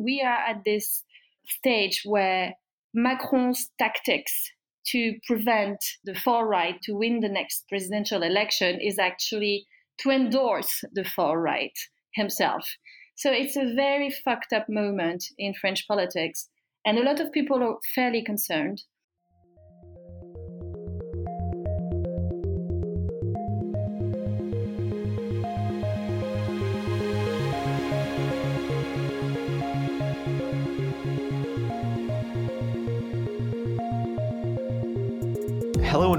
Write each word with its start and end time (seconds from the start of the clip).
we 0.00 0.22
are 0.22 0.48
at 0.48 0.64
this 0.64 1.04
stage 1.46 2.02
where 2.04 2.54
Macron's 2.94 3.70
tactics 3.78 4.50
to 4.86 5.14
prevent 5.26 5.78
the 6.04 6.14
far 6.14 6.46
right 6.46 6.80
to 6.82 6.96
win 6.96 7.20
the 7.20 7.28
next 7.28 7.64
presidential 7.68 8.22
election 8.22 8.80
is 8.80 8.98
actually 8.98 9.66
to 9.98 10.10
endorse 10.10 10.82
the 10.92 11.04
far 11.04 11.40
right 11.40 11.78
himself. 12.14 12.64
So 13.16 13.30
it's 13.30 13.56
a 13.56 13.74
very 13.74 14.10
fucked 14.10 14.52
up 14.52 14.66
moment 14.68 15.24
in 15.38 15.52
French 15.54 15.86
politics, 15.86 16.48
and 16.86 16.98
a 16.98 17.02
lot 17.02 17.20
of 17.20 17.32
people 17.32 17.62
are 17.62 17.76
fairly 17.94 18.24
concerned. 18.24 18.82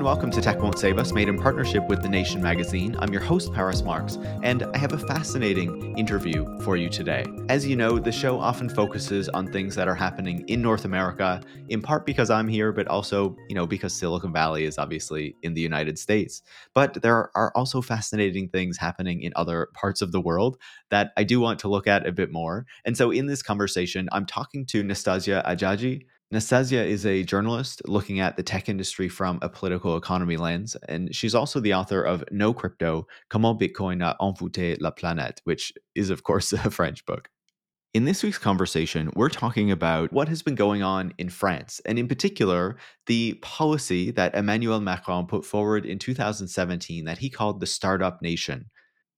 And 0.02 0.08
welcome 0.08 0.32
to 0.32 0.41
Tech 0.41 0.60
Won't 0.60 0.80
Save 0.80 0.98
Us, 0.98 1.14
made 1.14 1.30
in 1.30 1.38
partnership 1.38 1.88
with 1.88 2.02
The 2.02 2.10
Nation 2.10 2.41
magazine. 2.41 2.96
I'm 2.98 3.14
your 3.14 3.22
host, 3.22 3.54
Paris 3.54 3.84
Marx, 3.84 4.18
and 4.41 4.64
I 4.64 4.77
have 4.80 4.94
a 4.94 4.98
fascinating 4.98 5.96
interview 5.96 6.60
for 6.62 6.76
you 6.76 6.90
today. 6.90 7.24
As 7.50 7.68
you 7.68 7.76
know, 7.76 8.00
the 8.00 8.12
show 8.12 8.40
often 8.40 8.68
focuses 8.68 9.30
on 9.30 9.52
things 9.52 9.76
that 9.76 9.88
are 9.88 9.94
happening 9.94 10.44
in 10.48 10.60
North 10.60 10.86
America, 10.86 11.40
in 11.70 11.84
part 11.84 12.08
because 12.08 12.32
I'm 12.32 12.48
here, 12.48 12.72
but 12.72 12.88
also, 12.88 13.36
you 13.48 13.54
know, 13.54 13.68
because 13.68 13.94
Silicon 13.94 14.34
Valley 14.34 14.64
is 14.64 14.80
obviously 14.80 15.36
in 15.44 15.54
the 15.54 15.62
United 15.62 16.00
States. 16.00 16.41
But 16.74 17.04
there 17.04 17.30
are 17.38 17.52
also 17.54 17.80
fascinating 17.80 18.49
things 18.49 18.80
happening 18.80 19.22
in 19.22 19.34
other 19.36 19.68
parts 19.76 20.02
of 20.02 20.12
the 20.12 20.20
world 20.20 20.58
that 20.90 21.12
I 21.16 21.24
do 21.24 21.40
want 21.40 21.60
to 21.60 21.68
look 21.68 21.86
at 21.86 22.08
a 22.08 22.12
bit 22.12 22.32
more. 22.32 22.66
And 22.86 22.98
so 22.98 23.12
in 23.12 23.27
this 23.27 23.44
conversation, 23.44 24.10
I'm 24.12 24.26
talking 24.26 24.66
to 24.66 24.82
Nastasia 24.82 25.44
Hadjadji, 25.46 26.05
Nastasia 26.31 26.85
is 26.85 27.05
a 27.05 27.23
journalist 27.23 27.82
looking 27.90 28.21
at 28.21 28.37
the 28.37 28.43
tech 28.43 28.70
industry 28.70 29.10
from 29.10 29.37
a 29.41 29.49
political 29.49 29.98
economy 29.98 30.37
lens, 30.37 30.77
and 30.87 31.13
she's 31.13 31.35
also 31.35 31.60
the 31.60 31.74
author 31.74 32.01
of 32.01 32.24
No 32.32 32.54
Crypto 32.54 33.05
Comment 33.29 33.60
Bitcoin 33.60 34.01
a 34.01 34.15
envoûté 34.21 34.77
la 34.79 34.91
planète, 34.91 35.40
which 35.43 35.74
is, 35.93 36.09
of 36.09 36.24
course, 36.24 36.54
a 36.54 36.71
French 36.71 37.05
book. 37.05 37.29
In 37.93 38.05
this 38.05 38.24
week's 38.24 38.37
conversation, 38.37 39.12
we're 39.13 39.27
talking 39.27 39.71
about 39.71 40.13
what 40.13 40.29
has 40.29 40.41
been 40.41 40.55
going 40.55 40.82
on 40.82 41.13
in 41.18 41.29
France, 41.29 41.82
and 41.85 41.99
in 41.99 42.07
particular, 42.07 42.77
the 43.07 43.34
policy 43.41 44.12
that 44.12 44.34
Emmanuel 44.34 44.79
Macron 44.79 45.27
put 45.27 45.43
forward 45.43 45.85
in 45.85 45.99
2017 45.99 47.04
that 47.04 47.18
he 47.18 47.29
called 47.29 47.59
the 47.59 47.68
Startup 47.68 48.21
Nation. 48.21 48.68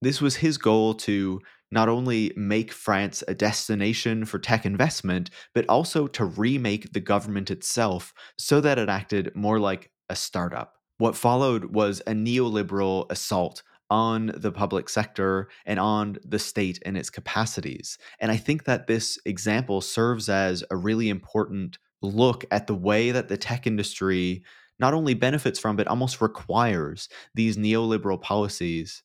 This 0.02 0.20
was 0.20 0.34
his 0.34 0.58
goal 0.58 0.94
to 0.94 1.40
not 1.70 1.88
only 1.88 2.32
make 2.36 2.72
France 2.72 3.22
a 3.26 3.34
destination 3.34 4.24
for 4.24 4.38
tech 4.38 4.64
investment, 4.64 5.30
but 5.54 5.66
also 5.68 6.06
to 6.06 6.24
remake 6.24 6.92
the 6.92 7.00
government 7.00 7.50
itself 7.50 8.14
so 8.38 8.60
that 8.60 8.78
it 8.78 8.88
acted 8.88 9.34
more 9.34 9.58
like 9.58 9.90
a 10.08 10.16
startup. 10.16 10.74
What 10.98 11.16
followed 11.16 11.74
was 11.74 12.00
a 12.06 12.12
neoliberal 12.12 13.10
assault 13.10 13.62
on 13.90 14.32
the 14.34 14.52
public 14.52 14.88
sector 14.88 15.48
and 15.66 15.78
on 15.78 16.16
the 16.24 16.38
state 16.38 16.80
and 16.86 16.96
its 16.96 17.10
capacities. 17.10 17.98
And 18.20 18.30
I 18.30 18.36
think 18.36 18.64
that 18.64 18.86
this 18.86 19.18
example 19.24 19.80
serves 19.80 20.28
as 20.28 20.64
a 20.70 20.76
really 20.76 21.08
important 21.08 21.78
look 22.02 22.44
at 22.50 22.66
the 22.66 22.74
way 22.74 23.10
that 23.10 23.28
the 23.28 23.36
tech 23.36 23.66
industry 23.66 24.42
not 24.78 24.94
only 24.94 25.14
benefits 25.14 25.58
from, 25.58 25.76
but 25.76 25.86
almost 25.86 26.20
requires 26.20 27.08
these 27.34 27.56
neoliberal 27.56 28.20
policies 28.20 29.02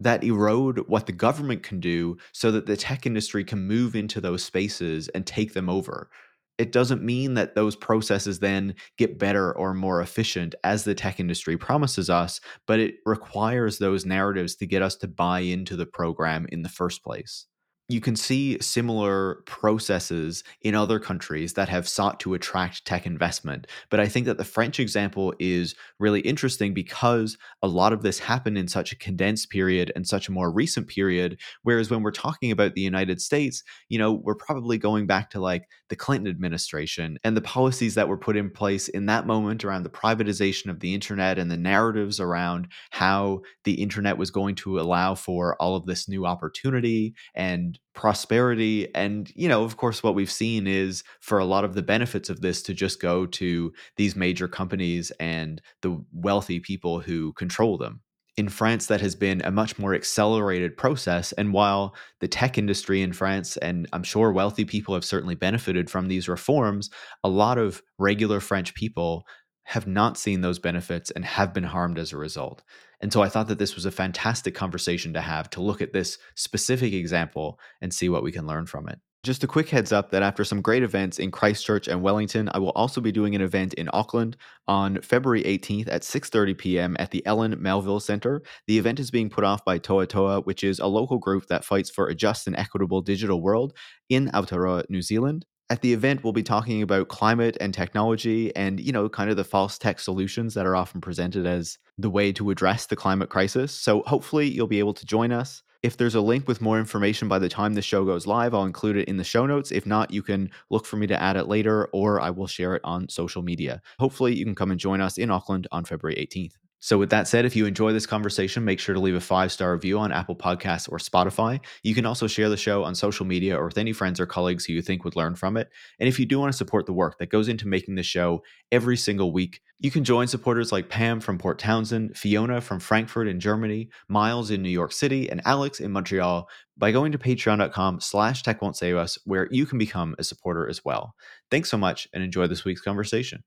that 0.00 0.24
erode 0.24 0.78
what 0.88 1.06
the 1.06 1.12
government 1.12 1.62
can 1.62 1.80
do 1.80 2.16
so 2.32 2.50
that 2.52 2.66
the 2.66 2.76
tech 2.76 3.06
industry 3.06 3.44
can 3.44 3.66
move 3.66 3.96
into 3.96 4.20
those 4.20 4.44
spaces 4.44 5.08
and 5.08 5.26
take 5.26 5.54
them 5.54 5.68
over. 5.68 6.10
It 6.56 6.72
doesn't 6.72 7.04
mean 7.04 7.34
that 7.34 7.54
those 7.54 7.76
processes 7.76 8.40
then 8.40 8.74
get 8.96 9.18
better 9.18 9.56
or 9.56 9.74
more 9.74 10.00
efficient 10.00 10.56
as 10.64 10.82
the 10.82 10.94
tech 10.94 11.20
industry 11.20 11.56
promises 11.56 12.10
us, 12.10 12.40
but 12.66 12.80
it 12.80 12.96
requires 13.06 13.78
those 13.78 14.04
narratives 14.04 14.56
to 14.56 14.66
get 14.66 14.82
us 14.82 14.96
to 14.96 15.08
buy 15.08 15.40
into 15.40 15.76
the 15.76 15.86
program 15.86 16.46
in 16.50 16.62
the 16.62 16.68
first 16.68 17.04
place 17.04 17.46
you 17.90 18.02
can 18.02 18.14
see 18.14 18.58
similar 18.60 19.36
processes 19.46 20.44
in 20.60 20.74
other 20.74 20.98
countries 20.98 21.54
that 21.54 21.70
have 21.70 21.88
sought 21.88 22.20
to 22.20 22.34
attract 22.34 22.84
tech 22.84 23.06
investment. 23.06 23.66
But 23.88 23.98
I 23.98 24.08
think 24.08 24.26
that 24.26 24.36
the 24.36 24.44
French 24.44 24.78
example 24.78 25.32
is 25.38 25.74
really 25.98 26.20
interesting 26.20 26.74
because 26.74 27.38
a 27.62 27.66
lot 27.68 27.94
of 27.94 28.02
this 28.02 28.18
happened 28.18 28.58
in 28.58 28.68
such 28.68 28.92
a 28.92 28.96
condensed 28.96 29.48
period 29.48 29.90
and 29.96 30.06
such 30.06 30.28
a 30.28 30.32
more 30.32 30.52
recent 30.52 30.86
period. 30.86 31.40
Whereas 31.62 31.90
when 31.90 32.02
we're 32.02 32.10
talking 32.10 32.50
about 32.50 32.74
the 32.74 32.82
United 32.82 33.22
States, 33.22 33.62
you 33.88 33.98
know, 33.98 34.12
we're 34.12 34.34
probably 34.34 34.76
going 34.76 35.06
back 35.06 35.30
to 35.30 35.40
like 35.40 35.66
the 35.88 35.96
Clinton 35.96 36.28
administration 36.28 37.18
and 37.24 37.34
the 37.34 37.40
policies 37.40 37.94
that 37.94 38.08
were 38.08 38.18
put 38.18 38.36
in 38.36 38.50
place 38.50 38.88
in 38.88 39.06
that 39.06 39.26
moment 39.26 39.64
around 39.64 39.84
the 39.84 39.88
privatization 39.88 40.68
of 40.70 40.80
the 40.80 40.92
internet 40.92 41.38
and 41.38 41.50
the 41.50 41.56
narratives 41.56 42.20
around 42.20 42.68
how 42.90 43.40
the 43.64 43.80
internet 43.80 44.18
was 44.18 44.30
going 44.30 44.54
to 44.56 44.78
allow 44.78 45.14
for 45.14 45.56
all 45.56 45.74
of 45.74 45.86
this 45.86 46.06
new 46.06 46.26
opportunity 46.26 47.14
and 47.34 47.77
prosperity 47.94 48.94
and 48.94 49.32
you 49.34 49.48
know 49.48 49.64
of 49.64 49.76
course 49.76 50.04
what 50.04 50.14
we've 50.14 50.30
seen 50.30 50.68
is 50.68 51.02
for 51.18 51.38
a 51.38 51.44
lot 51.44 51.64
of 51.64 51.74
the 51.74 51.82
benefits 51.82 52.30
of 52.30 52.40
this 52.40 52.62
to 52.62 52.72
just 52.72 53.00
go 53.00 53.26
to 53.26 53.72
these 53.96 54.14
major 54.14 54.46
companies 54.46 55.10
and 55.18 55.60
the 55.82 56.00
wealthy 56.12 56.60
people 56.60 57.00
who 57.00 57.32
control 57.32 57.76
them 57.76 58.00
in 58.38 58.48
France, 58.48 58.86
that 58.86 59.00
has 59.00 59.16
been 59.16 59.42
a 59.44 59.50
much 59.50 59.80
more 59.80 59.94
accelerated 59.94 60.76
process. 60.76 61.32
And 61.32 61.52
while 61.52 61.96
the 62.20 62.28
tech 62.28 62.56
industry 62.56 63.02
in 63.02 63.12
France, 63.12 63.56
and 63.56 63.88
I'm 63.92 64.04
sure 64.04 64.30
wealthy 64.30 64.64
people 64.64 64.94
have 64.94 65.04
certainly 65.04 65.34
benefited 65.34 65.90
from 65.90 66.06
these 66.06 66.28
reforms, 66.28 66.88
a 67.24 67.28
lot 67.28 67.58
of 67.58 67.82
regular 67.98 68.38
French 68.38 68.74
people 68.74 69.26
have 69.64 69.88
not 69.88 70.16
seen 70.16 70.40
those 70.40 70.60
benefits 70.60 71.10
and 71.10 71.24
have 71.24 71.52
been 71.52 71.64
harmed 71.64 71.98
as 71.98 72.12
a 72.12 72.16
result. 72.16 72.62
And 73.00 73.12
so 73.12 73.22
I 73.22 73.28
thought 73.28 73.48
that 73.48 73.58
this 73.58 73.74
was 73.74 73.84
a 73.84 73.90
fantastic 73.90 74.54
conversation 74.54 75.12
to 75.14 75.20
have 75.20 75.48
to 75.50 75.62
look 75.62 75.80
at 75.80 75.92
this 75.92 76.18
specific 76.34 76.92
example 76.92 77.58
and 77.80 77.92
see 77.92 78.08
what 78.08 78.22
we 78.22 78.32
can 78.32 78.46
learn 78.46 78.66
from 78.66 78.88
it. 78.88 78.98
Just 79.24 79.42
a 79.42 79.48
quick 79.48 79.68
heads 79.68 79.92
up 79.92 80.10
that 80.10 80.22
after 80.22 80.44
some 80.44 80.62
great 80.62 80.84
events 80.84 81.18
in 81.18 81.32
Christchurch 81.32 81.88
and 81.88 82.02
Wellington, 82.02 82.48
I 82.54 82.58
will 82.58 82.70
also 82.70 83.00
be 83.00 83.10
doing 83.10 83.34
an 83.34 83.42
event 83.42 83.74
in 83.74 83.90
Auckland 83.92 84.36
on 84.68 85.00
February 85.00 85.42
18th 85.42 85.88
at 85.88 86.02
6:30 86.02 86.56
p.m. 86.56 86.96
at 87.00 87.10
the 87.10 87.26
Ellen 87.26 87.56
Melville 87.60 87.98
Center. 87.98 88.42
The 88.68 88.78
event 88.78 89.00
is 89.00 89.10
being 89.10 89.28
put 89.28 89.42
off 89.42 89.64
by 89.64 89.80
Tohatoha, 89.80 90.46
which 90.46 90.62
is 90.62 90.78
a 90.78 90.86
local 90.86 91.18
group 91.18 91.46
that 91.48 91.64
fights 91.64 91.90
for 91.90 92.06
a 92.06 92.14
just 92.14 92.46
and 92.46 92.56
equitable 92.56 93.02
digital 93.02 93.42
world 93.42 93.74
in 94.08 94.28
Aotearoa, 94.28 94.84
New 94.88 95.02
Zealand 95.02 95.44
at 95.70 95.82
the 95.82 95.92
event 95.92 96.24
we'll 96.24 96.32
be 96.32 96.42
talking 96.42 96.82
about 96.82 97.08
climate 97.08 97.56
and 97.60 97.74
technology 97.74 98.54
and 98.56 98.80
you 98.80 98.92
know 98.92 99.08
kind 99.08 99.30
of 99.30 99.36
the 99.36 99.44
false 99.44 99.78
tech 99.78 100.00
solutions 100.00 100.54
that 100.54 100.66
are 100.66 100.76
often 100.76 101.00
presented 101.00 101.46
as 101.46 101.78
the 101.98 102.10
way 102.10 102.32
to 102.32 102.50
address 102.50 102.86
the 102.86 102.96
climate 102.96 103.28
crisis. 103.28 103.72
So 103.72 104.02
hopefully 104.06 104.48
you'll 104.48 104.66
be 104.66 104.78
able 104.78 104.94
to 104.94 105.06
join 105.06 105.32
us. 105.32 105.62
If 105.82 105.96
there's 105.96 106.16
a 106.16 106.20
link 106.20 106.48
with 106.48 106.60
more 106.60 106.78
information 106.78 107.28
by 107.28 107.38
the 107.38 107.48
time 107.48 107.74
the 107.74 107.82
show 107.82 108.04
goes 108.04 108.26
live 108.26 108.54
i'll 108.54 108.64
include 108.64 108.96
it 108.96 109.08
in 109.08 109.16
the 109.16 109.24
show 109.24 109.46
notes. 109.46 109.70
If 109.70 109.86
not 109.86 110.10
you 110.10 110.22
can 110.22 110.50
look 110.70 110.86
for 110.86 110.96
me 110.96 111.06
to 111.06 111.20
add 111.20 111.36
it 111.36 111.48
later 111.48 111.86
or 111.92 112.20
i 112.20 112.30
will 112.30 112.46
share 112.46 112.74
it 112.74 112.82
on 112.84 113.08
social 113.08 113.42
media. 113.42 113.80
Hopefully 113.98 114.34
you 114.34 114.44
can 114.44 114.54
come 114.54 114.70
and 114.70 114.80
join 114.80 115.00
us 115.00 115.18
in 115.18 115.30
auckland 115.30 115.66
on 115.70 115.84
february 115.84 116.16
18th 116.16 116.54
so, 116.80 116.96
with 116.96 117.10
that 117.10 117.26
said, 117.26 117.44
if 117.44 117.56
you 117.56 117.66
enjoy 117.66 117.92
this 117.92 118.06
conversation, 118.06 118.64
make 118.64 118.78
sure 118.78 118.94
to 118.94 119.00
leave 119.00 119.16
a 119.16 119.20
five 119.20 119.50
star 119.50 119.72
review 119.72 119.98
on 119.98 120.12
Apple 120.12 120.36
Podcasts 120.36 120.90
or 120.90 120.98
Spotify. 120.98 121.58
You 121.82 121.92
can 121.92 122.06
also 122.06 122.28
share 122.28 122.48
the 122.48 122.56
show 122.56 122.84
on 122.84 122.94
social 122.94 123.26
media 123.26 123.58
or 123.58 123.66
with 123.66 123.78
any 123.78 123.92
friends 123.92 124.20
or 124.20 124.26
colleagues 124.26 124.64
who 124.64 124.74
you 124.74 124.82
think 124.82 125.02
would 125.02 125.16
learn 125.16 125.34
from 125.34 125.56
it. 125.56 125.70
And 125.98 126.08
if 126.08 126.20
you 126.20 126.26
do 126.26 126.38
want 126.38 126.52
to 126.52 126.56
support 126.56 126.86
the 126.86 126.92
work 126.92 127.18
that 127.18 127.30
goes 127.30 127.48
into 127.48 127.66
making 127.66 127.96
the 127.96 128.04
show 128.04 128.44
every 128.70 128.96
single 128.96 129.32
week, 129.32 129.60
you 129.80 129.90
can 129.90 130.04
join 130.04 130.28
supporters 130.28 130.70
like 130.70 130.88
Pam 130.88 131.18
from 131.18 131.36
Port 131.36 131.58
Townsend, 131.58 132.16
Fiona 132.16 132.60
from 132.60 132.78
Frankfurt 132.78 133.26
in 133.26 133.40
Germany, 133.40 133.88
Miles 134.08 134.52
in 134.52 134.62
New 134.62 134.68
York 134.68 134.92
City, 134.92 135.28
and 135.28 135.42
Alex 135.44 135.80
in 135.80 135.90
Montreal 135.90 136.48
by 136.76 136.92
going 136.92 137.10
to 137.10 137.18
patreon.com 137.18 138.00
slash 138.00 138.44
tech 138.44 138.62
won't 138.62 138.76
save 138.76 138.96
us, 138.96 139.18
where 139.24 139.48
you 139.50 139.66
can 139.66 139.78
become 139.78 140.14
a 140.18 140.24
supporter 140.24 140.68
as 140.68 140.84
well. 140.84 141.14
Thanks 141.50 141.70
so 141.70 141.76
much 141.76 142.06
and 142.12 142.22
enjoy 142.22 142.46
this 142.46 142.64
week's 142.64 142.82
conversation. 142.82 143.42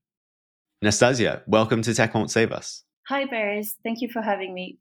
Nastasia, 0.82 1.42
welcome 1.46 1.80
to 1.80 1.94
Tech 1.94 2.12
Won't 2.12 2.30
Save 2.30 2.52
Us. 2.52 2.82
Hi, 3.08 3.26
Paris. 3.26 3.76
Thank 3.82 4.00
you 4.00 4.08
for 4.08 4.22
having 4.22 4.54
me. 4.54 4.78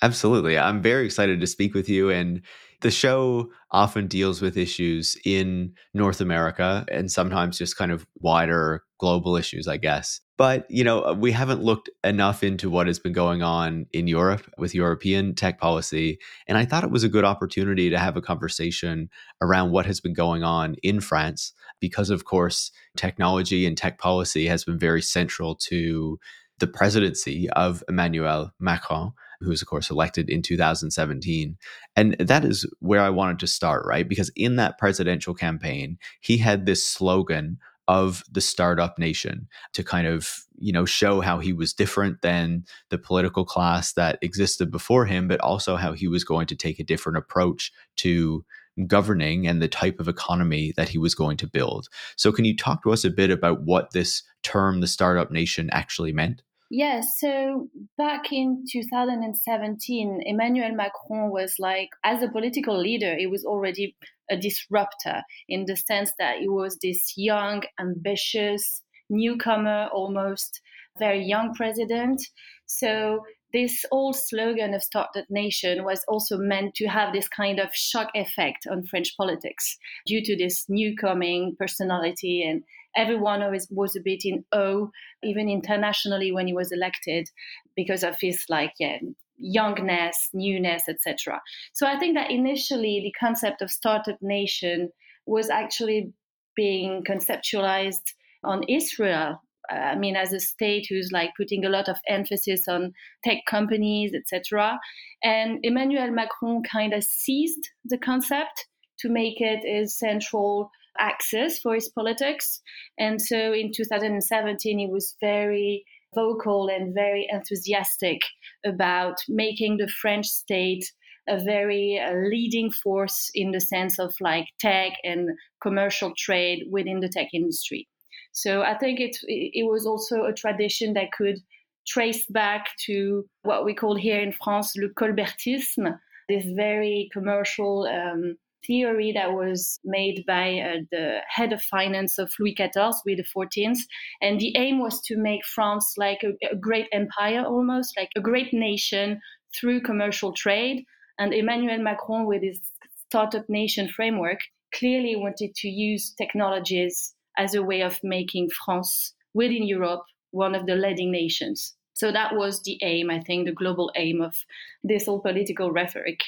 Absolutely. 0.00 0.56
I'm 0.56 0.80
very 0.80 1.04
excited 1.04 1.40
to 1.40 1.46
speak 1.46 1.74
with 1.74 1.88
you. 1.88 2.08
And 2.10 2.42
the 2.82 2.90
show 2.90 3.50
often 3.72 4.06
deals 4.06 4.40
with 4.40 4.56
issues 4.56 5.16
in 5.24 5.74
North 5.92 6.20
America 6.20 6.86
and 6.90 7.10
sometimes 7.10 7.58
just 7.58 7.76
kind 7.76 7.90
of 7.90 8.06
wider 8.20 8.84
global 9.00 9.36
issues, 9.36 9.66
I 9.66 9.76
guess. 9.76 10.20
But, 10.36 10.70
you 10.70 10.84
know, 10.84 11.04
uh, 11.04 11.14
we 11.14 11.32
haven't 11.32 11.64
looked 11.64 11.90
enough 12.04 12.44
into 12.44 12.70
what 12.70 12.86
has 12.86 13.00
been 13.00 13.12
going 13.12 13.42
on 13.42 13.86
in 13.92 14.06
Europe 14.06 14.48
with 14.56 14.72
European 14.72 15.34
tech 15.34 15.58
policy. 15.58 16.18
And 16.46 16.56
I 16.56 16.64
thought 16.64 16.84
it 16.84 16.92
was 16.92 17.02
a 17.02 17.08
good 17.08 17.24
opportunity 17.24 17.90
to 17.90 17.98
have 17.98 18.16
a 18.16 18.22
conversation 18.22 19.10
around 19.42 19.72
what 19.72 19.86
has 19.86 20.00
been 20.00 20.14
going 20.14 20.44
on 20.44 20.76
in 20.84 21.00
France, 21.00 21.52
because, 21.80 22.08
of 22.08 22.24
course, 22.24 22.70
technology 22.96 23.66
and 23.66 23.76
tech 23.76 23.98
policy 23.98 24.46
has 24.46 24.64
been 24.64 24.78
very 24.78 25.02
central 25.02 25.56
to 25.56 26.20
the 26.58 26.66
presidency 26.66 27.48
of 27.50 27.82
Emmanuel 27.88 28.52
Macron. 28.58 29.12
who 29.40 29.50
was, 29.50 29.62
of 29.62 29.68
course, 29.68 29.88
elected 29.88 30.28
in 30.28 30.42
2017. 30.42 31.56
And 31.94 32.16
that 32.18 32.44
is 32.44 32.66
where 32.80 33.00
I 33.00 33.10
wanted 33.10 33.38
to 33.38 33.46
start, 33.46 33.86
right? 33.86 34.08
Because 34.08 34.30
in 34.34 34.56
that 34.56 34.78
presidential 34.78 35.32
campaign, 35.32 35.96
he 36.20 36.38
had 36.38 36.66
this 36.66 36.84
slogan 36.84 37.58
of 37.86 38.24
the 38.30 38.40
startup 38.40 38.98
nation 38.98 39.46
to 39.72 39.82
kind 39.82 40.06
of 40.06 40.44
you 40.58 40.72
know 40.72 40.84
show 40.84 41.20
how 41.20 41.38
he 41.38 41.52
was 41.54 41.72
different 41.72 42.20
than 42.20 42.64
the 42.90 42.98
political 42.98 43.44
class 43.44 43.94
that 43.94 44.18
existed 44.20 44.70
before 44.70 45.06
him 45.06 45.26
but 45.26 45.40
also 45.40 45.76
how 45.76 45.94
he 45.94 46.06
was 46.06 46.22
going 46.22 46.46
to 46.46 46.54
take 46.54 46.78
a 46.78 46.84
different 46.84 47.16
approach 47.16 47.72
to 47.96 48.44
governing 48.86 49.46
and 49.46 49.60
the 49.60 49.68
type 49.68 49.98
of 49.98 50.08
economy 50.08 50.72
that 50.76 50.88
he 50.88 50.98
was 50.98 51.14
going 51.14 51.36
to 51.38 51.46
build. 51.46 51.88
So, 52.16 52.30
can 52.30 52.44
you 52.44 52.56
talk 52.56 52.82
to 52.82 52.92
us 52.92 53.04
a 53.04 53.10
bit 53.10 53.30
about 53.30 53.62
what 53.62 53.92
this 53.92 54.22
term, 54.42 54.80
the 54.80 54.86
startup 54.86 55.30
nation, 55.30 55.68
actually 55.72 56.12
meant? 56.12 56.42
Yes, 56.70 57.18
so 57.18 57.68
back 57.96 58.30
in 58.30 58.64
2017, 58.70 60.22
Emmanuel 60.26 60.74
Macron 60.74 61.30
was 61.30 61.54
like, 61.58 61.88
as 62.04 62.22
a 62.22 62.28
political 62.28 62.78
leader, 62.78 63.16
he 63.16 63.26
was 63.26 63.44
already 63.44 63.96
a 64.30 64.36
disruptor 64.36 65.22
in 65.48 65.64
the 65.64 65.76
sense 65.76 66.12
that 66.18 66.38
he 66.40 66.48
was 66.48 66.76
this 66.82 67.14
young, 67.16 67.62
ambitious, 67.80 68.82
newcomer, 69.08 69.88
almost 69.94 70.60
very 70.98 71.24
young 71.24 71.54
president. 71.54 72.20
So 72.66 73.20
this 73.54 73.84
old 73.90 74.16
slogan 74.16 74.74
of 74.74 74.82
Startup 74.82 75.24
Nation 75.30 75.84
was 75.84 76.04
also 76.06 76.36
meant 76.36 76.74
to 76.74 76.86
have 76.86 77.14
this 77.14 77.28
kind 77.28 77.58
of 77.58 77.70
shock 77.72 78.10
effect 78.14 78.66
on 78.70 78.84
French 78.84 79.16
politics 79.16 79.78
due 80.06 80.22
to 80.22 80.36
this 80.36 80.66
newcoming 80.68 81.56
personality 81.58 82.42
and 82.46 82.62
everyone 82.98 83.42
always 83.42 83.66
was 83.70 83.96
a 83.96 84.00
bit 84.00 84.22
in 84.24 84.44
awe, 84.52 84.88
even 85.22 85.48
internationally 85.48 86.32
when 86.32 86.46
he 86.46 86.52
was 86.52 86.72
elected, 86.72 87.28
because 87.76 88.02
of 88.02 88.16
his 88.20 88.44
like 88.48 88.72
yeah, 88.78 88.98
youngness, 89.38 90.30
newness, 90.34 90.88
etc. 90.88 91.40
So 91.72 91.86
I 91.86 91.98
think 91.98 92.16
that 92.16 92.30
initially 92.30 93.00
the 93.02 93.14
concept 93.18 93.62
of 93.62 93.70
Startup 93.70 94.18
Nation 94.20 94.90
was 95.26 95.48
actually 95.48 96.12
being 96.56 97.04
conceptualized 97.08 98.14
on 98.44 98.62
Israel 98.68 99.40
I 99.70 99.96
mean, 99.96 100.16
as 100.16 100.32
a 100.32 100.40
state 100.40 100.86
who's 100.88 101.10
like 101.12 101.30
putting 101.36 101.64
a 101.64 101.68
lot 101.68 101.88
of 101.88 101.96
emphasis 102.08 102.66
on 102.68 102.92
tech 103.24 103.38
companies, 103.48 104.12
etc. 104.14 104.78
And 105.22 105.58
Emmanuel 105.62 106.10
Macron 106.10 106.62
kind 106.62 106.94
of 106.94 107.04
seized 107.04 107.68
the 107.84 107.98
concept 107.98 108.66
to 109.00 109.08
make 109.08 109.40
it 109.40 109.64
a 109.64 109.86
central 109.86 110.70
axis 110.98 111.58
for 111.60 111.74
his 111.74 111.88
politics. 111.88 112.60
And 112.98 113.20
so 113.20 113.52
in 113.52 113.72
2017, 113.74 114.78
he 114.78 114.86
was 114.86 115.14
very 115.20 115.84
vocal 116.14 116.68
and 116.68 116.94
very 116.94 117.26
enthusiastic 117.30 118.20
about 118.64 119.16
making 119.28 119.76
the 119.76 119.88
French 119.88 120.26
state 120.26 120.84
a 121.28 121.38
very 121.44 122.00
uh, 122.02 122.14
leading 122.14 122.70
force 122.70 123.30
in 123.34 123.50
the 123.50 123.60
sense 123.60 123.98
of 123.98 124.14
like 124.20 124.46
tech 124.58 124.92
and 125.04 125.28
commercial 125.62 126.12
trade 126.16 126.64
within 126.70 127.00
the 127.00 127.08
tech 127.08 127.28
industry. 127.34 127.86
So 128.32 128.62
I 128.62 128.76
think 128.78 129.00
it 129.00 129.16
it 129.24 129.68
was 129.68 129.86
also 129.86 130.24
a 130.24 130.32
tradition 130.32 130.94
that 130.94 131.12
could 131.12 131.38
trace 131.86 132.24
back 132.30 132.68
to 132.86 133.24
what 133.42 133.64
we 133.64 133.74
call 133.74 133.96
here 133.96 134.20
in 134.20 134.32
France 134.32 134.72
le 134.76 134.88
colbertisme, 134.90 135.98
this 136.28 136.44
very 136.54 137.08
commercial 137.12 137.86
um, 137.86 138.36
theory 138.66 139.12
that 139.12 139.32
was 139.32 139.78
made 139.84 140.24
by 140.26 140.58
uh, 140.58 140.80
the 140.90 141.18
head 141.28 141.52
of 141.52 141.62
finance 141.62 142.18
of 142.18 142.32
Louis 142.38 142.54
XIV, 142.54 142.94
Louis 143.06 143.22
XIV, 143.22 143.76
and 144.20 144.38
the 144.38 144.56
aim 144.56 144.78
was 144.78 145.00
to 145.02 145.16
make 145.16 145.44
France 145.44 145.94
like 145.96 146.22
a, 146.22 146.32
a 146.52 146.56
great 146.56 146.86
empire, 146.92 147.44
almost 147.44 147.96
like 147.96 148.10
a 148.16 148.20
great 148.20 148.52
nation 148.52 149.20
through 149.58 149.80
commercial 149.82 150.32
trade. 150.32 150.84
And 151.18 151.34
Emmanuel 151.34 151.78
Macron, 151.78 152.26
with 152.26 152.42
his 152.42 152.60
startup 153.08 153.48
nation 153.48 153.88
framework, 153.88 154.38
clearly 154.74 155.16
wanted 155.16 155.54
to 155.56 155.68
use 155.68 156.14
technologies 156.16 157.14
as 157.36 157.54
a 157.54 157.62
way 157.62 157.82
of 157.82 157.98
making 158.02 158.50
France 158.50 159.14
within 159.34 159.66
Europe 159.66 160.02
one 160.30 160.54
of 160.54 160.66
the 160.66 160.74
leading 160.74 161.10
nations. 161.10 161.74
So 161.94 162.12
that 162.12 162.36
was 162.36 162.62
the 162.62 162.78
aim, 162.82 163.10
I 163.10 163.20
think, 163.20 163.46
the 163.46 163.52
global 163.52 163.90
aim 163.96 164.20
of 164.20 164.36
this 164.84 165.06
whole 165.06 165.20
political 165.20 165.72
rhetoric. 165.72 166.20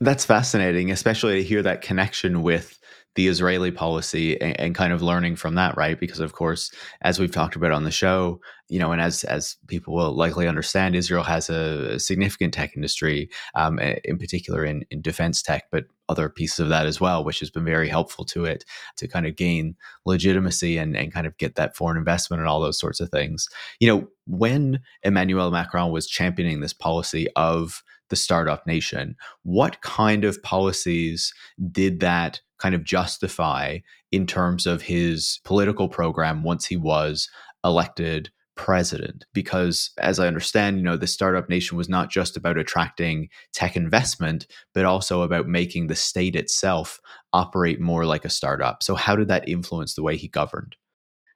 That's 0.00 0.24
fascinating, 0.24 0.90
especially 0.90 1.34
to 1.34 1.48
hear 1.48 1.62
that 1.62 1.82
connection 1.82 2.42
with 2.42 2.78
the 3.14 3.28
Israeli 3.28 3.70
policy 3.70 4.40
and, 4.40 4.58
and, 4.58 4.74
kind 4.74 4.92
of 4.92 5.00
learning 5.00 5.36
from 5.36 5.54
that, 5.54 5.76
right? 5.76 5.98
Because 5.98 6.18
of 6.18 6.32
course, 6.32 6.72
as 7.02 7.20
we've 7.20 7.30
talked 7.30 7.54
about 7.54 7.70
on 7.70 7.84
the 7.84 7.90
show, 7.92 8.40
you 8.68 8.80
know, 8.80 8.90
and 8.90 9.00
as 9.00 9.22
as 9.24 9.56
people 9.68 9.94
will 9.94 10.12
likely 10.12 10.48
understand, 10.48 10.96
Israel 10.96 11.22
has 11.22 11.48
a 11.48 11.98
significant 12.00 12.52
tech 12.54 12.74
industry, 12.74 13.30
um, 13.54 13.78
in 13.78 14.18
particular 14.18 14.64
in 14.64 14.84
in 14.90 15.00
defense 15.00 15.42
tech, 15.42 15.64
but 15.70 15.84
other 16.08 16.28
pieces 16.28 16.58
of 16.58 16.68
that 16.70 16.86
as 16.86 17.00
well, 17.00 17.24
which 17.24 17.38
has 17.38 17.50
been 17.50 17.64
very 17.64 17.88
helpful 17.88 18.24
to 18.24 18.44
it 18.44 18.64
to 18.96 19.06
kind 19.06 19.26
of 19.26 19.36
gain 19.36 19.76
legitimacy 20.04 20.76
and 20.76 20.96
and 20.96 21.12
kind 21.12 21.26
of 21.26 21.36
get 21.38 21.54
that 21.54 21.76
foreign 21.76 21.96
investment 21.96 22.40
and 22.40 22.48
all 22.48 22.60
those 22.60 22.80
sorts 22.80 22.98
of 22.98 23.10
things. 23.10 23.48
You 23.78 23.88
know, 23.88 24.08
when 24.26 24.80
Emmanuel 25.04 25.52
Macron 25.52 25.92
was 25.92 26.08
championing 26.08 26.60
this 26.60 26.72
policy 26.72 27.28
of 27.36 27.84
the 28.10 28.16
startup 28.16 28.66
nation. 28.66 29.16
What 29.42 29.80
kind 29.82 30.24
of 30.24 30.42
policies 30.42 31.32
did 31.70 32.00
that 32.00 32.40
kind 32.58 32.74
of 32.74 32.84
justify 32.84 33.78
in 34.12 34.26
terms 34.26 34.66
of 34.66 34.82
his 34.82 35.40
political 35.44 35.88
program 35.88 36.42
once 36.42 36.66
he 36.66 36.76
was 36.76 37.28
elected 37.64 38.30
president? 38.56 39.26
Because 39.32 39.90
as 39.98 40.20
i 40.20 40.28
understand 40.28 40.76
you 40.76 40.84
know 40.84 40.96
the 40.96 41.08
startup 41.08 41.48
nation 41.48 41.76
was 41.76 41.88
not 41.88 42.08
just 42.08 42.36
about 42.36 42.56
attracting 42.56 43.28
tech 43.52 43.76
investment 43.76 44.46
but 44.74 44.84
also 44.84 45.22
about 45.22 45.48
making 45.48 45.88
the 45.88 45.96
state 45.96 46.36
itself 46.36 47.00
operate 47.32 47.80
more 47.80 48.06
like 48.06 48.24
a 48.24 48.30
startup. 48.30 48.82
So 48.82 48.94
how 48.94 49.16
did 49.16 49.26
that 49.28 49.48
influence 49.48 49.94
the 49.94 50.04
way 50.04 50.16
he 50.16 50.28
governed 50.28 50.76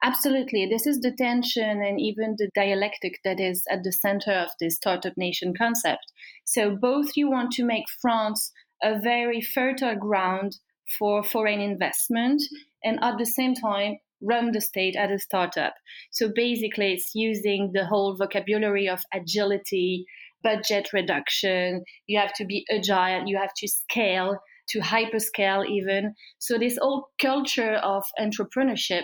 Absolutely. 0.03 0.65
This 0.65 0.85
is 0.87 0.99
the 1.01 1.11
tension 1.11 1.81
and 1.81 1.99
even 2.01 2.35
the 2.37 2.49
dialectic 2.55 3.19
that 3.23 3.39
is 3.39 3.63
at 3.69 3.83
the 3.83 3.91
center 3.91 4.31
of 4.31 4.49
this 4.59 4.75
startup 4.75 5.13
nation 5.17 5.53
concept. 5.57 6.11
So, 6.45 6.75
both 6.75 7.15
you 7.15 7.29
want 7.29 7.51
to 7.53 7.63
make 7.65 7.85
France 8.01 8.51
a 8.81 8.99
very 8.99 9.41
fertile 9.41 9.95
ground 9.95 10.57
for 10.97 11.23
foreign 11.23 11.59
investment 11.61 12.41
and 12.83 12.97
at 13.01 13.17
the 13.17 13.25
same 13.25 13.53
time 13.55 13.99
run 14.21 14.51
the 14.51 14.61
state 14.61 14.95
as 14.97 15.11
a 15.11 15.19
startup. 15.19 15.75
So, 16.11 16.29
basically, 16.33 16.93
it's 16.93 17.11
using 17.13 17.71
the 17.73 17.85
whole 17.85 18.15
vocabulary 18.17 18.87
of 18.87 19.03
agility, 19.13 20.05
budget 20.43 20.91
reduction, 20.93 21.83
you 22.07 22.17
have 22.19 22.33
to 22.35 22.45
be 22.45 22.65
agile, 22.71 23.25
you 23.27 23.37
have 23.37 23.53
to 23.57 23.67
scale 23.67 24.39
to 24.69 24.79
hyperscale 24.79 25.65
even. 25.67 26.15
So, 26.37 26.57
this 26.57 26.77
whole 26.81 27.09
culture 27.19 27.75
of 27.75 28.03
entrepreneurship 28.19 29.03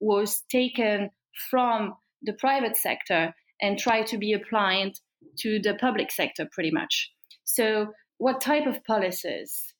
was 0.00 0.42
taken 0.50 1.10
from 1.50 1.94
the 2.22 2.32
private 2.34 2.76
sector 2.76 3.34
and 3.60 3.78
tried 3.78 4.06
to 4.08 4.18
be 4.18 4.32
applied 4.32 4.92
to 5.38 5.58
the 5.60 5.74
public 5.74 6.10
sector 6.10 6.48
pretty 6.50 6.70
much. 6.70 7.10
So, 7.44 7.88
what 8.18 8.40
type 8.40 8.66
of 8.66 8.84
policies? 8.84 9.74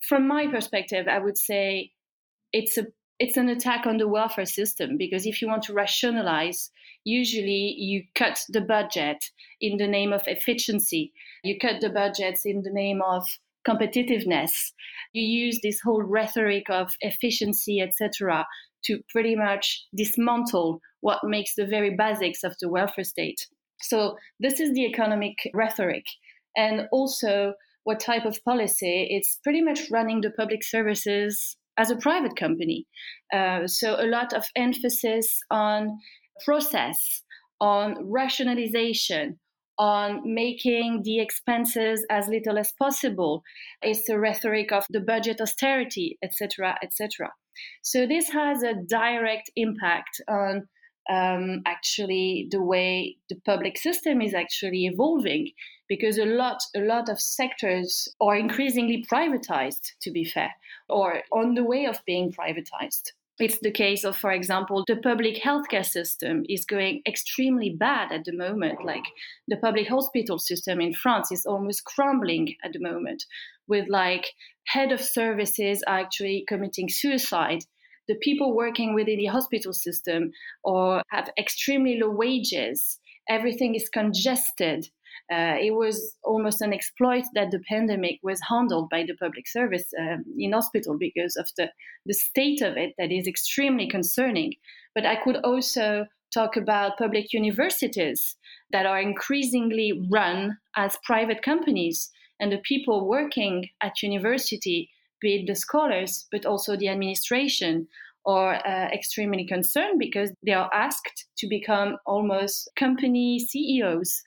From 0.00 0.28
my 0.28 0.46
perspective, 0.46 1.08
I 1.08 1.18
would 1.18 1.38
say 1.38 1.92
it's 2.52 2.78
a 2.78 2.86
it's 3.18 3.36
an 3.36 3.48
attack 3.48 3.84
on 3.84 3.96
the 3.96 4.06
welfare 4.06 4.46
system 4.46 4.96
because 4.96 5.26
if 5.26 5.42
you 5.42 5.48
want 5.48 5.64
to 5.64 5.72
rationalize, 5.72 6.70
usually 7.04 7.74
you 7.76 8.04
cut 8.14 8.44
the 8.48 8.60
budget 8.60 9.24
in 9.60 9.76
the 9.76 9.88
name 9.88 10.12
of 10.12 10.22
efficiency. 10.26 11.12
You 11.42 11.58
cut 11.58 11.80
the 11.80 11.90
budgets 11.90 12.42
in 12.44 12.62
the 12.62 12.70
name 12.70 13.02
of 13.02 13.26
competitiveness. 13.66 14.72
You 15.12 15.22
use 15.22 15.60
this 15.62 15.80
whole 15.80 16.02
rhetoric 16.02 16.70
of 16.70 16.92
efficiency, 17.00 17.80
etc., 17.80 18.46
to 18.84 19.00
pretty 19.10 19.36
much 19.36 19.86
dismantle 19.96 20.80
what 21.00 21.20
makes 21.24 21.54
the 21.56 21.66
very 21.66 21.94
basics 21.96 22.42
of 22.44 22.54
the 22.60 22.68
welfare 22.68 23.04
state. 23.04 23.46
So, 23.80 24.16
this 24.40 24.60
is 24.60 24.72
the 24.74 24.84
economic 24.84 25.36
rhetoric. 25.54 26.04
And 26.56 26.88
also, 26.90 27.54
what 27.84 28.00
type 28.00 28.24
of 28.24 28.42
policy? 28.44 29.06
It's 29.10 29.38
pretty 29.44 29.62
much 29.62 29.90
running 29.90 30.20
the 30.20 30.30
public 30.30 30.64
services 30.64 31.56
as 31.78 31.90
a 31.90 31.96
private 31.96 32.36
company. 32.36 32.86
Uh, 33.32 33.66
so, 33.66 33.94
a 34.00 34.06
lot 34.06 34.32
of 34.32 34.44
emphasis 34.56 35.38
on 35.50 35.98
process, 36.44 37.22
on 37.60 37.96
rationalization, 38.10 39.38
on 39.78 40.20
making 40.24 41.02
the 41.04 41.20
expenses 41.20 42.04
as 42.10 42.26
little 42.28 42.58
as 42.58 42.72
possible. 42.78 43.42
It's 43.80 44.08
a 44.08 44.18
rhetoric 44.18 44.72
of 44.72 44.84
the 44.90 45.00
budget 45.00 45.40
austerity, 45.40 46.18
etc., 46.22 46.76
etc. 46.82 47.30
So 47.82 48.06
this 48.06 48.30
has 48.30 48.62
a 48.62 48.74
direct 48.74 49.50
impact 49.56 50.20
on 50.28 50.68
um, 51.10 51.62
actually 51.66 52.48
the 52.50 52.62
way 52.62 53.16
the 53.30 53.36
public 53.46 53.78
system 53.78 54.20
is 54.20 54.34
actually 54.34 54.84
evolving 54.86 55.50
because 55.88 56.18
a 56.18 56.26
lot 56.26 56.58
a 56.76 56.80
lot 56.80 57.08
of 57.08 57.18
sectors 57.18 58.08
are 58.20 58.36
increasingly 58.36 59.06
privatized 59.10 59.92
to 60.02 60.10
be 60.10 60.24
fair 60.24 60.52
or 60.88 61.22
on 61.32 61.54
the 61.54 61.64
way 61.64 61.86
of 61.86 62.04
being 62.04 62.30
privatized 62.30 63.12
It's 63.40 63.60
the 63.60 63.70
case 63.70 64.04
of, 64.04 64.16
for 64.16 64.32
example, 64.32 64.82
the 64.86 64.96
public 64.96 65.36
healthcare 65.36 65.86
system 65.86 66.42
is 66.48 66.64
going 66.64 67.02
extremely 67.06 67.70
bad 67.70 68.10
at 68.10 68.24
the 68.24 68.36
moment. 68.36 68.84
Like 68.84 69.04
the 69.46 69.56
public 69.56 69.86
hospital 69.88 70.38
system 70.40 70.80
in 70.80 70.92
France 70.92 71.30
is 71.30 71.46
almost 71.46 71.84
crumbling 71.84 72.56
at 72.64 72.72
the 72.72 72.80
moment, 72.80 73.24
with 73.68 73.88
like 73.88 74.26
head 74.66 74.92
of 74.92 75.00
services 75.00 75.82
actually 75.86 76.44
committing 76.48 76.88
suicide. 76.88 77.60
The 78.08 78.16
people 78.22 78.56
working 78.56 78.94
within 78.94 79.18
the 79.18 79.26
hospital 79.26 79.72
system 79.72 80.30
or 80.64 81.02
have 81.10 81.30
extremely 81.38 81.98
low 82.00 82.10
wages. 82.10 82.98
Everything 83.28 83.74
is 83.74 83.88
congested 83.88 84.88
uh, 85.30 85.56
it 85.60 85.74
was 85.74 86.16
almost 86.24 86.62
an 86.62 86.72
exploit 86.72 87.24
that 87.34 87.50
the 87.50 87.60
pandemic 87.68 88.18
was 88.22 88.40
handled 88.48 88.88
by 88.88 89.04
the 89.06 89.14
public 89.16 89.46
service 89.46 89.84
um, 90.00 90.24
in 90.38 90.52
hospital 90.52 90.96
because 90.98 91.36
of 91.36 91.50
the, 91.58 91.68
the 92.06 92.14
state 92.14 92.62
of 92.62 92.78
it 92.78 92.94
that 92.96 93.12
is 93.12 93.26
extremely 93.26 93.86
concerning. 93.88 94.54
But 94.94 95.04
I 95.04 95.16
could 95.16 95.36
also 95.44 96.06
talk 96.32 96.56
about 96.56 96.96
public 96.96 97.32
universities 97.32 98.36
that 98.72 98.86
are 98.86 99.00
increasingly 99.00 99.92
run 100.10 100.56
as 100.76 100.96
private 101.04 101.42
companies. 101.42 102.10
And 102.40 102.52
the 102.52 102.58
people 102.58 103.08
working 103.08 103.68
at 103.80 104.02
university, 104.02 104.90
be 105.20 105.36
it 105.36 105.46
the 105.46 105.54
scholars, 105.54 106.26
but 106.30 106.46
also 106.46 106.76
the 106.76 106.88
administration, 106.88 107.88
are 108.26 108.56
uh, 108.66 108.88
extremely 108.92 109.46
concerned 109.46 109.98
because 109.98 110.30
they 110.44 110.52
are 110.52 110.70
asked 110.72 111.26
to 111.38 111.48
become 111.48 111.96
almost 112.04 112.68
company 112.76 113.38
CEOs. 113.38 114.22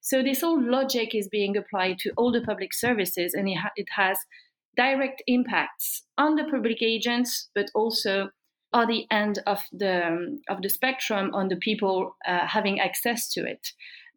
So 0.00 0.22
this 0.22 0.40
whole 0.40 0.60
logic 0.60 1.14
is 1.14 1.28
being 1.28 1.56
applied 1.56 1.98
to 2.00 2.12
all 2.16 2.32
the 2.32 2.40
public 2.40 2.74
services, 2.74 3.34
and 3.34 3.48
it, 3.48 3.56
ha- 3.56 3.72
it 3.76 3.86
has 3.96 4.18
direct 4.76 5.22
impacts 5.26 6.02
on 6.18 6.36
the 6.36 6.44
public 6.44 6.82
agents, 6.82 7.48
but 7.54 7.70
also 7.74 8.30
on 8.72 8.88
the 8.88 9.06
end 9.10 9.40
of 9.46 9.60
the 9.72 10.06
um, 10.06 10.40
of 10.48 10.60
the 10.62 10.68
spectrum 10.68 11.30
on 11.32 11.48
the 11.48 11.56
people 11.56 12.16
uh, 12.26 12.46
having 12.46 12.80
access 12.80 13.28
to 13.32 13.40
it. 13.44 13.68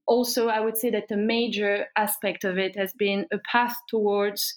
Also, 0.09 0.47
I 0.47 0.59
would 0.59 0.75
say 0.75 0.89
that 0.89 1.07
the 1.07 1.17
major 1.17 1.85
aspect 1.95 2.43
of 2.43 2.57
it 2.57 2.75
has 2.75 2.91
been 2.93 3.27
a 3.31 3.37
path 3.51 3.75
towards 3.87 4.55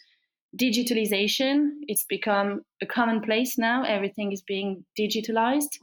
digitalization. 0.59 1.73
It's 1.89 2.07
become 2.09 2.63
a 2.81 2.87
commonplace 2.87 3.59
now. 3.59 3.85
Everything 3.85 4.33
is 4.33 4.41
being 4.41 4.87
digitalized, 4.99 5.79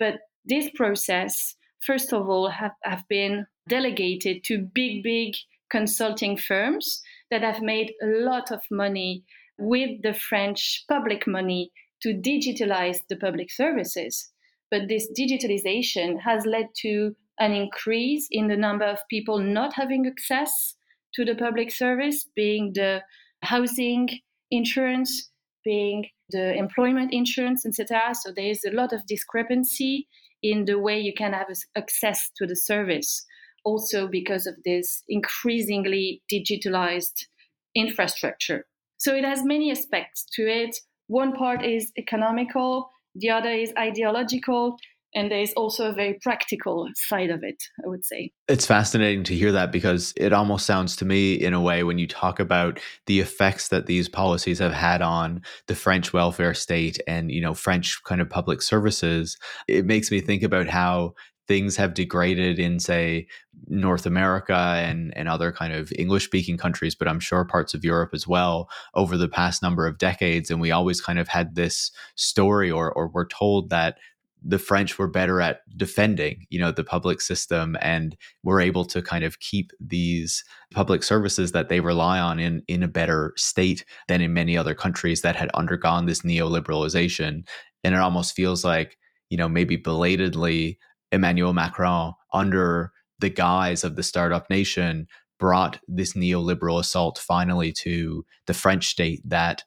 but 0.00 0.14
this 0.44 0.68
process, 0.74 1.54
first 1.80 2.12
of 2.12 2.28
all, 2.28 2.48
have, 2.50 2.72
have 2.82 3.04
been 3.08 3.46
delegated 3.68 4.42
to 4.44 4.68
big, 4.74 5.04
big 5.04 5.34
consulting 5.70 6.36
firms 6.36 7.00
that 7.30 7.42
have 7.42 7.62
made 7.62 7.92
a 8.02 8.06
lot 8.06 8.50
of 8.50 8.62
money 8.68 9.22
with 9.58 10.02
the 10.02 10.14
French 10.14 10.84
public 10.88 11.24
money 11.28 11.70
to 12.02 12.14
digitalize 12.14 12.98
the 13.08 13.16
public 13.16 13.52
services. 13.52 14.32
But 14.72 14.88
this 14.88 15.08
digitalization 15.16 16.20
has 16.20 16.44
led 16.44 16.66
to 16.82 17.14
an 17.38 17.52
increase 17.52 18.28
in 18.30 18.48
the 18.48 18.56
number 18.56 18.84
of 18.84 18.98
people 19.10 19.38
not 19.38 19.74
having 19.74 20.06
access 20.06 20.76
to 21.14 21.24
the 21.24 21.34
public 21.34 21.70
service, 21.70 22.28
being 22.34 22.72
the 22.74 23.02
housing 23.42 24.08
insurance, 24.50 25.30
being 25.64 26.06
the 26.30 26.54
employment 26.54 27.12
insurance, 27.12 27.66
etc. 27.66 28.14
So 28.14 28.32
there 28.34 28.50
is 28.50 28.64
a 28.64 28.74
lot 28.74 28.92
of 28.92 29.06
discrepancy 29.06 30.08
in 30.42 30.64
the 30.64 30.78
way 30.78 30.98
you 31.00 31.12
can 31.16 31.32
have 31.32 31.46
access 31.76 32.30
to 32.36 32.46
the 32.46 32.56
service 32.56 33.24
also 33.64 34.06
because 34.06 34.46
of 34.46 34.54
this 34.64 35.02
increasingly 35.08 36.22
digitalized 36.32 37.26
infrastructure. 37.74 38.66
So 38.98 39.14
it 39.14 39.24
has 39.24 39.44
many 39.44 39.70
aspects 39.70 40.26
to 40.34 40.42
it. 40.42 40.76
One 41.08 41.32
part 41.32 41.64
is 41.64 41.92
economical, 41.98 42.90
the 43.14 43.30
other 43.30 43.50
is 43.50 43.72
ideological, 43.78 44.76
and 45.14 45.30
there's 45.30 45.52
also 45.52 45.90
a 45.90 45.92
very 45.92 46.18
practical 46.22 46.88
side 46.94 47.30
of 47.30 47.40
it, 47.42 47.62
I 47.84 47.88
would 47.88 48.04
say. 48.04 48.32
It's 48.48 48.66
fascinating 48.66 49.24
to 49.24 49.34
hear 49.34 49.52
that 49.52 49.70
because 49.70 50.12
it 50.16 50.32
almost 50.32 50.66
sounds 50.66 50.96
to 50.96 51.04
me, 51.04 51.34
in 51.34 51.54
a 51.54 51.60
way, 51.60 51.84
when 51.84 51.98
you 51.98 52.06
talk 52.06 52.40
about 52.40 52.80
the 53.06 53.20
effects 53.20 53.68
that 53.68 53.86
these 53.86 54.08
policies 54.08 54.58
have 54.58 54.72
had 54.72 55.02
on 55.02 55.42
the 55.68 55.74
French 55.74 56.12
welfare 56.12 56.54
state 56.54 56.98
and, 57.06 57.30
you 57.30 57.40
know, 57.40 57.54
French 57.54 58.02
kind 58.04 58.20
of 58.20 58.28
public 58.28 58.60
services, 58.60 59.36
it 59.68 59.86
makes 59.86 60.10
me 60.10 60.20
think 60.20 60.42
about 60.42 60.68
how 60.68 61.14
things 61.46 61.76
have 61.76 61.94
degraded 61.94 62.58
in 62.58 62.80
say 62.80 63.26
North 63.66 64.06
America 64.06 64.54
and 64.54 65.12
and 65.16 65.28
other 65.28 65.52
kind 65.52 65.72
of 65.72 65.92
English 65.98 66.24
speaking 66.24 66.56
countries 66.56 66.94
but 66.94 67.06
I'm 67.06 67.20
sure 67.20 67.44
parts 67.44 67.74
of 67.74 67.84
Europe 67.84 68.10
as 68.14 68.26
well 68.26 68.68
over 68.94 69.16
the 69.16 69.28
past 69.28 69.62
number 69.62 69.86
of 69.86 69.98
decades 69.98 70.50
and 70.50 70.60
we 70.60 70.70
always 70.70 71.00
kind 71.00 71.18
of 71.18 71.28
had 71.28 71.54
this 71.54 71.90
story 72.14 72.70
or 72.70 72.90
or 72.92 73.08
we're 73.08 73.26
told 73.26 73.70
that 73.70 73.98
the 74.46 74.58
French 74.58 74.98
were 74.98 75.08
better 75.08 75.40
at 75.40 75.60
defending, 75.76 76.46
you 76.50 76.58
know, 76.58 76.70
the 76.70 76.84
public 76.84 77.20
system 77.20 77.76
and 77.80 78.16
were 78.42 78.60
able 78.60 78.84
to 78.84 79.00
kind 79.00 79.24
of 79.24 79.40
keep 79.40 79.72
these 79.80 80.44
public 80.72 81.02
services 81.02 81.52
that 81.52 81.70
they 81.70 81.80
rely 81.80 82.18
on 82.18 82.38
in 82.38 82.62
in 82.68 82.82
a 82.82 82.88
better 82.88 83.32
state 83.36 83.84
than 84.06 84.20
in 84.20 84.34
many 84.34 84.56
other 84.56 84.74
countries 84.74 85.22
that 85.22 85.34
had 85.34 85.50
undergone 85.54 86.04
this 86.04 86.20
neoliberalization. 86.20 87.46
And 87.82 87.94
it 87.94 88.00
almost 88.00 88.36
feels 88.36 88.64
like, 88.64 88.98
you 89.30 89.38
know, 89.38 89.48
maybe 89.48 89.76
belatedly 89.76 90.78
Emmanuel 91.10 91.54
Macron, 91.54 92.12
under 92.32 92.92
the 93.20 93.30
guise 93.30 93.84
of 93.84 93.96
the 93.96 94.02
startup 94.02 94.50
nation, 94.50 95.06
brought 95.38 95.78
this 95.88 96.12
neoliberal 96.12 96.78
assault 96.78 97.18
finally 97.18 97.72
to 97.72 98.24
the 98.46 98.54
French 98.54 98.88
state 98.88 99.22
that 99.24 99.64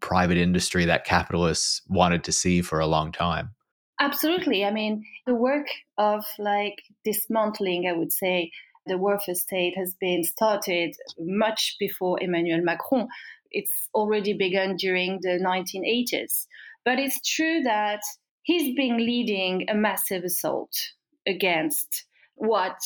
private 0.00 0.36
industry, 0.36 0.84
that 0.84 1.04
capitalists 1.04 1.82
wanted 1.88 2.24
to 2.24 2.32
see 2.32 2.62
for 2.62 2.80
a 2.80 2.86
long 2.86 3.12
time. 3.12 3.50
Absolutely. 4.00 4.64
I 4.64 4.70
mean, 4.70 5.04
the 5.26 5.34
work 5.34 5.66
of 5.96 6.24
like 6.38 6.82
dismantling, 7.04 7.86
I 7.88 7.92
would 7.96 8.12
say, 8.12 8.50
the 8.86 8.98
welfare 8.98 9.34
state 9.34 9.74
has 9.76 9.94
been 10.00 10.22
started 10.22 10.94
much 11.18 11.76
before 11.80 12.22
Emmanuel 12.22 12.62
Macron. 12.62 13.08
It's 13.50 13.88
already 13.94 14.32
begun 14.34 14.76
during 14.76 15.18
the 15.22 15.38
1980s. 15.40 16.46
But 16.84 16.98
it's 16.98 17.20
true 17.26 17.62
that 17.62 18.00
he's 18.42 18.76
been 18.76 18.98
leading 18.98 19.68
a 19.68 19.74
massive 19.74 20.24
assault 20.24 20.72
against 21.26 22.04
what 22.36 22.78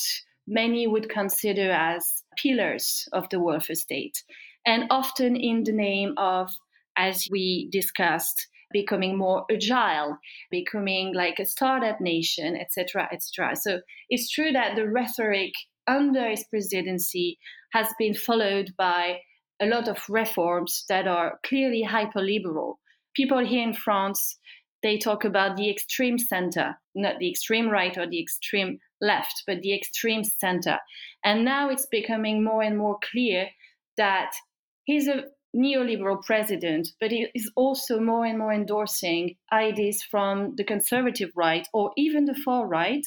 many 0.47 0.87
would 0.87 1.09
consider 1.09 1.71
as 1.71 2.23
pillars 2.37 3.07
of 3.13 3.29
the 3.29 3.39
welfare 3.39 3.75
state, 3.75 4.23
and 4.65 4.85
often 4.89 5.35
in 5.35 5.63
the 5.65 5.71
name 5.73 6.13
of, 6.17 6.49
as 6.97 7.27
we 7.29 7.69
discussed, 7.71 8.47
becoming 8.73 9.17
more 9.17 9.45
agile, 9.51 10.17
becoming 10.49 11.13
like 11.13 11.39
a 11.39 11.45
startup 11.45 12.01
nation, 12.01 12.55
etc., 12.55 13.07
etc. 13.11 13.55
So 13.55 13.81
it's 14.09 14.29
true 14.29 14.51
that 14.51 14.75
the 14.75 14.87
rhetoric 14.87 15.53
under 15.87 16.29
his 16.29 16.45
presidency 16.49 17.37
has 17.73 17.87
been 17.97 18.13
followed 18.13 18.73
by 18.77 19.19
a 19.61 19.65
lot 19.65 19.87
of 19.87 19.97
reforms 20.09 20.85
that 20.89 21.07
are 21.07 21.39
clearly 21.43 21.83
hyper 21.83 22.21
liberal. 22.21 22.79
People 23.15 23.45
here 23.45 23.63
in 23.63 23.73
France 23.73 24.37
they 24.83 24.97
talk 24.97 25.23
about 25.23 25.57
the 25.57 25.69
extreme 25.69 26.17
center, 26.17 26.75
not 26.95 27.19
the 27.19 27.29
extreme 27.29 27.69
right 27.69 27.95
or 27.97 28.07
the 28.07 28.19
extreme 28.19 28.79
left, 28.99 29.43
but 29.45 29.61
the 29.61 29.75
extreme 29.75 30.23
center. 30.23 30.79
And 31.23 31.45
now 31.45 31.69
it's 31.69 31.85
becoming 31.85 32.43
more 32.43 32.63
and 32.63 32.77
more 32.77 32.97
clear 33.11 33.49
that 33.97 34.31
he's 34.85 35.07
a 35.07 35.25
neoliberal 35.55 36.23
president, 36.23 36.89
but 36.99 37.11
he 37.11 37.27
is 37.35 37.51
also 37.55 37.99
more 37.99 38.25
and 38.25 38.39
more 38.39 38.53
endorsing 38.53 39.35
ideas 39.51 40.01
from 40.09 40.55
the 40.55 40.63
conservative 40.63 41.31
right 41.35 41.67
or 41.73 41.91
even 41.97 42.25
the 42.25 42.35
far 42.45 42.67
right 42.67 43.05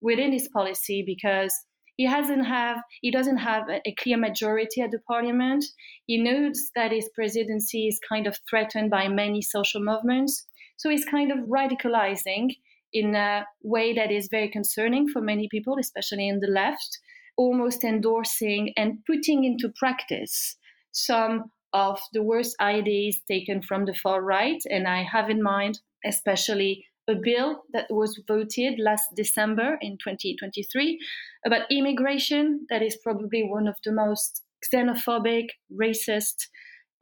within 0.00 0.32
his 0.32 0.48
policy 0.48 1.02
because 1.06 1.54
he 1.96 2.04
hasn't 2.04 2.46
have 2.46 2.78
he 3.00 3.10
doesn't 3.10 3.38
have 3.38 3.68
a, 3.70 3.94
clear 3.98 4.18
majority 4.18 4.82
at 4.82 4.90
the 4.90 4.98
parliament. 5.08 5.64
He 6.06 6.18
knows 6.18 6.70
that 6.74 6.92
his 6.92 7.08
presidency 7.14 7.86
is 7.86 8.00
kind 8.08 8.26
of 8.26 8.36
threatened 8.50 8.90
by 8.90 9.08
many 9.08 9.40
social 9.40 9.80
movements 9.80 10.46
so 10.76 10.90
he's 10.90 11.04
kind 11.04 11.32
of 11.32 11.38
radicalizing 11.48 12.56
in 12.92 13.14
a 13.14 13.46
way 13.62 13.94
that 13.94 14.10
is 14.10 14.28
very 14.30 14.48
concerning 14.48 15.08
for 15.08 15.20
many 15.20 15.48
people, 15.50 15.76
especially 15.78 16.28
in 16.28 16.40
the 16.40 16.46
left, 16.46 16.98
almost 17.36 17.82
endorsing 17.82 18.72
and 18.76 18.98
putting 19.06 19.44
into 19.44 19.72
practice 19.78 20.56
some 20.92 21.50
of 21.76 22.00
the 22.14 22.22
worst 22.22 22.56
ideas 22.58 23.18
taken 23.28 23.60
from 23.60 23.84
the 23.84 23.92
far 23.92 24.22
right. 24.22 24.62
And 24.70 24.88
I 24.88 25.02
have 25.02 25.28
in 25.28 25.42
mind, 25.42 25.80
especially 26.06 26.86
a 27.06 27.14
bill 27.14 27.62
that 27.74 27.86
was 27.90 28.18
voted 28.26 28.78
last 28.78 29.04
December 29.14 29.76
in 29.82 29.98
2023 29.98 30.98
about 31.44 31.70
immigration, 31.70 32.66
that 32.70 32.82
is 32.82 32.96
probably 33.04 33.42
one 33.44 33.68
of 33.68 33.76
the 33.84 33.92
most 33.92 34.42
xenophobic, 34.72 35.48
racist, 35.70 36.48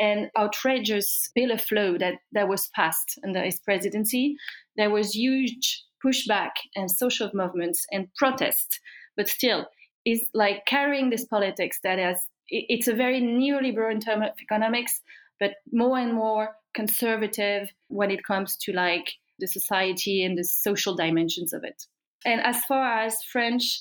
and 0.01 0.29
outrageous 0.37 1.31
bill 1.37 1.53
of 1.53 1.65
law 1.71 1.97
that, 1.99 2.15
that 2.33 2.49
was 2.49 2.69
passed 2.75 3.17
under 3.25 3.43
his 3.43 3.61
presidency. 3.61 4.35
There 4.77 4.91
was 4.91 5.15
huge 5.15 5.85
pushback 6.05 6.51
and 6.75 6.91
social 6.91 7.31
movements 7.33 7.87
and 7.93 8.09
protests, 8.17 8.81
but 9.17 9.29
still, 9.29 9.67
is 10.05 10.23
like 10.35 10.67
carrying 10.67 11.11
this 11.11 11.25
politics 11.25 11.79
that 11.85 11.99
has 11.99 12.19
it's 12.49 12.89
a 12.89 12.95
very 12.95 13.21
neoliberal 13.21 13.91
in 13.91 14.01
terms 14.01 14.25
of 14.25 14.39
economics, 14.41 15.01
but 15.41 15.55
more 15.73 15.99
and 15.99 16.13
more 16.13 16.57
conservative 16.75 17.69
when 17.89 18.11
it 18.11 18.25
comes 18.25 18.57
to 18.57 18.73
like 18.73 19.13
the 19.39 19.47
society 19.47 20.25
and 20.25 20.39
the 20.39 20.45
social 20.45 20.95
dimensions 20.95 21.53
of 21.53 21.65
it. 21.65 21.85
And 22.25 22.41
as 22.41 22.65
far 22.65 23.01
as 23.01 23.23
French 23.33 23.81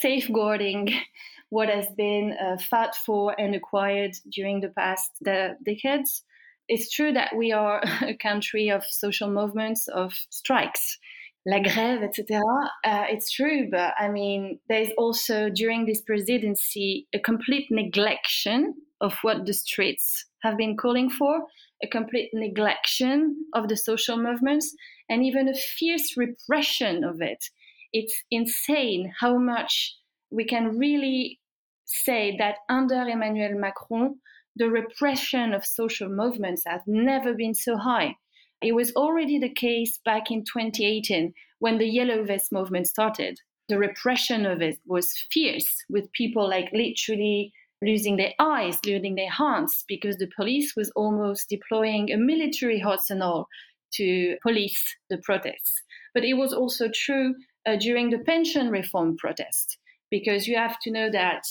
safeguarding 0.00 0.94
what 1.50 1.68
has 1.68 1.86
been 1.96 2.34
uh, 2.40 2.56
fought 2.70 2.94
for 3.06 3.38
and 3.38 3.54
acquired 3.54 4.12
during 4.32 4.60
the 4.60 4.70
past 4.70 5.10
de- 5.22 5.54
decades, 5.64 6.22
it's 6.68 6.90
true 6.90 7.12
that 7.12 7.36
we 7.36 7.52
are 7.52 7.82
a 8.02 8.16
country 8.16 8.70
of 8.70 8.84
social 8.84 9.30
movements, 9.30 9.88
of 9.88 10.12
strikes, 10.30 10.98
la 11.46 11.60
grève, 11.60 12.02
etc. 12.02 12.40
Uh, 12.84 13.04
it's 13.08 13.30
true, 13.30 13.68
but 13.70 13.94
I 13.98 14.08
mean, 14.08 14.58
there's 14.68 14.90
also 14.96 15.50
during 15.50 15.86
this 15.86 16.00
presidency 16.00 17.06
a 17.14 17.18
complete 17.18 17.68
neglection 17.70 18.72
of 19.00 19.14
what 19.22 19.44
the 19.44 19.52
streets 19.52 20.24
have 20.42 20.56
been 20.56 20.76
calling 20.76 21.10
for, 21.10 21.42
a 21.82 21.88
complete 21.88 22.30
neglection 22.34 23.34
of 23.54 23.68
the 23.68 23.76
social 23.76 24.16
movements, 24.16 24.74
and 25.08 25.24
even 25.24 25.48
a 25.48 25.54
fierce 25.54 26.16
repression 26.16 27.04
of 27.04 27.20
it. 27.20 27.44
It's 27.92 28.14
insane 28.30 29.12
how 29.20 29.38
much 29.38 29.94
we 30.30 30.44
can 30.44 30.78
really 30.78 31.40
say 31.84 32.36
that 32.38 32.56
under 32.68 33.02
Emmanuel 33.02 33.58
Macron, 33.58 34.16
the 34.56 34.70
repression 34.70 35.52
of 35.52 35.64
social 35.64 36.08
movements 36.08 36.62
has 36.66 36.80
never 36.86 37.34
been 37.34 37.54
so 37.54 37.76
high. 37.76 38.16
It 38.64 38.74
was 38.74 38.92
already 38.96 39.38
the 39.38 39.52
case 39.52 40.00
back 40.06 40.30
in 40.30 40.42
2018 40.42 41.34
when 41.58 41.76
the 41.76 41.86
Yellow 41.86 42.24
Vest 42.24 42.50
movement 42.50 42.86
started. 42.86 43.38
The 43.68 43.78
repression 43.78 44.46
of 44.46 44.62
it 44.62 44.78
was 44.86 45.12
fierce, 45.30 45.84
with 45.90 46.10
people 46.12 46.48
like 46.48 46.70
literally 46.72 47.52
losing 47.82 48.16
their 48.16 48.32
eyes, 48.38 48.78
losing 48.86 49.16
their 49.16 49.30
hands, 49.30 49.84
because 49.86 50.16
the 50.16 50.30
police 50.34 50.72
was 50.74 50.90
almost 50.96 51.50
deploying 51.50 52.10
a 52.10 52.16
military 52.16 52.82
arsenal 52.82 53.48
to 53.96 54.36
police 54.42 54.82
the 55.10 55.18
protests. 55.18 55.74
But 56.14 56.24
it 56.24 56.34
was 56.34 56.54
also 56.54 56.88
true 56.88 57.34
uh, 57.66 57.76
during 57.76 58.08
the 58.08 58.20
pension 58.20 58.70
reform 58.70 59.18
protest, 59.18 59.76
because 60.10 60.46
you 60.46 60.56
have 60.56 60.78
to 60.84 60.90
know 60.90 61.10
that 61.10 61.42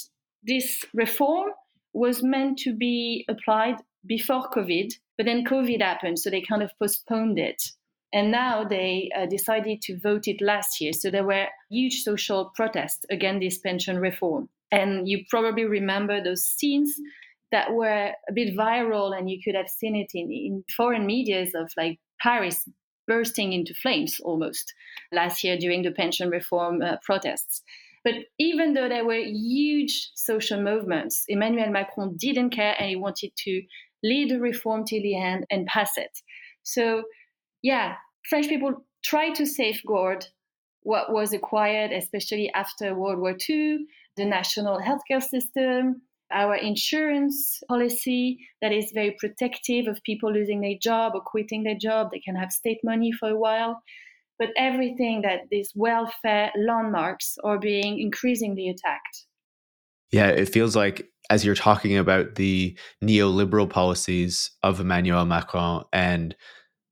this 0.41 0.83
reform 0.95 1.51
was 1.93 2.23
meant 2.23 2.57
to 2.59 2.73
be 2.73 3.23
applied 3.29 3.75
before 4.05 4.49
COVID, 4.49 4.93
but 5.17 5.25
then 5.25 5.45
COVID 5.45 5.81
happened, 5.81 6.19
so 6.19 6.29
they 6.29 6.41
kind 6.41 6.63
of 6.63 6.71
postponed 6.79 7.39
it. 7.39 7.61
And 8.13 8.31
now 8.31 8.63
they 8.63 9.09
uh, 9.15 9.25
decided 9.25 9.81
to 9.83 9.99
vote 9.99 10.27
it 10.27 10.41
last 10.41 10.79
year. 10.79 10.93
So 10.93 11.09
there 11.09 11.25
were 11.25 11.47
huge 11.69 12.03
social 12.03 12.51
protests 12.55 13.05
against 13.09 13.41
this 13.41 13.57
pension 13.57 13.97
reform. 13.97 14.49
And 14.71 15.07
you 15.07 15.23
probably 15.29 15.65
remember 15.65 16.23
those 16.23 16.45
scenes 16.45 16.93
that 17.51 17.73
were 17.73 18.11
a 18.29 18.33
bit 18.33 18.55
viral, 18.55 19.17
and 19.17 19.29
you 19.29 19.39
could 19.43 19.55
have 19.55 19.69
seen 19.69 19.95
it 19.95 20.11
in, 20.13 20.31
in 20.31 20.63
foreign 20.75 21.05
medias 21.05 21.53
of 21.55 21.71
like 21.77 21.99
Paris 22.21 22.67
bursting 23.07 23.53
into 23.53 23.73
flames 23.73 24.19
almost 24.23 24.73
last 25.11 25.43
year 25.43 25.57
during 25.57 25.83
the 25.83 25.91
pension 25.91 26.29
reform 26.29 26.81
uh, 26.81 26.97
protests. 27.03 27.61
But 28.03 28.15
even 28.37 28.73
though 28.73 28.89
there 28.89 29.05
were 29.05 29.15
huge 29.15 30.11
social 30.15 30.61
movements, 30.61 31.23
Emmanuel 31.27 31.69
Macron 31.69 32.17
didn't 32.17 32.49
care 32.49 32.75
and 32.77 32.89
he 32.89 32.95
wanted 32.95 33.31
to 33.45 33.61
lead 34.03 34.29
the 34.29 34.39
reform 34.39 34.85
till 34.85 35.01
the 35.01 35.17
end 35.17 35.45
and 35.49 35.67
pass 35.67 35.97
it. 35.97 36.11
So, 36.63 37.03
yeah, 37.61 37.95
French 38.29 38.47
people 38.47 38.85
tried 39.03 39.35
to 39.35 39.45
safeguard 39.45 40.27
what 40.81 41.11
was 41.11 41.33
acquired, 41.33 41.91
especially 41.91 42.51
after 42.53 42.95
World 42.95 43.19
War 43.19 43.35
II, 43.49 43.85
the 44.17 44.25
national 44.25 44.79
healthcare 44.79 45.23
system, 45.23 46.01
our 46.31 46.55
insurance 46.55 47.61
policy 47.67 48.39
that 48.61 48.71
is 48.71 48.91
very 48.93 49.15
protective 49.19 49.87
of 49.87 50.03
people 50.03 50.31
losing 50.31 50.61
their 50.61 50.77
job 50.81 51.13
or 51.15 51.21
quitting 51.21 51.63
their 51.63 51.77
job. 51.77 52.09
They 52.11 52.19
can 52.19 52.35
have 52.35 52.51
state 52.51 52.79
money 52.83 53.11
for 53.11 53.29
a 53.29 53.37
while 53.37 53.81
but 54.39 54.49
everything 54.57 55.21
that 55.21 55.41
these 55.51 55.71
welfare 55.75 56.51
landmarks 56.57 57.37
are 57.43 57.59
being 57.59 57.99
increasingly 57.99 58.69
attacked. 58.69 59.25
Yeah, 60.11 60.27
it 60.27 60.49
feels 60.49 60.75
like 60.75 61.09
as 61.29 61.45
you're 61.45 61.55
talking 61.55 61.97
about 61.97 62.35
the 62.35 62.77
neoliberal 63.03 63.69
policies 63.69 64.51
of 64.61 64.79
Emmanuel 64.79 65.25
Macron 65.25 65.83
and 65.93 66.35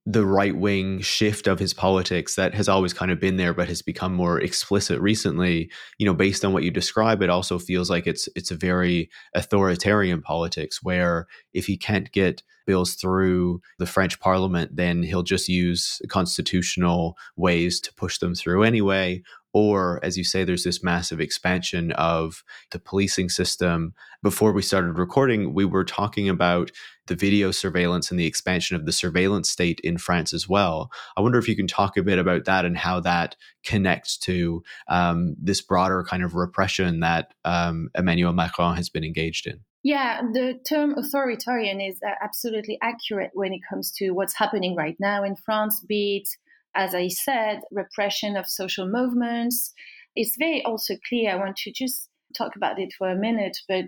the 0.06 0.26
right 0.26 0.56
wing 0.56 1.00
shift 1.00 1.46
of 1.46 1.60
his 1.60 1.76
politics 1.76 2.34
that 2.36 2.56
has 2.56 2.68
always 2.68 2.92
kind 2.92 3.12
of 3.12 3.20
been 3.20 3.38
there 3.38 3.54
but 3.54 3.68
has 3.68 3.84
become 3.84 4.14
more 4.14 4.40
explicit 4.40 5.00
recently 5.00 5.70
you 6.00 6.06
know 6.08 6.14
based 6.14 6.44
on 6.44 6.54
what 6.54 6.64
you 6.64 6.72
describe 6.72 7.22
it 7.22 7.30
also 7.30 7.60
feels 7.60 7.88
like 7.88 8.08
it's 8.08 8.28
it's 8.36 8.50
a 8.50 8.56
very 8.56 9.12
authoritarian 9.36 10.20
politics 10.20 10.82
where 10.82 11.28
if 11.54 11.68
he 11.68 11.78
can't 11.78 12.12
get 12.12 12.42
bills 12.66 12.96
through 12.96 13.62
the 13.78 13.86
French 13.86 14.20
parliament 14.20 14.76
then 14.76 15.04
he'll 15.04 15.22
just 15.22 15.48
use 15.48 16.02
constitutional 16.10 17.16
ways 17.36 17.80
to 17.80 17.94
push 17.94 18.18
them 18.18 18.34
through 18.34 18.64
anyway 18.64 19.22
or 19.54 20.00
as 20.04 20.18
you 20.18 20.24
say 20.24 20.44
there's 20.44 20.64
this 20.64 20.84
massive 20.84 21.20
expansion 21.20 21.92
of 21.94 22.44
the 22.72 22.80
policing 22.80 23.30
system. 23.30 23.94
Before 24.24 24.52
we 24.52 24.62
started 24.62 24.98
recording 24.98 25.54
we 25.54 25.66
were 25.66 25.84
talking 25.84 26.30
about 26.30 26.72
the 27.08 27.16
video 27.16 27.52
surveillance 27.52 28.12
and 28.12 28.20
the 28.20 28.26
expansion 28.26 28.76
of 28.76 28.86
the 28.86 28.92
surveillance 28.92 29.50
state 29.50 29.80
in 29.82 29.98
france 29.98 30.34
as 30.34 30.48
well. 30.48 30.92
I 31.18 31.22
wonder 31.22 31.40
if 31.40 31.48
you 31.48 31.56
can 31.56 31.68
talk 31.68 31.98
a 31.98 32.04
bit 32.04 32.20
about 32.20 32.46
that 32.46 32.66
and 32.66 32.78
how 32.78 33.00
that 33.02 33.36
connects 33.64 34.18
to 34.20 34.64
um, 34.88 35.36
this 35.42 35.62
broader 35.62 36.04
kind 36.04 36.24
of 36.24 36.36
repression 36.36 37.00
that 37.02 37.34
um, 37.46 37.90
emmanuel 37.98 38.34
macron 38.34 38.76
has 38.76 38.90
been 38.90 39.04
engaged 39.04 39.48
in. 39.48 39.62
Yeah, 39.84 40.22
the 40.32 40.60
term 40.68 40.96
authoritarian 40.98 41.82
is 41.82 41.98
uh, 42.06 42.12
absolutely 42.22 42.78
accurate 42.84 43.32
when 43.34 43.52
it 43.52 43.62
comes 43.68 43.92
to 43.94 44.12
what's 44.12 44.36
happening 44.36 44.76
right 44.76 44.96
now 45.00 45.24
in 45.24 45.36
France, 45.36 45.84
be 45.88 46.18
it 46.18 46.30
as 46.76 46.96
I 46.96 47.08
said, 47.08 47.60
repression 47.72 48.36
of 48.36 48.48
social 48.48 48.88
movements. 48.88 49.74
It's 50.16 50.36
very 50.38 50.64
also 50.64 50.96
clear. 51.08 51.32
I 51.32 51.36
want 51.36 51.58
to 51.58 51.72
just 51.72 52.10
talk 52.38 52.56
about 52.56 52.80
it 52.80 52.94
for 52.98 53.10
a 53.10 53.16
minute, 53.16 53.58
but 53.68 53.88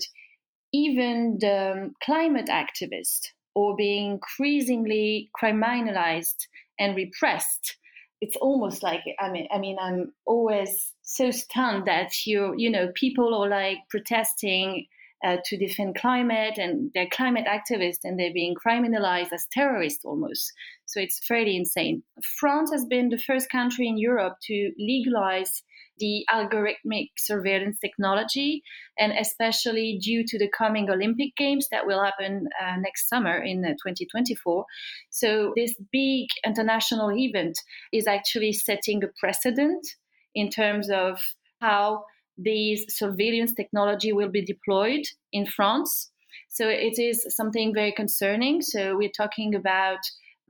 even 0.74 1.38
the 1.39 1.72
um, 1.72 1.93
climate 2.04 2.50
activists 2.50 3.28
are 3.56 3.76
being 3.76 4.13
increasingly 4.13 5.30
criminalized 5.41 6.48
and 6.80 6.96
repressed. 6.96 7.78
It's 8.22 8.38
almost 8.38 8.82
like 8.84 9.02
I 9.19 9.30
mean 9.30 9.48
I 9.54 9.60
mean 9.60 9.78
I'm 9.80 10.13
always 10.26 10.93
so 11.02 11.30
stunned 11.30 11.86
that 11.88 12.26
you 12.26 12.54
you 12.58 12.72
know 12.72 12.91
people 12.96 13.34
are 13.36 13.50
like 13.50 13.80
protesting 13.89 14.88
uh, 15.24 15.38
to 15.46 15.58
defend 15.58 15.96
climate 15.96 16.58
and 16.58 16.92
they're 16.94 17.08
climate 17.12 17.46
activists 17.48 18.00
and 18.04 18.20
they're 18.20 18.34
being 18.34 18.56
criminalized 18.56 19.32
as 19.34 19.48
terrorists 19.52 20.04
almost. 20.06 20.52
So 20.86 21.00
it's 21.00 21.26
fairly 21.26 21.56
insane. 21.56 22.04
France 22.40 22.72
has 22.72 22.86
been 22.86 23.10
the 23.10 23.18
first 23.18 23.50
country 23.50 23.88
in 23.88 23.98
Europe 23.98 24.36
to 24.48 24.72
legalize 24.78 25.64
the 26.00 26.26
algorithmic 26.34 27.10
surveillance 27.18 27.78
technology, 27.80 28.64
and 28.98 29.14
especially 29.14 30.00
due 30.02 30.24
to 30.28 30.40
the 30.40 30.50
coming 30.50 30.90
Olympic 30.90 31.36
Games 31.38 31.68
that 31.72 31.86
will 31.86 32.04
happen 32.04 32.48
uh, 32.62 32.76
next 32.80 33.08
summer 33.08 33.38
in 33.38 33.64
uh, 33.64 33.70
2024. 33.70 34.66
So, 35.12 35.54
this 35.56 35.76
big 35.92 36.28
international 36.46 37.12
event 37.16 37.58
is 37.92 38.08
actually 38.08 38.54
setting 38.54 39.04
a 39.04 39.08
precedent 39.20 39.86
in 40.34 40.50
terms 40.50 40.90
of 40.90 41.20
how 41.62 42.06
these 42.38 42.86
surveillance 42.89 43.54
technology 43.54 44.13
will 44.13 44.30
be 44.30 44.43
deployed 44.43 45.06
in 45.32 45.46
France. 45.46 46.12
So 46.50 46.67
it 46.67 47.00
is 47.00 47.26
something 47.30 47.74
very 47.74 47.91
concerning. 47.91 48.62
So 48.62 48.96
we're 48.98 49.10
talking 49.10 49.56
about 49.56 50.00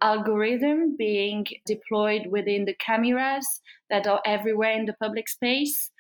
algorithm 0.02 0.96
being 0.98 1.46
deployed 1.66 2.28
within 2.30 2.66
the 2.66 2.76
cameras 2.76 3.62
that 3.90 4.06
are 4.06 4.22
everywhere 4.26 4.74
in 4.74 4.86
the 4.86 4.96
public 5.02 5.30
space 5.30 5.92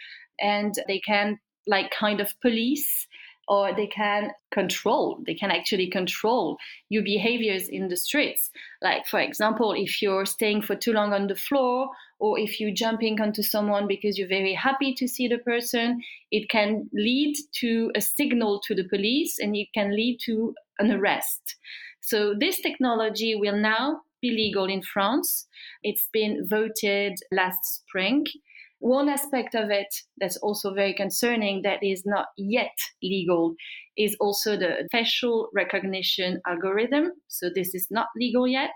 and 0.41 0.74
they 0.88 1.00
can 1.00 1.39
like 1.67 1.89
kind 1.91 2.19
of 2.19 2.34
police 2.41 3.08
or 3.48 3.74
they 3.76 3.88
can 3.88 4.32
control 4.52 5.22
they 5.26 5.34
can 5.34 5.52
actually 5.52 5.89
control 5.89 6.58
your 6.89 7.04
behaviors 7.04 7.67
in 7.67 7.88
the 7.88 7.98
streets 7.98 8.50
like 8.82 9.06
for 9.08 9.19
example 9.19 9.74
if 9.74 10.02
you're 10.02 10.26
staying 10.26 10.62
for 10.62 10.76
too 10.76 10.93
long 10.93 11.13
on 11.13 11.28
the 11.28 11.36
floor 11.36 11.89
or 12.24 12.40
if 12.40 12.60
you're 12.60 12.74
jumping 12.74 13.20
onto 13.20 13.44
someone 13.44 13.86
because 13.88 14.18
you're 14.18 14.36
very 14.40 14.54
happy 14.54 14.94
to 14.94 15.08
see 15.08 15.28
the 15.28 15.40
person 15.40 16.00
it 16.32 16.50
can 16.50 16.90
lead 16.94 17.36
to 17.60 17.92
a 17.96 18.02
signal 18.02 18.62
to 18.66 18.74
the 18.74 18.88
police 18.88 19.36
and 19.40 19.56
it 19.56 19.68
can 19.74 19.96
lead 19.96 20.18
to 20.26 20.54
an 20.80 20.92
arrest 20.92 21.58
so 22.02 22.34
this 22.40 22.62
technology 22.62 23.36
will 23.36 23.58
now 23.58 24.00
be 24.22 24.32
legal 24.32 24.66
in 24.66 24.82
france 24.82 25.48
it's 25.84 26.08
been 26.14 26.48
voted 26.50 27.14
last 27.32 27.60
spring 27.66 28.24
one 28.80 29.08
aspect 29.08 29.56
of 29.56 29.70
it 29.70 29.88
that's 30.20 30.38
also 30.38 30.74
very 30.74 30.94
concerning 30.94 31.62
that 31.64 31.80
is 31.82 32.04
not 32.06 32.28
yet 32.38 32.78
legal 33.02 33.56
is 33.98 34.16
also 34.20 34.58
the 34.58 34.88
facial 34.92 35.50
recognition 35.54 36.42
algorithm. 36.46 37.12
So 37.28 37.50
this 37.54 37.74
is 37.74 37.88
not 37.90 38.08
legal 38.18 38.46
yet. 38.46 38.76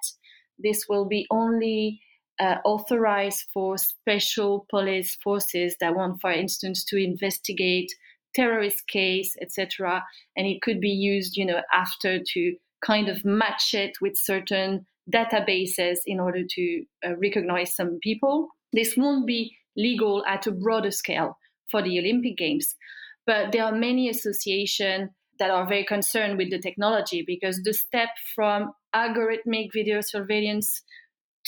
This 0.57 0.85
will 0.87 1.07
be 1.07 1.25
only 1.29 1.99
uh, 2.39 2.57
authorized 2.65 3.45
for 3.53 3.77
special 3.77 4.65
police 4.69 5.17
forces 5.23 5.75
that 5.79 5.95
want, 5.95 6.21
for 6.21 6.31
instance, 6.31 6.83
to 6.85 6.97
investigate 6.97 7.91
terrorist 8.35 8.87
case, 8.87 9.35
etc. 9.41 10.03
And 10.35 10.45
it 10.47 10.61
could 10.61 10.79
be 10.79 10.89
used, 10.89 11.37
you 11.37 11.45
know, 11.45 11.61
after 11.73 12.19
to 12.33 12.55
kind 12.85 13.09
of 13.09 13.25
match 13.25 13.73
it 13.73 13.97
with 14.01 14.13
certain 14.15 14.85
databases 15.11 15.99
in 16.05 16.19
order 16.19 16.43
to 16.47 16.83
uh, 17.05 17.15
recognize 17.17 17.75
some 17.75 17.97
people. 18.03 18.49
This 18.73 18.95
won't 18.95 19.25
be 19.25 19.55
legal 19.75 20.23
at 20.25 20.47
a 20.47 20.51
broader 20.51 20.91
scale 20.91 21.37
for 21.71 21.81
the 21.81 21.97
Olympic 21.99 22.37
Games, 22.37 22.75
but 23.25 23.51
there 23.51 23.63
are 23.63 23.71
many 23.71 24.09
associations 24.09 25.09
that 25.39 25.51
are 25.51 25.67
very 25.67 25.85
concerned 25.85 26.37
with 26.37 26.49
the 26.49 26.59
technology 26.59 27.23
because 27.25 27.61
the 27.63 27.73
step 27.73 28.09
from 28.35 28.71
algorithmic 28.95 29.69
video 29.73 30.01
surveillance 30.01 30.81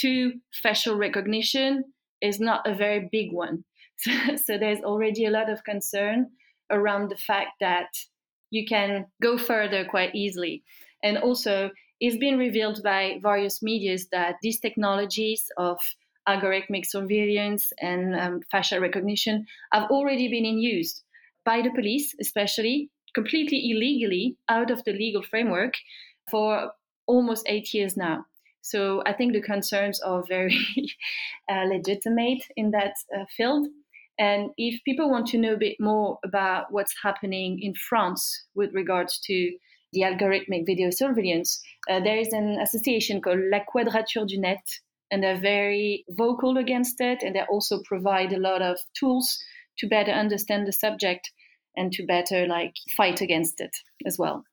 to 0.02 0.34
facial 0.64 0.96
recognition 0.96 1.84
is 2.22 2.40
not 2.40 2.68
a 2.68 2.74
very 2.74 3.10
big 3.12 3.32
one. 3.32 3.64
So, 4.02 4.12
so, 4.38 4.58
there's 4.58 4.80
already 4.80 5.26
a 5.26 5.30
lot 5.30 5.50
of 5.50 5.66
concern 5.66 6.28
around 6.70 7.10
the 7.10 7.18
fact 7.18 7.52
that 7.60 7.90
you 8.50 8.66
can 8.66 9.08
go 9.22 9.38
further 9.38 9.84
quite 9.84 10.16
easily. 10.16 10.64
And 11.04 11.18
also, 11.18 11.72
it's 12.00 12.16
been 12.16 12.38
revealed 12.38 12.82
by 12.82 13.20
various 13.22 13.62
medias 13.62 14.08
that 14.14 14.36
these 14.42 14.60
technologies 14.60 15.52
of 15.58 15.78
algorithmic 16.30 16.86
surveillance 16.86 17.74
and 17.82 18.16
um, 18.16 18.40
facial 18.52 18.80
recognition 18.80 19.46
have 19.74 19.90
already 19.90 20.30
been 20.30 20.46
in 20.46 20.60
use 20.60 21.04
by 21.44 21.62
the 21.62 21.72
police, 21.72 22.16
especially 22.22 22.90
completely 23.14 23.72
illegally 23.72 24.38
out 24.48 24.72
of 24.72 24.84
the 24.84 24.94
legal 24.94 25.24
framework 25.24 25.74
for 26.30 26.72
almost 27.08 27.44
eight 27.48 27.74
years 27.74 27.98
now. 27.98 28.26
So 28.62 29.02
I 29.06 29.13
think 29.13 29.34
the 29.34 29.41
concerns 29.41 30.02
are 30.02 30.24
very 30.28 30.58
uh, 31.52 31.65
legitimate 31.65 32.43
in 32.56 32.72
that 32.72 32.93
uh, 33.15 33.26
field. 33.36 33.67
And 34.19 34.50
if 34.58 34.84
people 34.84 35.10
want 35.10 35.28
to 35.28 35.38
know 35.38 35.54
a 35.54 35.58
bit 35.58 35.78
more 35.80 36.19
about 36.26 36.65
what's 36.72 36.93
happening 37.02 37.60
in 37.62 37.74
France 37.74 38.45
with 38.54 38.74
regards 38.74 39.19
to 39.26 39.52
the 39.93 40.02
algorithmic 40.02 40.65
video 40.65 40.89
surveillance, 40.89 41.62
uh, 41.89 42.02
there 42.02 42.17
is 42.17 42.34
an 42.34 42.60
association 42.62 43.22
called 43.22 43.39
La 43.52 43.60
Quadrature 43.65 44.26
du 44.26 44.39
Net, 44.39 44.65
and 45.10 45.24
they're 45.24 45.39
very 45.39 46.04
vocal 46.10 46.58
against 46.58 47.00
it. 47.00 47.24
And 47.24 47.36
they 47.36 47.43
also 47.50 47.82
provide 47.86 48.34
a 48.34 48.39
lot 48.39 48.62
of 48.62 48.78
tools 48.93 49.39
to 49.80 49.88
better 49.88 50.12
understand 50.12 50.67
the 50.67 50.74
subject 50.74 51.32
and 51.78 51.91
to 51.93 52.06
better 52.06 52.45
like 52.45 52.74
fight 52.98 53.22
against 53.22 53.62
it 53.62 53.76
as 54.06 54.17
well. 54.19 54.43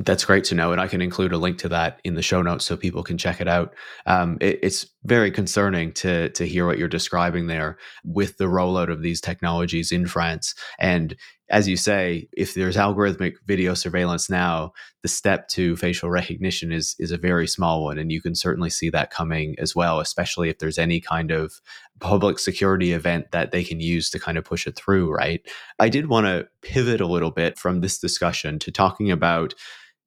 That's 0.00 0.24
great 0.24 0.44
to 0.44 0.54
know, 0.54 0.70
and 0.70 0.80
I 0.80 0.86
can 0.86 1.02
include 1.02 1.32
a 1.32 1.38
link 1.38 1.58
to 1.58 1.68
that 1.70 2.00
in 2.04 2.14
the 2.14 2.22
show 2.22 2.40
notes 2.40 2.64
so 2.64 2.76
people 2.76 3.02
can 3.02 3.18
check 3.18 3.40
it 3.40 3.48
out. 3.48 3.74
Um, 4.06 4.38
it, 4.40 4.60
it's 4.62 4.86
very 5.04 5.32
concerning 5.32 5.92
to 5.94 6.28
to 6.30 6.46
hear 6.46 6.66
what 6.66 6.78
you're 6.78 6.86
describing 6.86 7.48
there 7.48 7.78
with 8.04 8.36
the 8.36 8.44
rollout 8.44 8.92
of 8.92 9.02
these 9.02 9.20
technologies 9.20 9.90
in 9.90 10.06
France. 10.06 10.54
And 10.78 11.16
as 11.50 11.66
you 11.66 11.76
say, 11.76 12.28
if 12.32 12.54
there's 12.54 12.76
algorithmic 12.76 13.34
video 13.46 13.74
surveillance 13.74 14.30
now, 14.30 14.72
the 15.02 15.08
step 15.08 15.48
to 15.48 15.76
facial 15.76 16.10
recognition 16.10 16.70
is 16.70 16.94
is 17.00 17.10
a 17.10 17.18
very 17.18 17.48
small 17.48 17.82
one, 17.82 17.98
and 17.98 18.12
you 18.12 18.22
can 18.22 18.36
certainly 18.36 18.70
see 18.70 18.90
that 18.90 19.10
coming 19.10 19.56
as 19.58 19.74
well. 19.74 19.98
Especially 19.98 20.48
if 20.48 20.58
there's 20.58 20.78
any 20.78 21.00
kind 21.00 21.32
of 21.32 21.54
public 21.98 22.38
security 22.38 22.92
event 22.92 23.32
that 23.32 23.50
they 23.50 23.64
can 23.64 23.80
use 23.80 24.10
to 24.10 24.20
kind 24.20 24.38
of 24.38 24.44
push 24.44 24.64
it 24.68 24.76
through. 24.76 25.12
Right. 25.12 25.40
I 25.80 25.88
did 25.88 26.06
want 26.06 26.26
to 26.26 26.46
pivot 26.62 27.00
a 27.00 27.06
little 27.06 27.32
bit 27.32 27.58
from 27.58 27.80
this 27.80 27.98
discussion 27.98 28.60
to 28.60 28.70
talking 28.70 29.10
about 29.10 29.54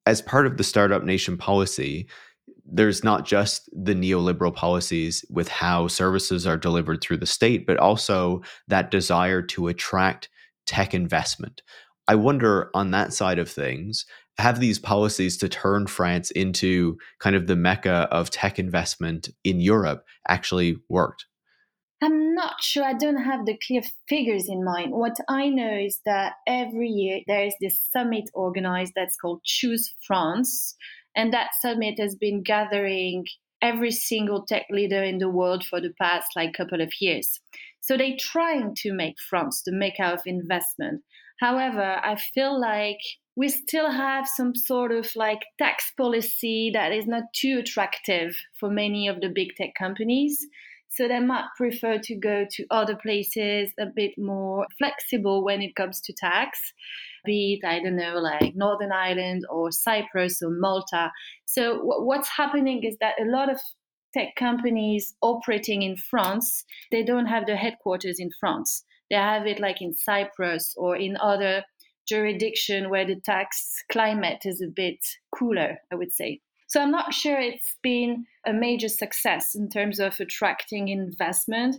as 0.06 0.22
part 0.22 0.46
of 0.46 0.56
the 0.56 0.64
startup 0.64 1.04
nation 1.04 1.36
policy, 1.36 2.08
there's 2.64 3.04
not 3.04 3.26
just 3.26 3.68
the 3.72 3.94
neoliberal 3.94 4.54
policies 4.54 5.24
with 5.30 5.48
how 5.48 5.88
services 5.88 6.46
are 6.46 6.56
delivered 6.56 7.00
through 7.00 7.18
the 7.18 7.26
state, 7.26 7.66
but 7.66 7.76
also 7.76 8.42
that 8.68 8.90
desire 8.90 9.42
to 9.42 9.68
attract 9.68 10.28
tech 10.66 10.94
investment. 10.94 11.62
I 12.08 12.14
wonder 12.14 12.70
on 12.74 12.90
that 12.92 13.12
side 13.12 13.38
of 13.38 13.50
things, 13.50 14.06
have 14.38 14.60
these 14.60 14.78
policies 14.78 15.36
to 15.38 15.48
turn 15.48 15.86
France 15.86 16.30
into 16.30 16.96
kind 17.20 17.36
of 17.36 17.46
the 17.46 17.56
mecca 17.56 18.08
of 18.10 18.30
tech 18.30 18.58
investment 18.58 19.28
in 19.44 19.60
Europe 19.60 20.04
actually 20.28 20.78
worked? 20.88 21.26
I'm 22.02 22.34
not 22.34 22.60
sure. 22.60 22.82
I 22.82 22.94
don't 22.94 23.22
have 23.22 23.46
the 23.46 23.56
clear 23.64 23.82
figures 24.08 24.48
in 24.48 24.64
mind. 24.64 24.90
What 24.90 25.16
I 25.28 25.48
know 25.48 25.72
is 25.72 26.00
that 26.04 26.32
every 26.48 26.88
year 26.88 27.20
there 27.28 27.44
is 27.44 27.54
this 27.60 27.78
summit 27.92 28.24
organized 28.34 28.94
that's 28.96 29.16
called 29.16 29.44
Choose 29.44 29.94
France. 30.04 30.74
And 31.14 31.32
that 31.32 31.50
summit 31.60 32.00
has 32.00 32.16
been 32.16 32.42
gathering 32.42 33.26
every 33.60 33.92
single 33.92 34.44
tech 34.44 34.66
leader 34.68 35.00
in 35.04 35.18
the 35.18 35.28
world 35.28 35.64
for 35.64 35.80
the 35.80 35.92
past 36.00 36.26
like 36.34 36.54
couple 36.54 36.80
of 36.80 36.92
years. 37.00 37.40
So 37.80 37.96
they're 37.96 38.16
trying 38.18 38.74
to 38.78 38.92
make 38.92 39.20
France 39.30 39.62
the 39.64 39.72
mecca 39.72 40.06
of 40.06 40.22
investment. 40.26 41.02
However, 41.38 42.00
I 42.02 42.16
feel 42.16 42.60
like 42.60 42.98
we 43.36 43.48
still 43.48 43.90
have 43.90 44.26
some 44.26 44.56
sort 44.56 44.90
of 44.90 45.08
like 45.14 45.42
tax 45.58 45.92
policy 45.96 46.70
that 46.74 46.90
is 46.90 47.06
not 47.06 47.24
too 47.32 47.60
attractive 47.60 48.34
for 48.58 48.70
many 48.70 49.06
of 49.06 49.20
the 49.20 49.28
big 49.28 49.54
tech 49.56 49.74
companies. 49.78 50.44
So 50.94 51.08
they 51.08 51.20
might 51.20 51.46
prefer 51.56 51.98
to 51.98 52.16
go 52.16 52.44
to 52.50 52.66
other 52.70 52.96
places 52.96 53.72
a 53.80 53.86
bit 53.86 54.12
more 54.18 54.66
flexible 54.78 55.42
when 55.42 55.62
it 55.62 55.74
comes 55.74 56.02
to 56.02 56.12
tax, 56.12 56.58
be 57.24 57.58
it, 57.58 57.66
I 57.66 57.80
don't 57.82 57.96
know, 57.96 58.18
like 58.18 58.54
Northern 58.54 58.92
Ireland 58.92 59.44
or 59.48 59.72
Cyprus 59.72 60.42
or 60.42 60.50
Malta. 60.50 61.10
So 61.46 61.78
w- 61.78 62.04
what's 62.04 62.28
happening 62.28 62.84
is 62.84 62.98
that 63.00 63.14
a 63.18 63.24
lot 63.24 63.50
of 63.50 63.58
tech 64.12 64.34
companies 64.36 65.14
operating 65.22 65.80
in 65.80 65.96
France, 65.96 66.62
they 66.90 67.02
don't 67.02 67.26
have 67.26 67.46
their 67.46 67.56
headquarters 67.56 68.16
in 68.18 68.28
France. 68.38 68.84
They 69.08 69.16
have 69.16 69.46
it 69.46 69.60
like 69.60 69.80
in 69.80 69.94
Cyprus 69.94 70.74
or 70.76 70.94
in 70.96 71.16
other 71.16 71.64
jurisdiction 72.06 72.90
where 72.90 73.06
the 73.06 73.20
tax 73.24 73.76
climate 73.90 74.42
is 74.44 74.60
a 74.60 74.70
bit 74.70 74.98
cooler, 75.34 75.78
I 75.90 75.94
would 75.94 76.12
say. 76.12 76.40
So 76.72 76.80
I'm 76.80 76.90
not 76.90 77.12
sure 77.12 77.38
it's 77.38 77.76
been 77.82 78.24
a 78.46 78.52
major 78.54 78.88
success 78.88 79.54
in 79.54 79.68
terms 79.68 80.00
of 80.00 80.18
attracting 80.18 80.88
investment. 80.88 81.76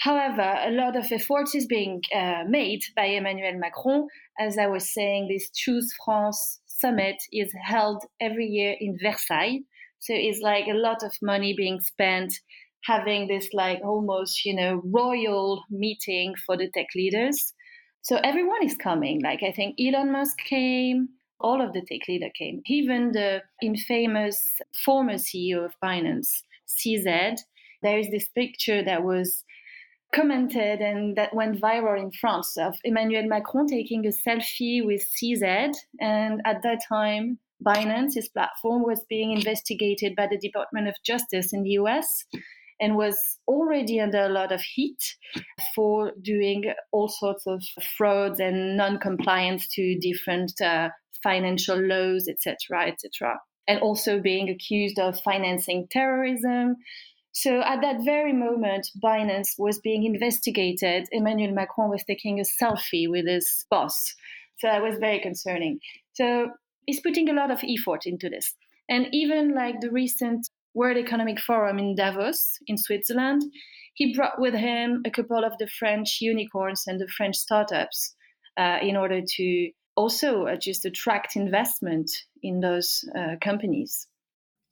However, 0.00 0.56
a 0.64 0.70
lot 0.70 0.96
of 0.96 1.12
effort 1.12 1.54
is 1.54 1.66
being 1.66 2.00
uh, 2.16 2.44
made 2.48 2.80
by 2.96 3.04
Emmanuel 3.04 3.58
Macron. 3.58 4.08
As 4.40 4.56
I 4.56 4.66
was 4.66 4.94
saying, 4.94 5.28
this 5.28 5.50
Choose 5.54 5.92
France 6.06 6.60
summit 6.66 7.16
is 7.34 7.52
held 7.62 8.02
every 8.18 8.46
year 8.46 8.74
in 8.80 8.96
Versailles. 8.98 9.60
So 9.98 10.14
it's 10.16 10.40
like 10.40 10.68
a 10.68 10.78
lot 10.88 11.02
of 11.02 11.12
money 11.20 11.52
being 11.54 11.78
spent 11.82 12.32
having 12.84 13.28
this 13.28 13.50
like 13.52 13.80
almost, 13.84 14.46
you 14.46 14.56
know, 14.56 14.80
royal 14.86 15.64
meeting 15.68 16.32
for 16.46 16.56
the 16.56 16.70
tech 16.72 16.86
leaders. 16.96 17.52
So 18.00 18.18
everyone 18.24 18.64
is 18.64 18.74
coming. 18.74 19.20
Like 19.22 19.42
I 19.42 19.52
think 19.52 19.76
Elon 19.78 20.12
Musk 20.12 20.38
came, 20.38 21.10
all 21.42 21.60
of 21.60 21.72
the 21.72 21.82
tech 21.82 22.08
leader 22.08 22.30
came. 22.36 22.62
Even 22.66 23.12
the 23.12 23.42
infamous 23.62 24.58
former 24.84 25.14
CEO 25.14 25.64
of 25.64 25.74
Binance, 25.82 26.42
CZ, 26.68 27.36
there 27.82 27.98
is 27.98 28.08
this 28.10 28.28
picture 28.28 28.82
that 28.82 29.02
was 29.02 29.44
commented 30.14 30.80
and 30.80 31.16
that 31.16 31.34
went 31.34 31.60
viral 31.60 31.98
in 31.98 32.10
France 32.12 32.56
of 32.58 32.76
Emmanuel 32.84 33.26
Macron 33.26 33.66
taking 33.66 34.06
a 34.06 34.10
selfie 34.10 34.84
with 34.84 35.04
CZ. 35.04 35.72
And 36.00 36.40
at 36.44 36.62
that 36.62 36.80
time, 36.88 37.38
Binance, 37.64 38.14
his 38.14 38.28
platform, 38.28 38.82
was 38.82 39.00
being 39.08 39.32
investigated 39.32 40.14
by 40.16 40.26
the 40.26 40.38
Department 40.38 40.88
of 40.88 40.94
Justice 41.04 41.52
in 41.52 41.62
the 41.62 41.70
US 41.70 42.24
and 42.80 42.96
was 42.96 43.38
already 43.46 44.00
under 44.00 44.24
a 44.24 44.28
lot 44.28 44.50
of 44.50 44.60
heat 44.60 45.00
for 45.74 46.12
doing 46.20 46.64
all 46.90 47.08
sorts 47.08 47.46
of 47.46 47.62
frauds 47.96 48.40
and 48.40 48.76
non-compliance 48.76 49.68
to 49.68 49.98
different 50.00 50.52
uh, 50.60 50.88
financial 51.22 51.78
laws, 51.78 52.28
etc., 52.28 52.88
etc., 52.88 53.38
and 53.68 53.80
also 53.80 54.20
being 54.20 54.48
accused 54.48 54.98
of 54.98 55.20
financing 55.20 55.86
terrorism. 55.90 56.76
So 57.32 57.62
at 57.62 57.80
that 57.80 58.04
very 58.04 58.32
moment, 58.32 58.88
Binance 59.02 59.50
was 59.58 59.78
being 59.78 60.04
investigated. 60.04 61.06
Emmanuel 61.12 61.54
Macron 61.54 61.88
was 61.88 62.04
taking 62.04 62.40
a 62.40 62.42
selfie 62.42 63.08
with 63.08 63.26
his 63.26 63.64
boss. 63.70 64.14
So 64.58 64.66
that 64.66 64.82
was 64.82 64.98
very 64.98 65.20
concerning. 65.20 65.78
So 66.12 66.50
he's 66.86 67.00
putting 67.00 67.28
a 67.28 67.32
lot 67.32 67.50
of 67.50 67.62
effort 67.64 68.02
into 68.04 68.28
this. 68.28 68.54
And 68.88 69.06
even 69.12 69.54
like 69.54 69.80
the 69.80 69.90
recent 69.90 70.48
World 70.74 70.96
Economic 70.96 71.40
Forum 71.40 71.78
in 71.78 71.94
Davos 71.94 72.58
in 72.66 72.76
Switzerland, 72.76 73.42
he 73.94 74.14
brought 74.14 74.40
with 74.40 74.54
him 74.54 75.02
a 75.06 75.10
couple 75.10 75.44
of 75.44 75.52
the 75.58 75.68
French 75.78 76.18
unicorns 76.20 76.84
and 76.86 77.00
the 77.00 77.08
French 77.08 77.36
startups 77.36 78.14
uh, 78.58 78.78
in 78.82 78.96
order 78.96 79.20
to 79.26 79.70
also 79.96 80.46
uh, 80.46 80.56
just 80.56 80.84
attract 80.84 81.36
investment 81.36 82.10
in 82.42 82.60
those 82.60 83.04
uh, 83.16 83.36
companies. 83.40 84.06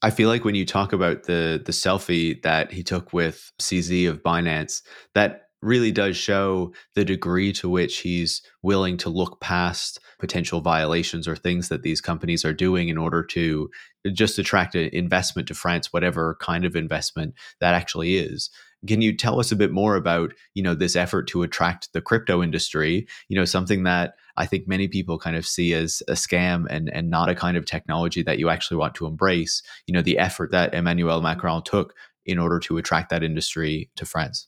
I 0.02 0.10
feel 0.10 0.28
like 0.28 0.44
when 0.44 0.54
you 0.54 0.64
talk 0.64 0.92
about 0.92 1.24
the 1.24 1.62
the 1.64 1.72
selfie 1.72 2.42
that 2.42 2.72
he 2.72 2.82
took 2.82 3.12
with 3.12 3.52
CZ 3.60 4.08
of 4.08 4.22
Binance, 4.22 4.82
that 5.14 5.42
really 5.62 5.92
does 5.92 6.16
show 6.16 6.72
the 6.94 7.04
degree 7.04 7.52
to 7.52 7.68
which 7.68 7.98
he's 7.98 8.42
willing 8.62 8.96
to 8.96 9.10
look 9.10 9.40
past 9.40 10.00
potential 10.18 10.60
violations 10.60 11.28
or 11.28 11.36
things 11.36 11.68
that 11.68 11.82
these 11.82 12.00
companies 12.00 12.44
are 12.44 12.54
doing 12.54 12.88
in 12.88 12.96
order 12.96 13.22
to 13.22 13.68
just 14.12 14.38
attract 14.38 14.74
an 14.74 14.88
investment 14.92 15.46
to 15.48 15.54
France, 15.54 15.92
whatever 15.92 16.36
kind 16.40 16.64
of 16.64 16.74
investment 16.74 17.34
that 17.60 17.74
actually 17.74 18.16
is. 18.16 18.48
Can 18.86 19.02
you 19.02 19.16
tell 19.16 19.38
us 19.38 19.52
a 19.52 19.56
bit 19.56 19.72
more 19.72 19.94
about, 19.96 20.32
you 20.54 20.62
know, 20.62 20.74
this 20.74 20.96
effort 20.96 21.28
to 21.28 21.42
attract 21.42 21.92
the 21.92 22.00
crypto 22.00 22.42
industry, 22.42 23.06
you 23.28 23.36
know, 23.36 23.44
something 23.44 23.82
that 23.82 24.14
I 24.36 24.46
think 24.46 24.66
many 24.66 24.88
people 24.88 25.18
kind 25.18 25.36
of 25.36 25.46
see 25.46 25.74
as 25.74 26.02
a 26.08 26.12
scam 26.12 26.66
and 26.70 26.88
and 26.94 27.10
not 27.10 27.28
a 27.28 27.34
kind 27.34 27.56
of 27.56 27.66
technology 27.66 28.22
that 28.22 28.38
you 28.38 28.48
actually 28.48 28.78
want 28.78 28.94
to 28.96 29.06
embrace, 29.06 29.62
you 29.86 29.92
know, 29.92 30.02
the 30.02 30.18
effort 30.18 30.50
that 30.52 30.74
Emmanuel 30.74 31.20
Macron 31.20 31.62
took 31.62 31.94
in 32.24 32.38
order 32.38 32.58
to 32.60 32.78
attract 32.78 33.10
that 33.10 33.22
industry 33.22 33.90
to 33.96 34.06
France? 34.06 34.46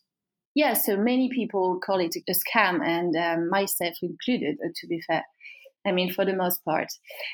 Yeah, 0.55 0.75
so 0.75 0.97
many 0.97 1.31
people 1.31 1.81
call 1.85 1.99
it 2.01 2.15
a 2.29 2.33
scam, 2.33 2.85
and 2.85 3.17
um, 3.17 3.49
myself 3.49 3.95
included, 4.03 4.59
uh, 4.65 4.69
to 4.75 4.87
be 4.87 5.01
fair. 5.07 5.25
I 5.87 5.93
mean, 5.93 6.13
for 6.13 6.25
the 6.25 6.35
most 6.35 6.65
part. 6.65 6.89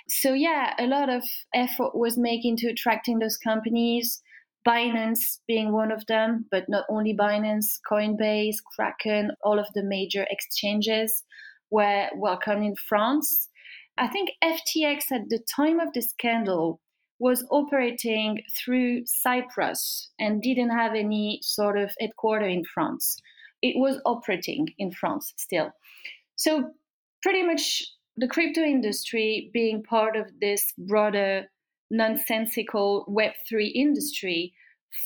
So, 0.08 0.32
yeah, 0.32 0.72
a 0.78 0.86
lot 0.86 1.10
of 1.10 1.22
effort 1.54 1.94
was 1.94 2.16
made 2.16 2.44
into 2.44 2.68
attracting 2.68 3.18
those 3.18 3.36
companies, 3.36 4.22
Binance 4.66 5.38
being 5.46 5.72
one 5.72 5.92
of 5.92 6.04
them, 6.06 6.46
but 6.50 6.64
not 6.68 6.84
only 6.88 7.14
Binance, 7.14 7.78
Coinbase, 7.90 8.56
Kraken, 8.76 9.30
all 9.42 9.58
of 9.58 9.66
the 9.74 9.82
major 9.82 10.26
exchanges 10.30 11.24
were 11.70 12.08
welcome 12.14 12.62
in 12.62 12.74
France. 12.88 13.48
I 13.96 14.08
think 14.08 14.30
FTX 14.42 15.10
at 15.12 15.28
the 15.28 15.40
time 15.54 15.80
of 15.80 15.92
the 15.92 16.02
scandal 16.02 16.80
was 17.18 17.44
operating 17.50 18.42
through 18.56 19.02
Cyprus 19.06 20.10
and 20.20 20.40
didn't 20.40 20.70
have 20.70 20.94
any 20.94 21.40
sort 21.42 21.78
of 21.78 21.90
headquarter 21.98 22.46
in 22.46 22.62
France. 22.72 23.16
It 23.60 23.74
was 23.76 24.00
operating 24.04 24.68
in 24.78 24.92
France 24.92 25.32
still. 25.36 25.72
So, 26.36 26.70
pretty 27.22 27.42
much 27.42 27.82
the 28.16 28.28
crypto 28.28 28.60
industry 28.60 29.50
being 29.52 29.82
part 29.82 30.16
of 30.16 30.26
this 30.40 30.72
broader 30.78 31.46
nonsensical 31.90 33.06
Web3 33.08 33.72
industry 33.74 34.52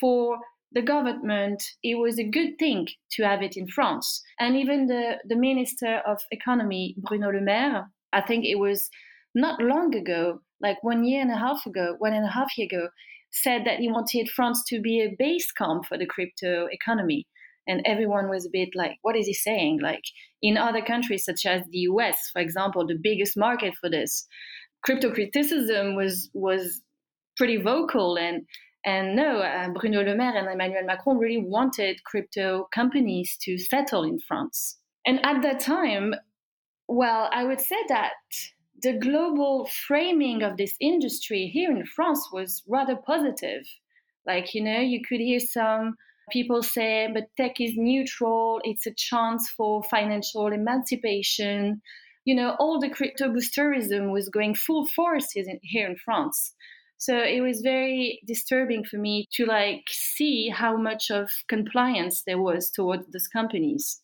for 0.01 0.39
the 0.75 0.83
government, 0.83 1.63
it 1.83 1.97
was 1.97 2.19
a 2.19 2.29
good 2.29 2.59
thing 2.59 2.89
to 3.13 3.25
have 3.25 3.43
it 3.43 3.57
in 3.57 3.67
France. 3.69 4.23
And 4.41 4.57
even 4.57 4.87
the, 4.87 5.19
the 5.29 5.37
Minister 5.37 6.01
of 6.07 6.19
Economy, 6.31 6.95
Bruno 6.99 7.29
Le 7.31 7.41
Maire, 7.41 7.91
I 8.13 8.23
think 8.23 8.45
it 8.45 8.59
was 8.59 8.89
not 9.35 9.61
long 9.61 9.95
ago, 9.95 10.41
like 10.61 10.83
one 10.83 11.05
year 11.05 11.21
and 11.21 11.31
a 11.31 11.37
half 11.37 11.67
ago, 11.67 11.97
one 11.99 12.13
and 12.13 12.25
a 12.25 12.31
half 12.31 12.57
year 12.57 12.67
ago, 12.67 12.89
said 13.31 13.65
that 13.65 13.79
he 13.79 13.91
wanted 13.91 14.29
France 14.29 14.63
to 14.69 14.81
be 14.81 15.01
a 15.01 15.15
base 15.19 15.51
camp 15.53 15.87
for 15.87 15.97
the 15.99 16.07
crypto 16.07 16.67
economy. 16.71 17.27
And 17.67 17.81
everyone 17.87 18.29
was 18.29 18.45
a 18.45 18.51
bit 18.53 18.71
like, 18.75 18.99
what 19.03 19.17
is 19.17 19.27
he 19.27 19.35
saying? 19.35 19.81
Like 19.81 20.03
in 20.43 20.57
other 20.57 20.83
countries, 20.83 21.25
such 21.25 21.47
as 21.47 21.63
the 21.71 21.79
US, 21.91 22.31
for 22.33 22.43
example, 22.43 22.87
the 22.87 22.99
biggest 23.01 23.37
market 23.37 23.75
for 23.81 23.89
this, 23.89 24.27
crypto 24.83 25.13
criticism 25.13 25.95
was 25.97 26.31
was 26.35 26.81
pretty 27.37 27.57
vocal 27.57 28.17
and 28.19 28.47
and 28.85 29.15
no, 29.15 29.39
uh, 29.39 29.69
Bruno 29.69 30.03
Le 30.03 30.15
Maire 30.17 30.37
and 30.37 30.49
Emmanuel 30.49 30.85
Macron 30.85 31.19
really 31.19 31.43
wanted 31.43 32.03
crypto 32.05 32.69
companies 32.75 33.37
to 33.43 33.57
settle 33.57 34.03
in 34.03 34.19
France. 34.19 34.79
And 35.07 35.25
at 35.25 35.43
that 35.43 35.61
time, 35.61 36.15
well, 36.89 37.29
I 37.33 37.45
would 37.45 37.61
say 37.61 37.77
that 37.89 38.13
the 38.83 38.99
global 38.99 39.69
framing 39.87 40.43
of 40.43 40.57
this 40.57 40.75
industry 40.81 41.47
here 41.47 41.71
in 41.71 41.87
France 41.87 42.29
was 42.33 42.63
rather 42.67 42.97
positive. 42.97 43.63
Like, 44.27 44.55
you 44.55 44.63
know, 44.63 44.81
you 44.81 45.01
could 45.09 45.21
hear 45.21 45.39
some 45.39 45.95
people 46.31 46.63
say, 46.63 47.09
but 47.13 47.25
tech 47.37 47.61
is 47.61 47.75
neutral, 47.77 48.61
it's 48.65 48.87
a 48.87 48.95
chance 48.97 49.49
for 49.57 49.83
financial 49.85 50.49
emancipation. 50.49 51.81
You 52.25 52.35
know, 52.35 52.57
all 52.59 52.79
the 52.79 52.91
crypto 52.91 53.29
boosterism 53.29 54.13
was 54.13 54.29
going 54.29 54.55
full 54.55 54.87
force 54.87 55.31
here 55.33 55.87
in 55.89 55.97
France. 55.97 56.55
So 56.99 57.19
it 57.19 57.41
was 57.41 57.63
very 57.63 58.21
disturbing 58.27 58.85
for 58.85 58.97
me 58.97 59.27
to 59.33 59.45
like 59.45 59.83
see 59.89 60.49
how 60.49 60.77
much 60.77 61.11
of 61.11 61.31
compliance 61.49 62.23
there 62.25 62.41
was 62.41 62.71
towards 62.71 63.11
those 63.11 63.27
companies. 63.27 64.01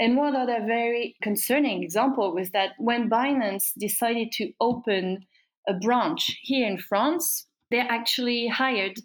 And 0.00 0.16
one 0.16 0.34
other 0.34 0.58
very 0.66 1.14
concerning 1.22 1.84
example 1.84 2.34
was 2.34 2.50
that 2.50 2.72
when 2.78 3.08
Binance 3.08 3.72
decided 3.78 4.32
to 4.32 4.50
open 4.60 5.26
a 5.68 5.74
branch 5.74 6.36
here 6.42 6.66
in 6.66 6.78
France, 6.78 7.46
they 7.70 7.78
actually 7.78 8.48
hired 8.48 8.98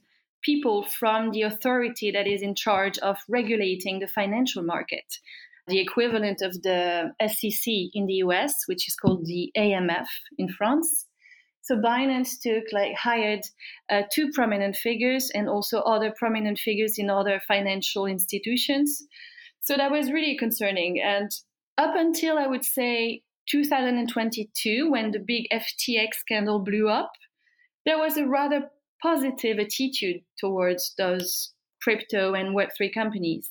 people 0.44 0.84
from 0.84 1.32
the 1.32 1.44
authority 1.44 2.12
that 2.12 2.26
is 2.26 2.42
in 2.42 2.56
charge 2.56 2.98
of 3.00 3.18
regulating 3.30 4.00
the 4.00 4.08
financial 4.08 4.64
market, 4.64 5.06
the 5.70 5.80
equivalent 5.80 6.42
of 6.42 6.54
the 6.62 7.12
SEC 7.22 7.74
in 7.94 8.06
the 8.06 8.22
US, 8.26 8.54
which 8.68 8.88
is 8.88 8.96
called 8.96 9.26
the 9.26 9.52
AMF 9.58 10.08
in 10.38 10.50
France. 10.50 11.06
So 11.62 11.78
Binance 11.78 12.42
took 12.42 12.64
like 12.72 12.96
hired 12.96 13.42
uh, 13.92 14.04
two 14.14 14.32
prominent 14.34 14.76
figures 14.76 15.30
and 15.34 15.48
also 15.48 15.80
other 15.82 16.14
prominent 16.18 16.58
figures 16.58 16.96
in 16.98 17.10
other 17.10 17.40
financial 17.48 18.06
institutions 18.06 19.04
so 19.62 19.76
that 19.78 19.92
was 19.92 20.12
really 20.12 20.38
concerning. 20.38 21.02
And 21.02 21.30
up 21.78 21.96
until 21.96 22.38
I 22.38 22.48
would 22.48 22.66
say 22.66 23.22
2022, 23.50 24.90
when 24.90 25.12
the 25.12 25.20
big 25.20 25.46
FTX 25.52 26.16
scandal 26.16 26.60
blew 26.60 26.90
up, 26.90 27.12
there 27.86 27.98
was 27.98 28.18
a 28.18 28.28
rather 28.28 28.70
positive 29.02 29.60
attitude 29.60 30.22
towards 30.40 30.94
those 30.98 31.54
crypto 31.82 32.34
and 32.34 32.56
Web3 32.56 32.94
companies. 32.94 33.48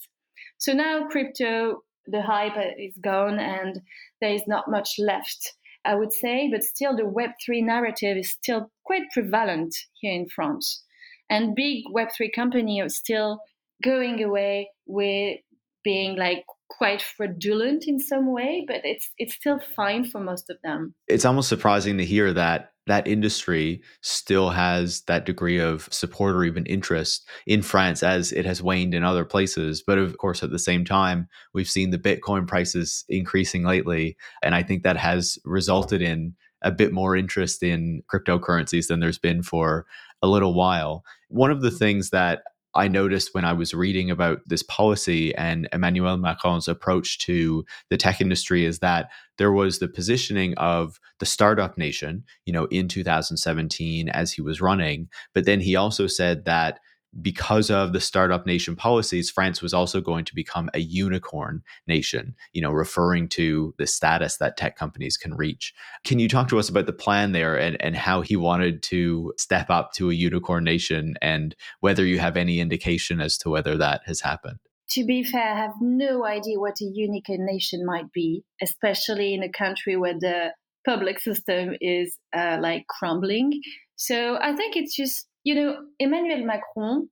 So 0.59 0.73
now 0.73 1.07
crypto, 1.09 1.83
the 2.11 2.23
hype 2.23 2.57
is 2.79 2.95
gone 3.03 3.39
and 3.39 3.81
there 4.21 4.33
is 4.33 4.43
not 4.47 4.71
much 4.71 4.95
left, 4.99 5.55
I 5.85 5.95
would 5.95 6.13
say, 6.13 6.49
but 6.51 6.63
still 6.63 6.97
the 6.97 7.03
Web3 7.03 7.65
narrative 7.65 8.17
is 8.17 8.33
still 8.33 8.71
quite 8.85 9.11
prevalent 9.13 9.75
here 10.01 10.13
in 10.13 10.29
France. 10.29 10.85
And 11.31 11.55
big 11.55 11.85
Web3 11.95 12.33
companies 12.35 12.85
are 12.85 12.89
still 12.89 13.41
going 13.83 14.23
away 14.23 14.71
with 14.87 15.39
being 15.85 16.17
like 16.17 16.45
quite 16.69 17.03
fraudulent 17.03 17.85
in 17.87 17.99
some 17.99 18.33
way, 18.33 18.65
but 18.67 18.81
it's 18.85 19.11
it's 19.19 19.35
still 19.35 19.61
fine 19.77 20.05
for 20.05 20.21
most 20.21 20.51
of 20.51 20.57
them. 20.63 20.95
It's 21.07 21.25
almost 21.25 21.49
surprising 21.49 21.99
to 21.99 22.05
hear 22.05 22.33
that 22.33 22.73
that 22.89 23.07
industry 23.07 23.81
still 24.01 24.51
has 24.51 25.03
that 25.03 25.25
degree 25.25 25.59
of 25.59 25.89
support 25.93 26.35
or 26.35 26.45
even 26.45 26.67
interest 26.67 27.27
in 27.47 27.63
France 27.63 28.03
as 28.03 28.33
it 28.33 28.45
has 28.45 28.63
waned 28.63 28.95
in 28.95 29.05
other 29.05 29.25
places. 29.25 29.83
But 29.87 29.99
of 29.99 30.19
course, 30.19 30.43
at 30.43 30.51
the 30.51 30.59
same 30.59 30.85
time, 30.85 31.29
we've 31.55 31.71
seen 31.71 31.91
the 31.91 31.99
Bitcoin 31.99 32.47
prices 32.47 33.05
increasing 33.09 33.63
lately. 33.63 34.17
And 34.43 34.55
I 34.55 34.63
think 34.63 34.83
that 34.83 34.97
has 34.97 35.39
resulted 35.45 36.03
in 36.03 36.35
a 36.63 36.73
bit 36.73 36.93
more 36.93 37.15
interest 37.15 37.63
in 37.63 38.03
cryptocurrencies 38.13 38.89
than 38.89 39.01
there's 39.01 39.19
been 39.19 39.43
for 39.43 39.87
a 40.23 40.27
little 40.27 40.55
while. 40.55 41.05
One 41.29 41.51
of 41.51 41.63
the 41.63 41.71
things 41.71 42.11
that 42.11 42.43
I 42.79 42.89
noticed 42.89 43.35
when 43.35 43.45
I 43.45 43.53
was 43.53 43.75
reading 43.75 44.11
about 44.11 44.41
this 44.47 44.63
policy 44.63 45.35
and 45.35 45.69
Emmanuel 45.73 46.17
Macron's 46.17 46.69
approach 46.69 47.19
to 47.21 47.65
the 47.91 47.97
tech 47.97 48.21
industry 48.21 48.65
is 48.65 48.79
that 48.79 49.11
there 49.37 49.53
was 49.53 49.79
the 49.79 49.89
positioning 49.89 50.55
of 50.55 51.01
the 51.19 51.27
startup 51.27 51.77
nation, 51.77 52.25
you 52.47 52.53
know, 52.53 52.67
in 52.67 52.89
2017 52.89 54.09
as 54.09 54.33
he 54.33 54.41
was 54.41 54.61
running. 54.61 55.09
But 55.35 55.45
then 55.45 55.61
he 55.61 55.77
also 55.77 56.07
said 56.07 56.45
that 56.45 56.81
because 57.21 57.71
of 57.71 57.93
the 57.93 58.01
startup 58.01 58.47
nation 58.47 58.77
policies, 58.77 59.31
France 59.31 59.63
was 59.63 59.73
also 59.73 60.01
going 60.01 60.25
to 60.27 60.35
become 60.35 60.71
a 60.75 60.81
unicorn 60.81 61.63
nation, 61.87 62.35
you 62.53 62.61
know, 62.61 62.71
referring 62.71 63.29
to 63.31 63.75
the 63.79 63.87
status 63.87 64.37
that 64.37 64.57
tech 64.57 64.77
companies 64.77 65.17
can 65.17 65.35
reach. 65.35 65.75
Can 66.05 66.19
you 66.19 66.29
talk 66.29 66.49
to 66.49 66.59
us 66.59 66.69
about 66.69 66.87
the 66.87 66.93
plan 66.93 67.33
there 67.33 67.59
and, 67.59 67.81
and 67.81 67.97
how 67.97 68.21
he 68.21 68.37
wanted 68.37 68.83
to 68.85 69.33
step 69.39 69.71
up 69.71 69.93
to 69.95 70.11
a 70.11 70.15
unicorn 70.15 70.65
nation 70.65 71.17
and 71.23 71.57
whether 71.81 72.05
you 72.05 72.19
have 72.19 72.37
any 72.37 72.61
indication 72.61 73.21
as 73.21 73.39
to 73.39 73.51
whether 73.51 73.77
that 73.77 74.03
has 74.07 74.21
happened? 74.21 74.59
To 74.93 75.05
be 75.05 75.23
fair, 75.23 75.55
I 75.55 75.59
have 75.59 75.75
no 75.81 76.25
idea 76.25 76.59
what 76.59 76.81
a 76.81 76.85
unicorn 76.85 77.45
nation 77.45 77.85
might 77.85 78.11
be, 78.13 78.45
especially 78.63 79.35
in 79.35 79.43
a 79.43 79.51
country 79.51 79.97
where 79.97 80.19
the 80.19 80.53
public 80.87 81.21
system 81.21 81.75
is 81.81 82.17
uh, 82.35 82.59
like 82.61 82.87
crumbling. 82.89 83.61
So 83.97 84.39
I 84.41 84.55
think 84.55 84.77
it's 84.77 84.97
just 84.97 85.28
you 85.45 85.55
know, 85.55 85.79
Emmanuel 85.99 86.45
Macron 86.45 87.09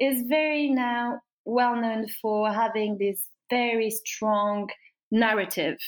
is 0.00 0.22
very 0.28 0.70
now 0.70 1.20
well 1.44 1.76
known 1.76 2.06
for 2.20 2.52
having 2.52 2.98
this 2.98 3.22
very 3.50 3.90
strong 3.90 4.68
narrative. 5.10 5.78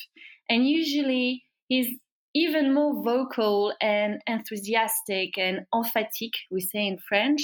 And 0.48 0.68
usually 0.68 1.42
he's 1.68 1.88
even 2.34 2.74
more 2.74 3.02
vocal 3.02 3.72
and 3.80 4.20
enthusiastic 4.26 5.36
and 5.36 5.66
emphatic, 5.74 6.32
we 6.50 6.60
say 6.60 6.86
in 6.86 6.98
French, 7.08 7.42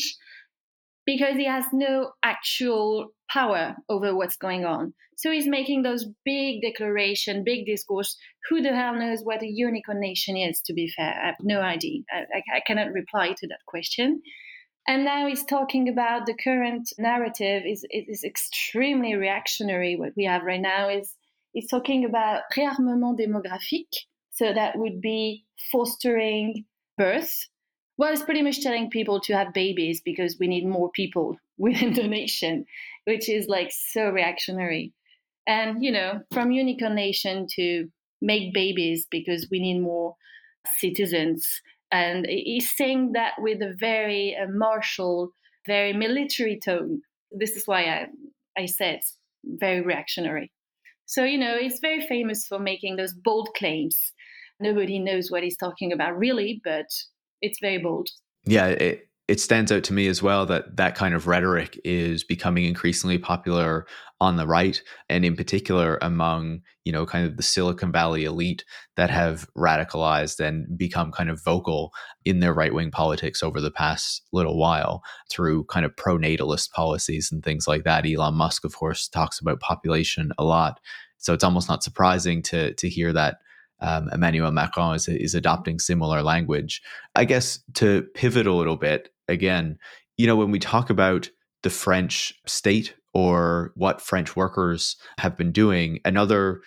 because 1.07 1.37
he 1.37 1.45
has 1.47 1.65
no 1.73 2.13
actual 2.23 3.09
power 3.35 3.75
over 3.89 4.15
what's 4.15 4.37
going 4.37 4.65
on. 4.65 4.95
So 5.17 5.31
he's 5.31 5.47
making 5.47 5.83
those 5.83 6.07
big 6.25 6.63
declaration, 6.63 7.45
big 7.45 7.67
discourse. 7.67 8.17
Who 8.49 8.63
the 8.63 8.75
hell 8.75 8.95
knows 8.95 9.21
what 9.23 9.43
a 9.43 9.49
unicorn 9.49 10.01
nation 10.01 10.37
is? 10.37 10.61
To 10.67 10.73
be 10.73 10.89
fair, 10.89 11.15
I 11.23 11.27
have 11.27 11.37
no 11.43 11.61
idea. 11.61 12.03
I, 12.13 12.57
I 12.57 12.61
cannot 12.67 12.93
reply 12.93 13.35
to 13.37 13.49
that 13.49 13.67
question. 13.67 14.23
And 14.87 15.05
now 15.05 15.27
he's 15.27 15.45
talking 15.45 15.89
about 15.89 16.27
the 16.27 16.35
current 16.35 16.89
narrative 16.99 17.63
is 17.67 17.85
is 17.91 18.23
extremely 18.23 19.15
reactionary. 19.15 19.97
What 19.97 20.13
we 20.17 20.25
have 20.27 20.43
right 20.43 20.61
now 20.61 20.89
is 20.89 21.15
he's 21.53 21.71
talking 21.71 22.05
about 22.05 22.43
réarmement 22.57 23.19
démographique. 23.19 23.97
So 24.33 24.53
that 24.53 24.77
would 24.77 25.01
be 25.01 25.45
fostering 25.73 26.67
birth 26.99 27.49
well, 27.97 28.13
it's 28.13 28.23
pretty 28.23 28.43
much 28.43 28.61
telling 28.61 28.91
people 28.91 29.21
to 29.21 29.37
have 29.37 29.53
babies 29.53 30.01
because 30.05 30.37
we 30.39 30.49
need 30.49 30.67
more 30.67 30.91
people 30.91 31.37
within 31.59 31.95
the 31.95 32.09
nation. 32.09 32.67
Which 33.05 33.29
is 33.29 33.47
like 33.49 33.71
so 33.71 34.09
reactionary. 34.11 34.93
And, 35.47 35.83
you 35.85 35.93
know, 35.93 36.21
from 36.33 36.53
unicorn 36.53 36.95
nation 36.95 37.47
to 37.57 37.87
make 38.23 38.55
babies 38.55 39.07
because 39.11 39.49
we 39.51 39.61
need 39.61 39.81
more 39.81 40.17
citizens. 40.79 41.47
And 41.93 42.27
he's 42.27 42.75
saying 42.75 43.13
that 43.13 43.35
with 43.39 43.61
a 43.61 43.75
very 43.79 44.37
uh, 44.37 44.47
martial, 44.49 45.31
very 45.67 45.93
military 45.93 46.59
tone. 46.59 47.03
This 47.31 47.57
is 47.57 47.67
why 47.67 47.85
I, 47.85 48.07
I 48.57 48.67
said 48.67 49.01
very 49.45 49.83
reactionary. 49.83 50.51
So, 51.07 51.25
you 51.25 51.39
know, 51.39 51.59
he's 51.59 51.81
very 51.81 52.07
famous 52.07 52.47
for 52.47 52.59
making 52.59 52.97
those 52.97 53.13
bold 53.13 53.51
claims. 53.57 53.97
Nobody 54.59 54.99
knows 54.99 55.31
what 55.31 55.43
he's 55.43 55.57
talking 55.57 55.93
about 55.93 56.17
really, 56.17 56.61
but 56.65 56.87
it's 57.43 57.59
very 57.61 57.79
bold. 57.79 58.09
Yeah, 58.47 58.69
it, 58.69 59.09
it 59.27 59.41
stands 59.41 59.73
out 59.73 59.83
to 59.85 59.95
me 59.95 60.07
as 60.07 60.23
well 60.23 60.45
that 60.47 60.77
that 60.77 60.95
kind 60.95 61.15
of 61.15 61.27
rhetoric 61.27 61.81
is 61.85 62.25
becoming 62.25 62.65
increasingly 62.65 63.17
popular 63.17 63.87
on 64.21 64.37
the 64.37 64.47
right 64.47 64.83
and 65.09 65.25
in 65.25 65.35
particular 65.35 65.99
among 66.03 66.61
you 66.85 66.93
know 66.93 67.07
kind 67.07 67.27
of 67.27 67.37
the 67.37 67.43
silicon 67.43 67.91
valley 67.91 68.25
elite 68.25 68.65
that 68.97 69.11
have 69.11 69.49
radicalized 69.57 70.41
and 70.41 70.77
become 70.77 71.11
kind 71.11 71.31
of 71.31 71.43
vocal 71.43 71.93
in 72.25 72.41
their 72.41 72.55
right-wing 72.55 72.91
politics 72.91 73.43
over 73.43 73.61
the 73.61 73.71
past 73.71 74.23
little 74.33 74.59
while 74.59 75.03
through 75.31 75.65
kind 75.65 75.87
of 75.87 75.97
pro-natalist 75.97 76.73
policies 76.73 77.33
and 77.33 77.43
things 77.43 77.67
like 77.67 77.85
that 77.85 78.07
elon 78.07 78.35
musk 78.35 78.65
of 78.65 78.77
course 78.77 79.09
talks 79.09 79.41
about 79.41 79.61
population 79.61 80.33
a 80.39 80.45
lot 80.45 80.81
so 81.19 81.33
it's 81.33 81.45
almost 81.45 81.69
not 81.69 81.83
surprising 81.83 82.43
to 82.43 82.75
to 82.75 82.89
hear 82.89 83.13
that 83.13 83.39
um, 83.81 84.09
Emmanuel 84.13 84.51
Macron 84.51 84.95
is, 84.95 85.09
is 85.09 85.35
adopting 85.35 85.79
similar 85.79 86.23
language. 86.23 86.81
I 87.15 87.27
guess 87.27 87.59
to 87.75 88.03
pivot 88.15 88.47
a 88.47 88.55
little 88.55 88.77
bit, 88.77 89.11
again, 89.29 89.79
you 90.17 90.27
know, 90.27 90.37
when 90.37 90.51
we 90.51 90.59
talk 90.59 90.91
about 90.91 91.29
the 91.63 91.71
French 91.71 92.35
state 92.47 92.95
or 93.13 93.73
what 93.75 94.01
French 94.01 94.37
workers 94.37 94.97
have 95.19 95.37
been 95.37 95.53
doing, 95.53 96.01
another, 96.05 96.61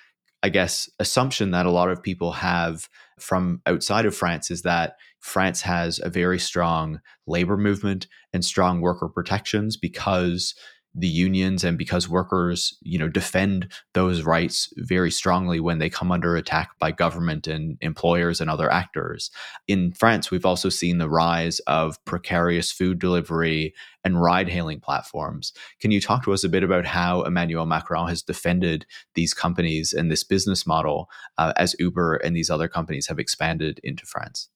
I 0.44 0.50
guess, 0.50 0.90
assumption 1.00 1.52
that 1.52 1.66
a 1.66 1.72
lot 1.72 1.90
of 1.90 2.04
people 2.04 2.32
have 2.34 2.90
from 3.20 3.62
outside 3.66 4.06
of 4.06 4.16
France 4.16 4.52
is 4.52 4.62
that 4.62 4.96
France 5.20 5.62
has 5.62 6.00
a 6.00 6.10
very 6.10 6.40
strong 6.40 7.00
labor 7.26 7.58
movement 7.58 8.08
and 8.34 8.46
strong 8.46 8.82
worker 8.82 9.10
protections 9.10 9.76
because 9.76 10.56
the 10.98 11.08
unions 11.08 11.64
and 11.64 11.78
because 11.78 12.10
workers 12.10 12.76
you 12.82 12.98
know 12.98 13.08
defend 13.08 13.72
those 13.94 14.24
rights 14.24 14.74
very 14.78 15.12
strongly 15.12 15.60
when 15.60 15.78
they 15.78 15.90
come 15.90 16.12
under 16.12 16.36
attack 16.36 16.72
by 16.80 16.92
government 16.92 17.46
and 17.46 17.78
employers 17.82 18.42
and 18.42 18.50
other 18.50 18.72
actors. 18.72 19.30
In 19.68 19.92
france 19.92 20.32
we've 20.32 20.46
also 20.46 20.70
seen 20.70 20.98
the 20.98 21.10
rise 21.10 21.60
of 21.68 22.04
precarious 22.06 22.72
food 22.72 22.98
delivery 22.98 23.74
and 24.04 24.22
ride 24.22 24.50
hailing 24.50 24.80
platforms. 24.80 25.54
Can 25.80 25.92
you 25.92 26.02
talk 26.02 26.24
to 26.24 26.34
us 26.34 26.44
a 26.44 26.50
bit 26.50 26.64
about 26.64 26.86
how 26.86 27.22
emmanuel 27.22 27.68
macron 27.68 28.08
has 28.10 28.24
defended 28.24 28.86
these 29.14 29.34
companies 29.34 29.94
and 29.94 30.12
this 30.12 30.24
business 30.24 30.66
model 30.66 31.10
uh, 31.38 31.54
as 31.58 31.76
uber 31.78 32.16
and 32.16 32.36
these 32.36 32.50
other 32.50 32.68
companies 32.68 33.08
have 33.08 33.20
expanded 33.20 33.80
into 33.84 34.06
france? 34.06 34.50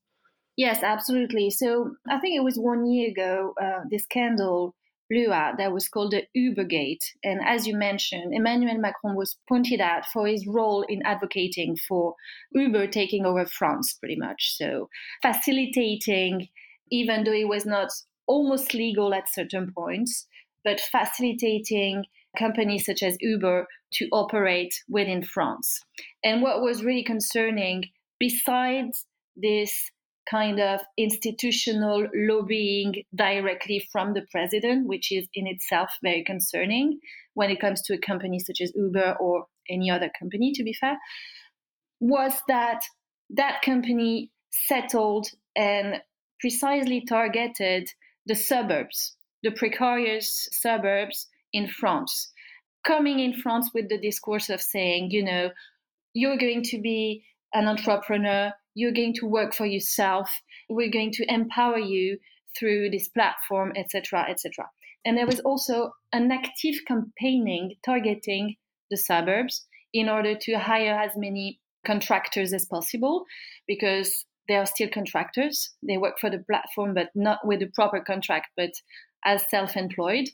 Yes, 0.58 0.84
absolutely. 0.84 1.50
So 1.50 1.96
I 2.10 2.20
think 2.20 2.36
it 2.36 2.44
was 2.44 2.58
one 2.58 2.86
year 2.86 3.10
ago, 3.10 3.54
uh, 3.62 3.80
the 3.90 3.98
scandal 3.98 4.76
out 5.32 5.58
that 5.58 5.72
was 5.72 5.88
called 5.88 6.14
the 6.14 6.24
Ubergate. 6.38 7.04
And 7.24 7.42
as 7.46 7.68
you 7.68 7.76
mentioned, 7.76 8.34
Emmanuel 8.34 8.78
Macron 8.78 9.16
was 9.16 9.38
pointed 9.48 9.82
out 9.82 10.06
for 10.06 10.28
his 10.28 10.48
role 10.48 10.84
in 10.88 11.02
advocating 11.06 11.76
for 11.88 12.16
Uber 12.54 12.88
taking 12.88 13.26
over 13.26 13.46
France, 13.46 13.94
pretty 13.94 14.16
much. 14.16 14.56
So 14.56 14.90
facilitating, 15.22 16.48
even 16.92 17.24
though 17.24 17.34
it 17.34 17.48
was 17.48 17.66
not 17.66 17.90
almost 18.28 18.74
legal 18.74 19.14
at 19.14 19.32
certain 19.32 19.72
points, 19.76 20.28
but 20.64 20.80
facilitating 20.80 22.06
companies 22.38 22.86
such 22.86 23.04
as 23.04 23.18
Uber 23.20 23.68
to 23.94 24.08
operate 24.12 24.74
within 24.88 25.24
France. 25.24 25.80
And 26.24 26.42
what 26.42 26.62
was 26.62 26.84
really 26.84 27.04
concerning, 27.04 27.86
besides 28.20 29.06
this 29.36 29.92
kind 30.30 30.60
of 30.60 30.82
institutional 30.98 32.08
lobbying 32.14 33.04
directly 33.16 33.88
from 33.92 34.14
the 34.14 34.26
president, 34.32 34.88
which 34.88 35.12
is 35.12 35.28
in 35.34 35.48
itself 35.48 35.90
very 36.04 36.24
concerning 36.24 37.00
when 37.34 37.50
it 37.50 37.60
comes 37.60 37.82
to 37.84 37.94
a 37.94 37.98
company 37.98 38.40
such 38.40 38.62
as 38.62 38.74
Uber 38.76 39.16
or 39.20 39.46
any 39.70 39.90
other 39.90 40.12
company, 40.20 40.52
to 40.54 40.64
be 40.64 40.74
fair, 40.74 40.98
was 42.00 42.34
that 42.48 42.82
that 43.30 43.62
company 43.62 44.32
settled 44.52 45.28
and 45.56 46.02
precisely 46.40 47.04
targeted 47.08 47.90
the 48.26 48.36
suburbs, 48.36 49.16
the 49.44 49.52
precarious 49.52 50.50
suburbs 50.52 51.28
in 51.54 51.68
France, 51.68 52.32
coming 52.86 53.20
in 53.20 53.34
France 53.34 53.70
with 53.74 53.90
the 53.90 54.00
discourse 54.00 54.50
of 54.50 54.62
saying, 54.62 55.12
you 55.12 55.24
know, 55.24 55.50
you're 56.14 56.38
going 56.38 56.64
to 56.64 56.82
be 56.82 57.24
an 57.54 57.68
entrepreneur, 57.68 58.54
you're 58.74 58.94
going 58.94 59.14
to 59.14 59.26
work 59.26 59.54
for 59.54 59.66
yourself 59.66 60.30
we're 60.70 60.90
going 60.90 61.12
to 61.12 61.26
empower 61.28 61.78
you 61.78 62.18
through 62.58 62.90
this 62.90 63.10
platform 63.10 63.74
etc 63.76 64.26
etc 64.30 64.66
and 65.04 65.18
there 65.18 65.26
was 65.26 65.40
also 65.42 65.92
an 66.14 66.32
active 66.32 66.76
campaigning 66.88 67.74
targeting 67.84 68.56
the 68.90 68.98
suburbs 68.98 69.66
in 69.94 70.08
order 70.08 70.36
to 70.36 70.58
hire 70.58 70.98
as 70.98 71.12
many 71.18 71.60
contractors 71.86 72.54
as 72.54 72.66
possible 72.66 73.26
because 73.68 74.26
they 74.48 74.56
are 74.56 74.66
still 74.66 74.90
contractors. 74.90 75.72
They 75.82 75.98
work 75.98 76.20
for 76.20 76.30
the 76.30 76.40
platform 76.40 76.94
but 76.94 77.10
not 77.16 77.40
with 77.46 77.62
a 77.62 77.72
proper 77.74 78.02
contract 78.02 78.48
but 78.56 78.72
as 79.26 79.50
self-employed. 79.50 80.30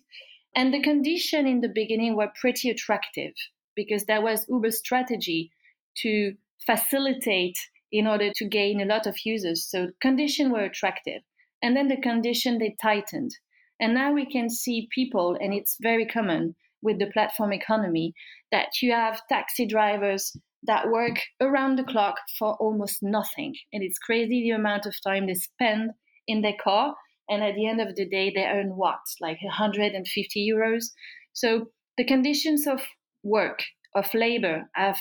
And 0.56 0.74
the 0.74 0.82
condition 0.82 1.46
in 1.46 1.62
the 1.62 1.70
beginning 1.70 2.16
were 2.16 2.32
pretty 2.40 2.70
attractive 2.70 3.34
because 3.76 4.06
there 4.06 4.22
was 4.22 4.46
uber's 4.50 4.80
strategy 4.80 5.52
to 5.98 6.34
facilitate 6.66 7.58
in 7.92 8.08
order 8.08 8.32
to 8.36 8.48
gain 8.48 8.82
a 8.82 8.86
lot 8.86 9.08
of 9.08 9.16
users. 9.26 9.70
So 9.70 9.90
conditions 10.02 10.52
were 10.52 10.64
attractive. 10.64 11.22
And 11.62 11.76
then 11.76 11.88
the 11.88 12.02
condition 12.02 12.58
they 12.58 12.76
tightened. 12.82 13.32
And 13.80 13.94
now 13.94 14.14
we 14.14 14.26
can 14.26 14.50
see 14.50 14.90
people, 14.94 15.38
and 15.40 15.54
it's 15.54 15.78
very 15.82 16.06
common 16.06 16.56
with 16.82 17.00
the 17.00 17.08
platform 17.08 17.54
economy, 17.54 18.14
that 18.52 18.70
you 18.82 18.92
have 18.92 19.22
taxi 19.30 19.66
drivers 19.66 20.36
that 20.64 20.90
work 20.90 21.20
around 21.40 21.78
the 21.78 21.84
clock 21.84 22.16
for 22.38 22.56
almost 22.56 23.00
nothing. 23.02 23.56
And 23.72 23.84
it's 23.84 24.00
crazy 24.00 24.42
the 24.42 24.56
amount 24.56 24.86
of 24.86 24.96
time 25.06 25.28
they 25.28 25.36
spend 25.36 25.92
in 26.28 26.42
their 26.42 26.56
car. 26.62 26.96
And 27.30 27.44
at 27.44 27.56
the 27.56 27.68
end 27.68 27.82
of 27.82 27.96
the 27.96 28.08
day, 28.08 28.32
they 28.34 28.46
earn 28.46 28.76
what? 28.76 29.00
Like 29.22 29.38
150 29.42 30.52
euros. 30.52 30.86
So 31.34 31.68
the 31.98 32.06
conditions 32.06 32.68
of 32.68 32.82
work, 33.24 33.64
of 33.96 34.14
labor, 34.14 34.70
have 34.74 34.98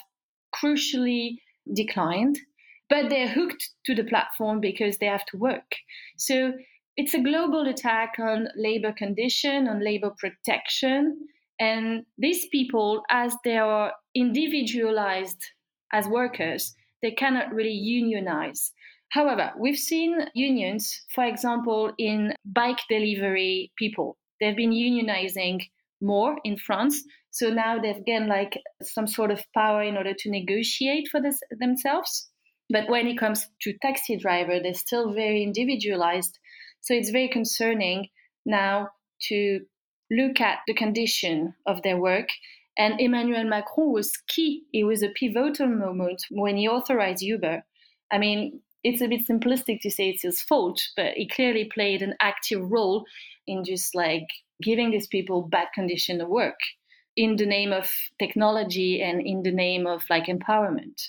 crucially 0.55 1.37
declined 1.73 2.39
but 2.89 3.09
they're 3.09 3.29
hooked 3.29 3.71
to 3.85 3.95
the 3.95 4.05
platform 4.05 4.61
because 4.61 4.99
they 4.99 5.07
have 5.07 5.25
to 5.27 5.37
work. 5.37 5.75
So 6.17 6.53
it's 6.97 7.15
a 7.15 7.23
global 7.23 7.69
attack 7.69 8.15
on 8.19 8.49
labor 8.57 8.93
condition, 8.93 9.69
on 9.69 9.85
labor 9.85 10.13
protection. 10.19 11.19
And 11.59 12.05
these 12.19 12.47
people, 12.49 13.03
as 13.11 13.35
they 13.45 13.57
are 13.57 13.93
individualized 14.15 15.43
as 15.93 16.07
workers, 16.07 16.75
they 17.03 17.11
cannot 17.11 17.53
really 17.53 17.71
unionize. 17.71 18.73
However, 19.11 19.53
we've 19.59 19.79
seen 19.79 20.27
unions, 20.35 21.03
for 21.15 21.25
example, 21.25 21.93
in 21.99 22.35
bike 22.45 22.81
delivery 22.89 23.73
people. 23.79 24.17
They've 24.41 24.57
been 24.57 24.73
unionizing 24.73 25.61
more 26.01 26.37
in 26.45 26.57
France. 26.57 27.03
So 27.31 27.51
now 27.51 27.79
they've 27.81 28.05
gained 28.05 28.29
like 28.29 28.59
some 28.83 29.07
sort 29.07 29.31
of 29.31 29.45
power 29.55 29.83
in 29.83 29.97
order 29.97 30.15
to 30.17 30.31
negotiate 30.31 31.09
for 31.11 31.21
this, 31.21 31.39
themselves. 31.51 32.29
But 32.71 32.89
when 32.89 33.07
it 33.07 33.19
comes 33.19 33.47
to 33.63 33.75
taxi 33.83 34.17
driver, 34.17 34.59
they're 34.61 34.75
still 34.75 35.13
very 35.13 35.43
individualized. 35.43 36.39
So 36.81 36.95
it's 36.95 37.11
very 37.11 37.29
concerning 37.29 38.09
now 38.45 38.89
to 39.29 39.61
look 40.11 40.41
at 40.41 40.59
the 40.67 40.75
condition 40.75 41.55
of 41.67 41.83
their 41.83 41.99
work. 41.99 42.29
And 42.79 43.01
Emmanuel 43.01 43.45
Macron 43.45 43.93
was 43.93 44.13
key. 44.29 44.65
It 44.73 44.85
was 44.85 45.03
a 45.03 45.09
pivotal 45.09 45.69
moment 45.69 46.23
when 46.31 46.57
he 46.57 46.69
authorized 46.69 47.23
Uber. 47.23 47.65
I 48.13 48.19
mean, 48.19 48.61
it's 48.85 49.01
a 49.01 49.09
bit 49.09 49.27
simplistic 49.29 49.81
to 49.83 49.91
say 49.91 50.11
it's 50.11 50.23
his 50.23 50.41
fault, 50.41 50.81
but 50.97 51.15
he 51.15 51.29
clearly 51.29 51.69
played 51.73 52.03
an 52.03 52.15
active 52.21 52.61
role 52.71 53.05
in 53.47 53.65
just 53.65 53.95
like 53.95 54.27
giving 54.63 54.91
these 54.91 55.07
people 55.07 55.43
bad 55.43 55.69
condition 55.75 56.21
of 56.21 56.29
work 56.29 56.59
in 57.17 57.37
the 57.37 57.47
name 57.47 57.73
of 57.73 57.91
technology 58.19 59.03
and 59.03 59.23
in 59.27 59.43
the 59.43 59.53
name 59.53 59.87
of 59.87 60.03
like 60.11 60.27
empowerment. 60.27 61.09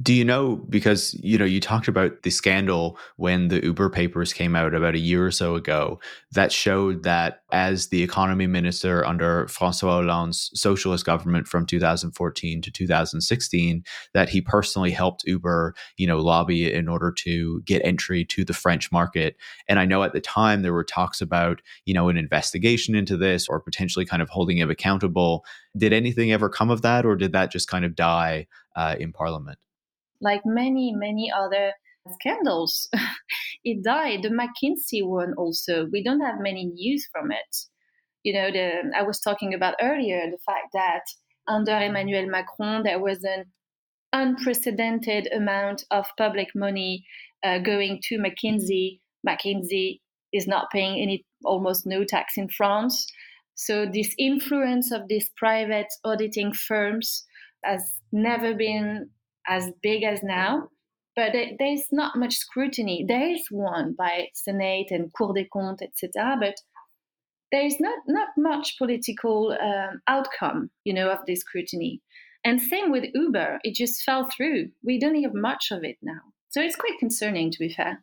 Do 0.00 0.14
you 0.14 0.24
know 0.24 0.54
because 0.68 1.14
you 1.14 1.36
know 1.36 1.44
you 1.44 1.58
talked 1.58 1.88
about 1.88 2.22
the 2.22 2.30
scandal 2.30 2.96
when 3.16 3.48
the 3.48 3.60
Uber 3.64 3.90
papers 3.90 4.32
came 4.32 4.54
out 4.54 4.72
about 4.72 4.94
a 4.94 5.00
year 5.00 5.26
or 5.26 5.32
so 5.32 5.56
ago 5.56 5.98
that 6.30 6.52
showed 6.52 7.02
that 7.02 7.42
as 7.50 7.88
the 7.88 8.00
economy 8.00 8.46
minister 8.46 9.04
under 9.04 9.46
François 9.46 10.00
Hollande's 10.00 10.48
socialist 10.54 11.04
government 11.04 11.48
from 11.48 11.66
2014 11.66 12.62
to 12.62 12.70
2016 12.70 13.82
that 14.14 14.28
he 14.28 14.40
personally 14.40 14.92
helped 14.92 15.24
Uber, 15.26 15.74
you 15.96 16.06
know, 16.06 16.20
lobby 16.20 16.72
in 16.72 16.86
order 16.86 17.10
to 17.10 17.60
get 17.62 17.84
entry 17.84 18.24
to 18.26 18.44
the 18.44 18.54
French 18.54 18.92
market. 18.92 19.34
And 19.66 19.80
I 19.80 19.86
know 19.86 20.04
at 20.04 20.12
the 20.12 20.20
time 20.20 20.62
there 20.62 20.72
were 20.72 20.84
talks 20.84 21.20
about, 21.20 21.62
you 21.84 21.94
know, 21.94 22.08
an 22.08 22.16
investigation 22.16 22.94
into 22.94 23.16
this 23.16 23.48
or 23.48 23.58
potentially 23.58 24.04
kind 24.04 24.22
of 24.22 24.28
holding 24.28 24.58
him 24.58 24.70
accountable. 24.70 25.44
Did 25.76 25.92
anything 25.92 26.30
ever 26.30 26.48
come 26.48 26.70
of 26.70 26.82
that 26.82 27.04
or 27.04 27.16
did 27.16 27.32
that 27.32 27.50
just 27.50 27.66
kind 27.66 27.84
of 27.84 27.96
die 27.96 28.46
uh, 28.76 28.94
in 28.96 29.12
parliament? 29.12 29.58
Like 30.20 30.42
many, 30.44 30.92
many 30.94 31.30
other 31.30 31.72
scandals. 32.14 32.88
it 33.64 33.82
died. 33.82 34.22
The 34.22 34.30
McKinsey 34.30 35.06
one 35.06 35.34
also. 35.36 35.86
We 35.92 36.02
don't 36.02 36.20
have 36.20 36.40
many 36.40 36.66
news 36.66 37.06
from 37.12 37.30
it. 37.30 37.56
You 38.22 38.34
know, 38.34 38.50
the, 38.50 38.92
I 38.96 39.02
was 39.02 39.20
talking 39.20 39.54
about 39.54 39.76
earlier 39.80 40.22
the 40.30 40.38
fact 40.44 40.68
that 40.74 41.02
under 41.48 41.76
Emmanuel 41.78 42.26
Macron, 42.26 42.82
there 42.82 43.00
was 43.00 43.24
an 43.24 43.44
unprecedented 44.12 45.28
amount 45.32 45.84
of 45.90 46.06
public 46.18 46.48
money 46.54 47.04
uh, 47.44 47.58
going 47.58 48.00
to 48.04 48.18
McKinsey. 48.18 49.00
McKinsey 49.26 50.00
is 50.32 50.46
not 50.46 50.70
paying 50.70 51.00
any, 51.00 51.24
almost 51.44 51.86
no 51.86 52.04
tax 52.04 52.34
in 52.36 52.48
France. 52.48 53.06
So 53.54 53.86
this 53.86 54.14
influence 54.18 54.90
of 54.92 55.02
these 55.08 55.30
private 55.36 55.88
auditing 56.04 56.52
firms 56.52 57.24
has 57.64 57.82
never 58.12 58.54
been 58.54 59.10
as 59.50 59.68
big 59.82 60.04
as 60.04 60.22
now, 60.22 60.68
but 61.16 61.32
there's 61.58 61.86
not 61.90 62.16
much 62.16 62.36
scrutiny. 62.36 63.04
There 63.06 63.28
is 63.34 63.42
one 63.50 63.94
by 63.98 64.28
Senate 64.32 64.86
and 64.90 65.12
Cour 65.12 65.34
des 65.34 65.48
Comptes, 65.52 65.82
etc., 65.82 66.36
but 66.40 66.54
there 67.52 67.66
is 67.66 67.80
not 67.80 67.98
not 68.06 68.28
much 68.38 68.78
political 68.78 69.56
um, 69.60 70.00
outcome, 70.06 70.70
you 70.84 70.94
know, 70.94 71.10
of 71.10 71.18
this 71.26 71.40
scrutiny. 71.40 72.00
And 72.44 72.60
same 72.60 72.90
with 72.90 73.04
Uber, 73.12 73.58
it 73.64 73.74
just 73.74 74.02
fell 74.02 74.30
through. 74.34 74.70
We 74.82 74.98
don't 74.98 75.20
have 75.22 75.34
much 75.34 75.72
of 75.72 75.82
it 75.84 75.96
now, 76.00 76.20
so 76.48 76.62
it's 76.62 76.76
quite 76.76 76.98
concerning, 77.00 77.50
to 77.50 77.58
be 77.58 77.74
fair. 77.74 78.02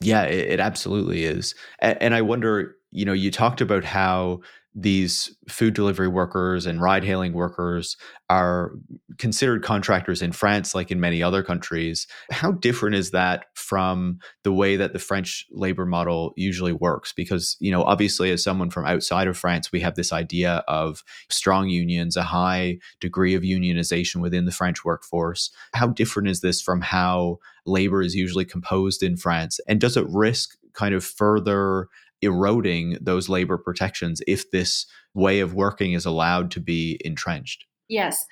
Yeah, 0.00 0.24
it, 0.24 0.52
it 0.52 0.60
absolutely 0.60 1.24
is, 1.24 1.54
and, 1.78 2.00
and 2.02 2.14
I 2.14 2.20
wonder, 2.20 2.76
you 2.90 3.06
know, 3.06 3.14
you 3.14 3.30
talked 3.30 3.62
about 3.62 3.84
how 3.84 4.40
these 4.74 5.36
food 5.48 5.72
delivery 5.72 6.08
workers 6.08 6.66
and 6.66 6.80
ride 6.80 7.04
hailing 7.04 7.32
workers 7.32 7.96
are 8.28 8.72
considered 9.18 9.62
contractors 9.62 10.20
in 10.20 10.32
France, 10.32 10.74
like 10.74 10.90
in 10.90 10.98
many 10.98 11.22
other 11.22 11.44
countries. 11.44 12.08
How 12.32 12.52
different 12.52 12.96
is 12.96 13.12
that 13.12 13.46
from 13.54 14.18
the 14.42 14.52
way 14.52 14.74
that 14.76 14.92
the 14.92 14.98
French 14.98 15.46
labor 15.52 15.86
model 15.86 16.32
usually 16.36 16.72
works? 16.72 17.12
Because, 17.12 17.56
you 17.60 17.70
know, 17.70 17.84
obviously, 17.84 18.32
as 18.32 18.42
someone 18.42 18.70
from 18.70 18.84
outside 18.84 19.28
of 19.28 19.38
France, 19.38 19.70
we 19.70 19.78
have 19.80 19.94
this 19.94 20.12
idea 20.12 20.64
of 20.66 21.04
strong 21.30 21.68
unions, 21.68 22.16
a 22.16 22.24
high 22.24 22.78
degree 22.98 23.34
of 23.34 23.42
unionization 23.42 24.20
within 24.20 24.44
the 24.44 24.52
French 24.52 24.84
workforce. 24.84 25.50
How 25.74 25.86
different 25.86 26.28
is 26.28 26.40
this 26.40 26.60
from 26.60 26.80
how 26.80 27.38
labor 27.64 28.02
is 28.02 28.16
usually 28.16 28.44
composed 28.44 29.04
in 29.04 29.16
France? 29.16 29.60
And 29.68 29.80
does 29.80 29.96
it 29.96 30.06
risk 30.08 30.56
kind 30.72 30.94
of 30.94 31.04
further 31.04 31.88
eroding 32.24 32.98
those 33.00 33.28
labor 33.28 33.58
protections 33.58 34.20
if 34.26 34.50
this 34.50 34.86
way 35.14 35.40
of 35.40 35.54
working 35.54 35.92
is 35.92 36.04
allowed 36.04 36.50
to 36.52 36.60
be 36.60 36.98
entrenched? 37.04 37.64
Yes. 37.88 38.24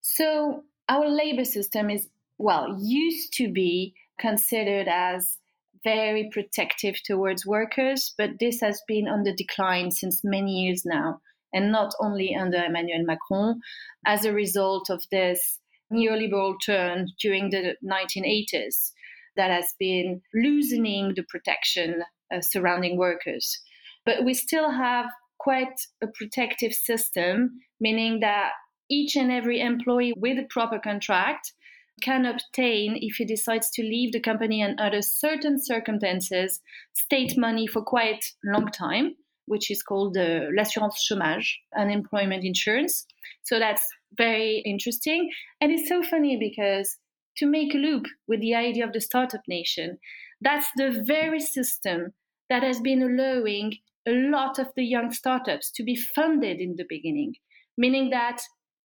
So 0.00 0.62
our 0.88 1.08
labor 1.08 1.44
system 1.44 1.90
is, 1.90 2.08
well, 2.38 2.76
used 2.80 3.32
to 3.34 3.52
be 3.52 3.94
considered 4.18 4.88
as 4.88 5.38
very 5.84 6.28
protective 6.32 6.96
towards 7.04 7.46
workers, 7.46 8.14
but 8.18 8.30
this 8.40 8.60
has 8.60 8.80
been 8.88 9.06
on 9.06 9.22
the 9.22 9.34
decline 9.34 9.90
since 9.90 10.22
many 10.24 10.64
years 10.64 10.84
now, 10.84 11.20
and 11.52 11.70
not 11.70 11.94
only 12.00 12.34
under 12.34 12.64
Emmanuel 12.64 13.04
Macron, 13.04 13.60
as 14.04 14.24
a 14.24 14.32
result 14.32 14.90
of 14.90 15.04
this 15.12 15.60
neoliberal 15.92 16.54
turn 16.64 17.06
during 17.20 17.50
the 17.50 17.76
1980s 17.84 18.92
that 19.36 19.50
has 19.50 19.74
been 19.78 20.22
loosening 20.34 21.12
the 21.14 21.22
protection 21.28 22.02
Uh, 22.34 22.40
surrounding 22.40 22.98
workers. 22.98 23.60
But 24.04 24.24
we 24.24 24.34
still 24.34 24.70
have 24.72 25.06
quite 25.38 25.78
a 26.02 26.08
protective 26.08 26.72
system, 26.72 27.60
meaning 27.80 28.18
that 28.18 28.50
each 28.90 29.14
and 29.14 29.30
every 29.30 29.60
employee 29.60 30.12
with 30.16 30.36
a 30.36 30.46
proper 30.50 30.80
contract 30.80 31.52
can 32.02 32.26
obtain, 32.26 32.98
if 33.00 33.16
he 33.16 33.24
decides 33.24 33.70
to 33.70 33.82
leave 33.82 34.10
the 34.10 34.18
company 34.20 34.60
and 34.60 34.80
under 34.80 35.02
certain 35.02 35.56
circumstances, 35.62 36.60
state 36.94 37.38
money 37.38 37.68
for 37.68 37.82
quite 37.82 38.24
long 38.44 38.66
time, 38.72 39.14
which 39.46 39.70
is 39.70 39.82
called 39.82 40.14
the 40.14 40.48
l'assurance 40.52 41.06
chômage, 41.08 41.48
unemployment 41.78 42.44
insurance. 42.44 43.06
So 43.44 43.60
that's 43.60 43.86
very 44.18 44.62
interesting. 44.66 45.30
And 45.60 45.70
it's 45.70 45.88
so 45.88 46.02
funny 46.02 46.36
because 46.36 46.96
to 47.36 47.46
make 47.46 47.72
a 47.74 47.78
loop 47.78 48.06
with 48.26 48.40
the 48.40 48.54
idea 48.54 48.84
of 48.84 48.92
the 48.92 49.00
startup 49.00 49.42
nation, 49.46 49.98
that's 50.40 50.68
the 50.76 51.02
very 51.06 51.40
system 51.40 52.12
that 52.48 52.62
has 52.62 52.80
been 52.80 53.02
allowing 53.02 53.74
a 54.06 54.12
lot 54.12 54.58
of 54.58 54.68
the 54.76 54.84
young 54.84 55.12
startups 55.12 55.70
to 55.72 55.82
be 55.82 55.96
funded 55.96 56.60
in 56.60 56.76
the 56.76 56.86
beginning, 56.88 57.34
meaning 57.76 58.10
that 58.10 58.40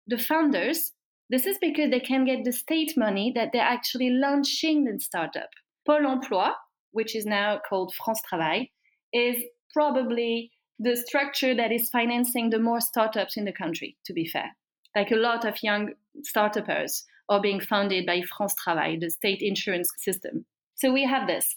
the 0.06 0.18
founders, 0.18 0.92
this 1.30 1.46
is 1.46 1.58
because 1.60 1.90
they 1.90 2.00
can 2.00 2.24
get 2.24 2.44
the 2.44 2.52
state 2.52 2.92
money 2.96 3.32
that 3.34 3.50
they're 3.52 3.62
actually 3.62 4.10
launching 4.10 4.84
the 4.84 4.98
startup. 5.00 5.48
Pôle 5.88 6.06
emploi, 6.06 6.50
which 6.92 7.16
is 7.16 7.24
now 7.24 7.60
called 7.68 7.94
France 7.94 8.20
Travail, 8.28 8.64
is 9.12 9.42
probably 9.72 10.50
the 10.78 10.96
structure 10.96 11.54
that 11.54 11.72
is 11.72 11.88
financing 11.90 12.50
the 12.50 12.58
more 12.58 12.80
startups 12.80 13.36
in 13.36 13.44
the 13.44 13.52
country, 13.52 13.96
to 14.04 14.12
be 14.12 14.26
fair. 14.26 14.54
Like 14.94 15.10
a 15.10 15.16
lot 15.16 15.44
of 15.44 15.62
young 15.62 15.92
startups 16.22 17.04
are 17.28 17.40
being 17.40 17.60
funded 17.60 18.06
by 18.06 18.22
France 18.36 18.54
Travail, 18.62 18.98
the 19.00 19.10
state 19.10 19.40
insurance 19.40 19.90
system. 19.98 20.44
So 20.76 20.92
we 20.92 21.04
have 21.04 21.26
this. 21.26 21.54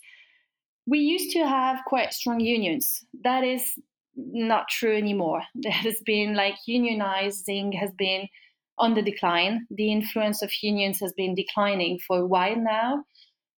We 0.87 0.99
used 0.99 1.31
to 1.31 1.47
have 1.47 1.79
quite 1.85 2.13
strong 2.13 2.39
unions. 2.39 3.05
That 3.23 3.43
is 3.43 3.63
not 4.15 4.67
true 4.69 4.97
anymore. 4.97 5.41
There 5.55 5.71
has 5.71 6.01
been 6.05 6.35
like 6.35 6.55
unionizing 6.67 7.77
has 7.79 7.91
been 7.97 8.27
on 8.77 8.95
the 8.95 9.01
decline. 9.01 9.67
The 9.69 9.91
influence 9.91 10.41
of 10.41 10.51
unions 10.61 10.99
has 11.01 11.13
been 11.13 11.35
declining 11.35 11.99
for 12.07 12.19
a 12.19 12.27
while 12.27 12.55
now. 12.55 13.03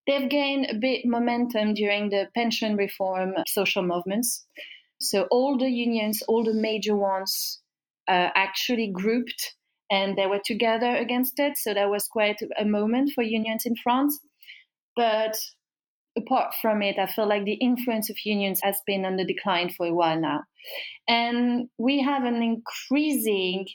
They've 0.08 0.30
gained 0.30 0.68
a 0.70 0.80
bit 0.80 1.06
momentum 1.06 1.76
during 1.76 2.10
the 2.10 2.28
pension 2.34 2.76
reform 2.76 3.36
social 3.48 3.84
movements. 3.84 4.46
So 5.00 5.28
all 5.32 5.58
the 5.58 5.70
unions, 5.70 6.24
all 6.28 6.44
the 6.44 6.54
major 6.54 6.96
ones, 6.96 7.62
uh, 8.08 8.30
actually 8.36 8.92
grouped 8.92 9.56
and 9.92 10.18
they 10.18 10.26
were 10.26 10.42
together 10.44 10.96
against 10.96 11.40
it. 11.40 11.58
So 11.58 11.74
that 11.74 11.90
was 11.90 12.08
quite 12.08 12.38
a 12.58 12.66
moment 12.66 13.12
for 13.14 13.24
unions 13.24 13.64
in 13.66 13.76
France. 13.76 14.20
But 14.96 15.38
apart 16.18 16.54
from 16.62 16.82
it, 16.82 16.98
I 16.98 17.08
feel 17.08 17.28
like 17.28 17.46
the 17.46 17.54
influence 17.54 18.10
of 18.10 18.18
unions 18.26 18.60
has 18.64 18.80
been 18.86 19.06
on 19.06 19.16
the 19.16 19.26
decline 19.26 19.70
for 19.76 19.86
a 19.86 19.94
while 19.94 20.20
now. 20.20 20.42
And 21.08 21.70
we 21.78 22.02
have 22.02 22.24
an 22.24 22.42
increasing 22.42 23.66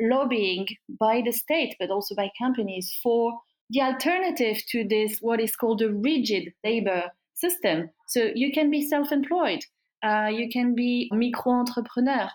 lobbying 0.00 0.66
by 1.00 1.22
the 1.24 1.32
state, 1.32 1.74
but 1.78 1.90
also 1.90 2.14
by 2.14 2.30
companies 2.38 2.92
for 3.02 3.32
the 3.70 3.82
alternative 3.82 4.62
to 4.70 4.86
this, 4.86 5.18
what 5.20 5.40
is 5.40 5.56
called 5.56 5.82
a 5.82 5.92
rigid 5.92 6.52
labor 6.64 7.10
system. 7.34 7.90
So 8.08 8.30
you 8.34 8.52
can 8.52 8.70
be 8.70 8.86
self 8.86 9.12
employed, 9.12 9.60
uh, 10.04 10.28
you 10.32 10.48
can 10.52 10.74
be 10.74 11.10
micro 11.12 11.52
entrepreneur. 11.52 12.28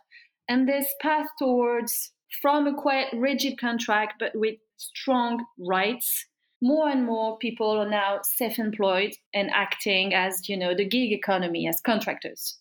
And 0.49 0.67
this 0.67 0.87
path 1.01 1.27
towards 1.39 2.11
from 2.41 2.67
a 2.67 2.73
quite 2.73 3.07
rigid 3.13 3.59
contract, 3.59 4.15
but 4.19 4.31
with 4.35 4.55
strong 4.77 5.45
rights. 5.59 6.25
More 6.61 6.89
and 6.89 7.05
more 7.05 7.37
people 7.39 7.69
are 7.79 7.89
now 7.89 8.19
self-employed 8.23 9.13
and 9.33 9.49
acting 9.51 10.13
as, 10.13 10.47
you 10.47 10.55
know, 10.55 10.75
the 10.75 10.87
gig 10.87 11.11
economy 11.11 11.67
as 11.67 11.81
contractors. 11.81 12.59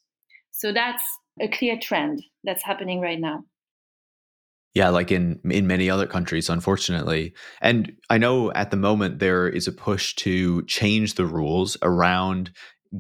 So 0.51 0.73
that's 0.73 1.03
a 1.41 1.49
clear 1.49 1.79
trend 1.79 2.23
that's 2.45 2.63
happening 2.63 3.01
right 3.01 3.21
now. 3.21 3.45
Yeah, 4.75 4.91
like 4.91 5.11
in 5.11 5.41
in 5.45 5.67
many 5.67 5.91
other 5.91 6.07
countries, 6.07 6.49
unfortunately. 6.49 7.35
And 7.61 7.97
I 8.09 8.19
know 8.19 8.53
at 8.53 8.71
the 8.71 8.77
moment 8.77 9.19
there 9.19 9.49
is 9.49 9.67
a 9.67 9.73
push 9.73 10.15
to 10.17 10.63
change 10.67 11.15
the 11.15 11.27
rules 11.27 11.77
around 11.83 12.53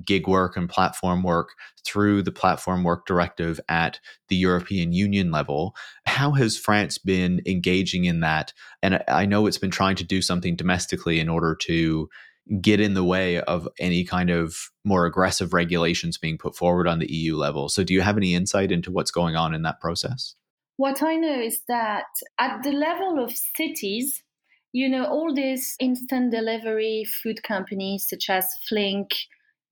gig 0.05 0.29
work 0.29 0.57
and 0.57 0.69
platform 0.69 1.23
work 1.23 1.51
through 1.85 2.23
the 2.23 2.33
platform 2.33 2.85
work 2.85 3.07
directive 3.07 3.61
at 3.69 4.01
the 4.29 4.37
European 4.37 4.93
Union 4.93 5.31
level. 5.31 5.75
How 6.07 6.33
has 6.33 6.57
France 6.57 6.99
been 6.99 7.41
engaging 7.47 8.05
in 8.05 8.21
that? 8.21 8.53
And 8.83 9.03
I 9.09 9.27
know 9.27 9.47
it's 9.47 9.59
been 9.59 9.71
trying 9.71 9.97
to 9.97 10.05
do 10.05 10.23
something 10.23 10.57
domestically 10.57 11.19
in 11.19 11.29
order 11.29 11.57
to 11.63 12.09
get 12.61 12.81
in 12.81 12.95
the 12.95 13.05
way 13.05 13.41
of 13.41 13.69
any 13.79 14.05
kind 14.05 14.31
of 14.31 14.57
more 14.85 15.07
aggressive 15.07 15.53
regulations 15.53 16.19
being 16.19 16.39
put 16.39 16.57
forward 16.57 16.89
on 16.89 16.99
the 16.99 17.13
EU 17.13 17.37
level. 17.37 17.69
So, 17.69 17.85
do 17.85 17.95
you 17.95 18.01
have 18.01 18.17
any 18.17 18.35
insight 18.35 18.73
into 18.73 18.91
what's 18.91 19.11
going 19.11 19.37
on 19.37 19.55
in 19.55 19.63
that 19.63 19.81
process? 19.81 20.35
What 20.77 21.03
I 21.03 21.17
know 21.17 21.39
is 21.39 21.63
that 21.69 22.07
at 22.39 22.63
the 22.63 22.73
level 22.73 23.23
of 23.23 23.37
cities, 23.37 24.23
you 24.73 24.89
know, 24.89 25.05
all 25.05 25.35
these 25.35 25.77
instant 25.79 26.31
delivery 26.31 27.05
food 27.23 27.43
companies 27.43 28.07
such 28.09 28.31
as 28.31 28.47
Flink, 28.69 29.11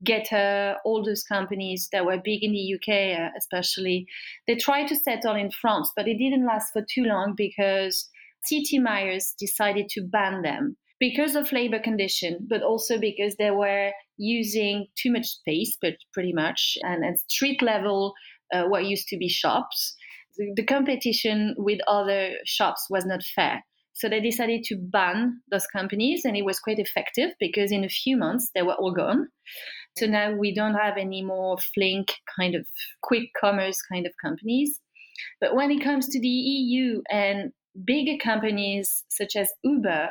Getir, 0.05 0.76
all 0.84 1.05
those 1.05 1.24
companies 1.24 1.88
that 1.92 2.05
were 2.05 2.20
big 2.22 2.42
in 2.42 2.53
the 2.53 2.74
UK, 2.74 3.18
uh, 3.18 3.30
especially, 3.36 4.07
they 4.46 4.55
tried 4.55 4.86
to 4.88 4.96
settle 4.96 5.34
in 5.34 5.51
France, 5.51 5.90
but 5.96 6.07
it 6.07 6.18
didn't 6.18 6.46
last 6.46 6.72
for 6.72 6.82
too 6.82 7.05
long 7.05 7.34
because 7.36 8.09
city 8.44 8.78
mayors 8.78 9.34
decided 9.38 9.88
to 9.90 10.03
ban 10.03 10.42
them 10.42 10.76
because 11.01 11.34
of 11.34 11.53
labor 11.53 11.78
condition, 11.78 12.46
but 12.49 12.62
also 12.62 12.99
because 12.99 13.36
they 13.36 13.51
were 13.51 13.92
using 14.16 14.86
too 15.01 15.12
much 15.12 15.26
space, 15.26 15.76
but 15.80 15.94
pretty 16.12 16.32
much, 16.32 16.76
and 16.82 17.05
at 17.05 17.20
street 17.28 17.62
level, 17.62 18.14
uh, 18.53 18.64
what 18.64 18.86
used 18.86 19.09
to 19.09 19.16
be 19.16 19.28
shops. 19.28 19.94
The, 20.36 20.53
the 20.57 20.64
competition 20.64 21.55
with 21.59 21.80
other 21.86 22.32
shops 22.44 22.86
was 22.90 23.05
not 23.05 23.22
fair. 23.22 23.64
So 23.94 24.09
they 24.09 24.20
decided 24.20 24.62
to 24.64 24.76
ban 24.76 25.40
those 25.51 25.66
companies, 25.66 26.24
and 26.24 26.36
it 26.36 26.44
was 26.44 26.61
quite 26.61 26.78
effective 26.78 27.30
because 27.40 27.72
in 27.72 27.84
a 27.84 27.88
few 27.88 28.16
months 28.16 28.51
they 28.55 28.62
were 28.62 28.74
all 28.74 28.92
gone. 28.92 29.26
So 29.99 30.07
now 30.07 30.32
we 30.34 30.55
don't 30.55 30.74
have 30.74 30.96
any 30.96 31.22
more 31.22 31.57
flink 31.74 32.09
kind 32.38 32.55
of 32.55 32.66
quick 33.03 33.30
commerce 33.40 33.80
kind 33.82 34.07
of 34.07 34.12
companies. 34.22 34.80
But 35.40 35.55
when 35.55 35.70
it 35.70 35.82
comes 35.82 36.09
to 36.09 36.20
the 36.20 36.28
EU 36.28 37.03
and 37.11 37.53
bigger 37.84 38.16
companies 38.22 39.05
such 39.09 39.36
as 39.36 39.53
Uber, 39.64 40.11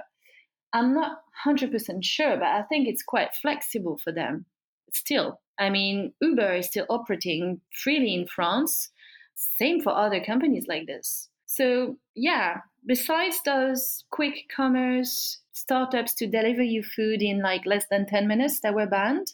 I'm 0.73 0.93
not 0.93 1.19
100% 1.45 1.71
sure, 2.03 2.37
but 2.37 2.47
I 2.47 2.63
think 2.63 2.87
it's 2.87 3.03
quite 3.03 3.33
flexible 3.41 3.97
for 4.03 4.11
them 4.11 4.45
still. 4.93 5.39
I 5.59 5.69
mean, 5.69 6.13
Uber 6.21 6.55
is 6.55 6.67
still 6.67 6.85
operating 6.89 7.61
freely 7.83 8.13
in 8.13 8.27
France. 8.27 8.91
Same 9.35 9.81
for 9.81 9.95
other 9.95 10.23
companies 10.23 10.65
like 10.67 10.87
this. 10.87 11.29
So, 11.45 11.97
yeah, 12.15 12.57
besides 12.85 13.39
those 13.45 14.03
quick 14.11 14.35
commerce 14.55 15.39
startups 15.53 16.13
to 16.15 16.27
deliver 16.27 16.61
you 16.61 16.83
food 16.83 17.21
in 17.21 17.41
like 17.41 17.65
less 17.65 17.85
than 17.89 18.05
10 18.05 18.27
minutes 18.27 18.59
that 18.61 18.75
were 18.75 18.87
banned, 18.87 19.27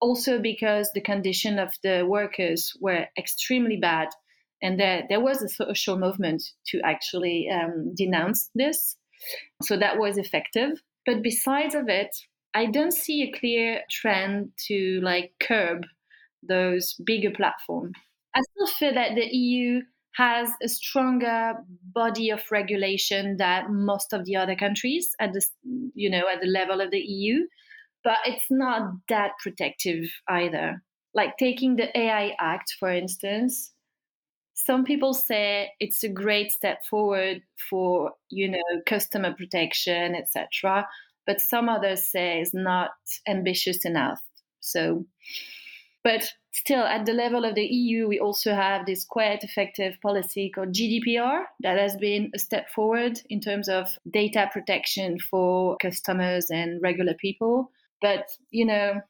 also 0.00 0.38
because 0.38 0.90
the 0.94 1.00
condition 1.00 1.58
of 1.58 1.72
the 1.82 2.04
workers 2.06 2.72
were 2.80 3.06
extremely 3.18 3.76
bad. 3.76 4.08
And 4.62 4.80
there, 4.80 5.04
there 5.08 5.20
was 5.20 5.42
a 5.42 5.48
social 5.48 5.98
movement 5.98 6.42
to 6.68 6.80
actually 6.84 7.48
um, 7.50 7.94
denounce 7.94 8.50
this. 8.54 8.96
So 9.62 9.76
that 9.76 9.98
was 9.98 10.18
effective. 10.18 10.82
But 11.04 11.22
besides 11.22 11.74
of 11.74 11.88
it, 11.88 12.14
I 12.54 12.66
don't 12.66 12.92
see 12.92 13.22
a 13.22 13.38
clear 13.38 13.82
trend 13.90 14.52
to 14.68 15.00
like 15.02 15.32
curb 15.40 15.84
those 16.42 16.94
bigger 17.04 17.30
platforms. 17.30 17.92
I 18.34 18.40
still 18.40 18.66
feel 18.66 18.94
that 18.94 19.14
the 19.14 19.26
EU 19.26 19.82
has 20.16 20.50
a 20.62 20.68
stronger 20.68 21.54
body 21.94 22.30
of 22.30 22.40
regulation 22.50 23.36
than 23.36 23.84
most 23.84 24.12
of 24.12 24.24
the 24.24 24.36
other 24.36 24.56
countries 24.56 25.10
at 25.20 25.32
the 25.32 25.42
you 25.94 26.08
know 26.08 26.24
at 26.32 26.40
the 26.40 26.46
level 26.46 26.80
of 26.80 26.90
the 26.90 26.98
EU 26.98 27.46
but 28.06 28.18
it's 28.24 28.46
not 28.50 28.92
that 29.08 29.32
protective 29.42 30.08
either 30.28 30.80
like 31.12 31.36
taking 31.38 31.74
the 31.74 31.90
AI 31.98 32.36
act 32.38 32.76
for 32.78 32.88
instance 32.88 33.72
some 34.54 34.84
people 34.84 35.12
say 35.12 35.70
it's 35.80 36.04
a 36.04 36.08
great 36.08 36.52
step 36.52 36.84
forward 36.88 37.42
for 37.68 38.12
you 38.30 38.48
know 38.48 38.80
customer 38.86 39.34
protection 39.34 40.14
etc 40.14 40.86
but 41.26 41.40
some 41.40 41.68
others 41.68 42.06
say 42.06 42.40
it's 42.40 42.54
not 42.54 42.90
ambitious 43.26 43.84
enough 43.84 44.22
so 44.60 45.04
but 46.06 46.32
still, 46.52 46.84
at 46.84 47.04
the 47.04 47.12
level 47.12 47.44
of 47.44 47.56
the 47.56 47.66
EU, 47.66 48.06
we 48.06 48.20
also 48.20 48.54
have 48.54 48.86
this 48.86 49.04
quite 49.04 49.42
effective 49.42 50.00
policy 50.00 50.52
called 50.54 50.72
GDPR 50.72 51.42
that 51.64 51.80
has 51.80 51.96
been 51.96 52.30
a 52.32 52.38
step 52.38 52.70
forward 52.70 53.20
in 53.28 53.40
terms 53.40 53.68
of 53.68 53.88
data 54.08 54.48
protection 54.52 55.18
for 55.18 55.76
customers 55.82 56.48
and 56.48 56.80
regular 56.80 57.14
people. 57.14 57.72
But, 58.00 58.24
you 58.50 58.66
know, 58.66 59.00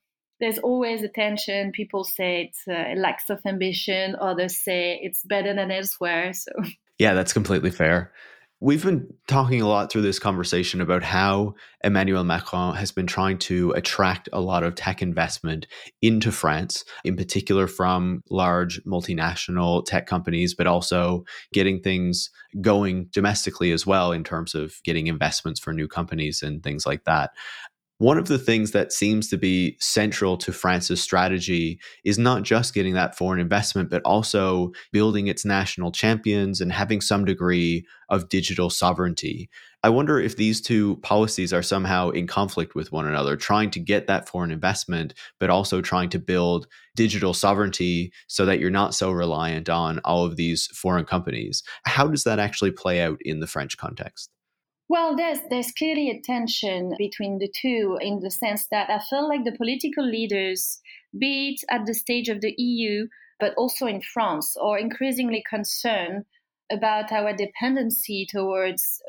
there's 0.41 0.59
always 0.59 1.03
a 1.03 1.09
tension. 1.09 1.73
People 1.73 2.05
say 2.05 2.49
it's 2.49 2.63
a 2.69 2.95
lack 2.97 3.21
of 3.31 3.41
ambition, 3.47 4.17
others 4.21 4.63
say 4.63 4.99
it's 5.03 5.23
better 5.25 5.55
than 5.55 5.71
elsewhere. 5.71 6.33
So, 6.33 6.53
yeah, 6.99 7.15
that's 7.15 7.33
completely 7.33 7.71
fair. 7.71 8.13
We've 8.59 8.83
been 8.83 9.13
talking 9.29 9.61
a 9.61 9.69
lot 9.69 9.93
through 9.93 10.01
this 10.01 10.19
conversation 10.19 10.81
about 10.81 11.03
how 11.03 11.57
Emmanuel 11.85 12.25
Macron 12.25 12.75
has 12.77 12.91
been 12.91 13.07
trying 13.07 13.37
to 13.41 13.73
attract 13.73 14.31
a 14.33 14.41
lot 14.41 14.63
of 14.63 14.75
tech 14.75 15.03
investment 15.03 15.67
into 16.01 16.33
France, 16.33 16.83
in 17.05 17.17
particular 17.17 17.67
from 17.67 18.23
large 18.31 18.83
multinational 18.85 19.85
tech 19.85 20.07
companies, 20.07 20.55
but 20.55 20.67
also 20.67 21.25
getting 21.53 21.81
things 21.81 22.31
going 22.63 23.11
domestically 23.13 23.73
as 23.73 23.87
well 23.87 24.11
in 24.11 24.25
terms 24.25 24.55
of 24.55 24.77
getting 24.85 25.07
investments 25.07 25.61
for 25.61 25.75
new 25.75 25.87
companies 25.87 26.43
and 26.43 26.63
things 26.63 26.87
like 26.87 27.05
that. 27.05 27.33
One 27.99 28.19
of 28.19 28.29
the 28.29 28.39
things 28.39 28.73
that 28.73 28.93
seems 28.93 29.29
to 29.29 29.39
be 29.39 29.79
central 29.81 30.37
to 30.39 30.53
France's 30.53 31.03
strategy 31.03 31.81
is 32.05 32.19
not 32.19 32.43
just 32.43 32.75
getting 32.75 32.93
that 32.93 33.17
foreign 33.17 33.41
investment, 33.41 33.89
but 33.89 34.03
also 34.05 34.73
building 34.93 35.29
its 35.29 35.47
national 35.47 35.93
champions 35.93 36.61
and 36.61 36.71
having 36.71 37.01
some 37.01 37.25
degree 37.25 37.87
of 38.11 38.29
digital 38.29 38.69
sovereignty. 38.69 39.49
I 39.83 39.89
wonder 39.89 40.21
if 40.21 40.37
these 40.37 40.61
two 40.61 40.97
policies 40.97 41.55
are 41.55 41.63
somehow 41.63 42.11
in 42.11 42.27
conflict 42.27 42.75
with 42.75 42.93
one 42.93 43.07
another, 43.07 43.35
trying 43.35 43.71
to 43.71 43.81
get 43.81 44.09
that 44.09 44.29
foreign 44.29 44.51
investment, 44.51 45.15
but 45.41 45.49
also 45.49 45.81
trying 45.81 46.11
to 46.11 46.19
build 46.19 46.67
digital 46.97 47.33
sovereignty 47.33 48.13
so 48.27 48.45
that 48.45 48.61
you're 48.61 48.69
not 48.69 48.95
so 48.95 49.11
reliant 49.11 49.71
on 49.71 50.01
all 50.01 50.27
of 50.27 50.37
these 50.37 50.67
foreign 50.67 51.07
companies. 51.07 51.63
How 51.87 52.09
does 52.09 52.25
that 52.25 52.41
actually 52.41 52.73
play 52.73 53.01
out 53.01 53.19
in 53.23 53.41
the 53.41 53.47
French 53.47 53.79
context? 53.79 54.36
Well, 54.89 55.17
there's 55.17 55.41
there's 55.51 55.73
clearly 55.73 56.11
a 56.11 56.21
tension 56.21 56.95
between 56.97 57.39
the 57.39 57.51
two 57.61 57.99
in 58.01 58.21
the 58.21 58.31
sense 58.31 58.69
that 58.71 58.89
I 58.89 59.01
feel 59.11 59.29
like 59.29 59.45
the 59.45 59.57
political 59.57 60.07
leaders, 60.07 60.81
be 61.19 61.51
it 61.51 61.65
at 61.75 61.87
the 61.87 61.95
stage 61.95 62.29
of 62.29 62.41
the 62.41 62.55
EU, 62.57 63.09
but 63.41 63.55
also 63.57 63.87
in 63.87 64.01
France, 64.01 64.57
are 64.57 64.79
increasingly 64.79 65.43
concerned 65.49 66.25
about 66.71 67.11
our 67.11 67.33
dependency 67.35 68.27
towards 68.31 69.03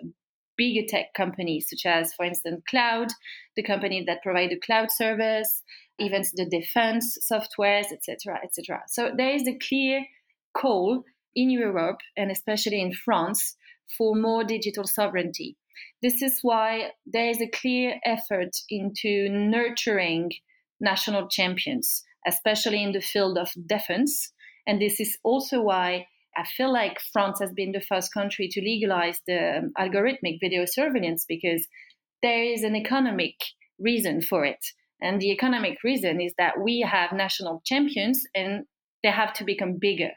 bigger 0.58 0.86
tech 0.88 1.14
companies, 1.16 1.68
such 1.70 1.86
as, 1.86 2.12
for 2.16 2.26
instance, 2.26 2.64
cloud, 2.68 3.10
the 3.56 3.64
company 3.64 4.04
that 4.08 4.24
provide 4.24 4.50
the 4.50 4.60
cloud 4.60 4.92
service, 4.92 5.62
even 6.00 6.24
the 6.34 6.50
defense 6.50 7.20
softwares, 7.32 7.92
etc., 7.92 8.40
etc. 8.44 8.82
So 8.88 9.12
there 9.16 9.36
is 9.36 9.48
a 9.48 9.58
clear 9.58 10.06
call 10.56 11.04
in 11.36 11.52
Europe 11.52 12.00
and 12.18 12.32
especially 12.32 12.82
in 12.82 12.94
France 12.94 13.56
for 13.96 14.16
more 14.16 14.44
digital 14.44 14.86
sovereignty. 14.86 15.56
This 16.02 16.22
is 16.22 16.40
why 16.42 16.92
there 17.06 17.30
is 17.30 17.42
a 17.42 17.50
clear 17.50 18.00
effort 18.06 18.52
into 18.70 19.30
nurturing 19.30 20.32
national 20.80 21.28
champions, 21.28 22.04
especially 22.28 22.84
in 22.84 22.92
the 22.92 23.02
field 23.02 23.38
of 23.38 23.50
defense. 23.66 24.32
And 24.68 24.82
this 24.82 25.00
is 25.00 25.18
also 25.24 25.62
why 25.62 26.08
I 26.36 26.46
feel 26.46 26.72
like 26.72 27.00
France 27.14 27.40
has 27.40 27.52
been 27.52 27.72
the 27.72 27.82
first 27.82 28.14
country 28.14 28.48
to 28.52 28.62
legalize 28.62 29.20
the 29.26 29.58
um, 29.58 29.72
algorithmic 29.78 30.40
video 30.40 30.66
surveillance 30.66 31.26
because 31.28 31.68
there 32.22 32.44
is 32.44 32.64
an 32.64 32.76
economic 32.76 33.36
reason 33.80 34.22
for 34.22 34.46
it. 34.46 34.64
And 35.02 35.20
the 35.20 35.32
economic 35.32 35.84
reason 35.84 36.22
is 36.22 36.34
that 36.38 36.60
we 36.62 36.82
have 36.82 37.12
national 37.12 37.62
champions 37.66 38.24
and 38.36 38.66
they 39.04 39.10
have 39.10 39.34
to 39.34 39.44
become 39.44 39.78
bigger. 39.80 40.12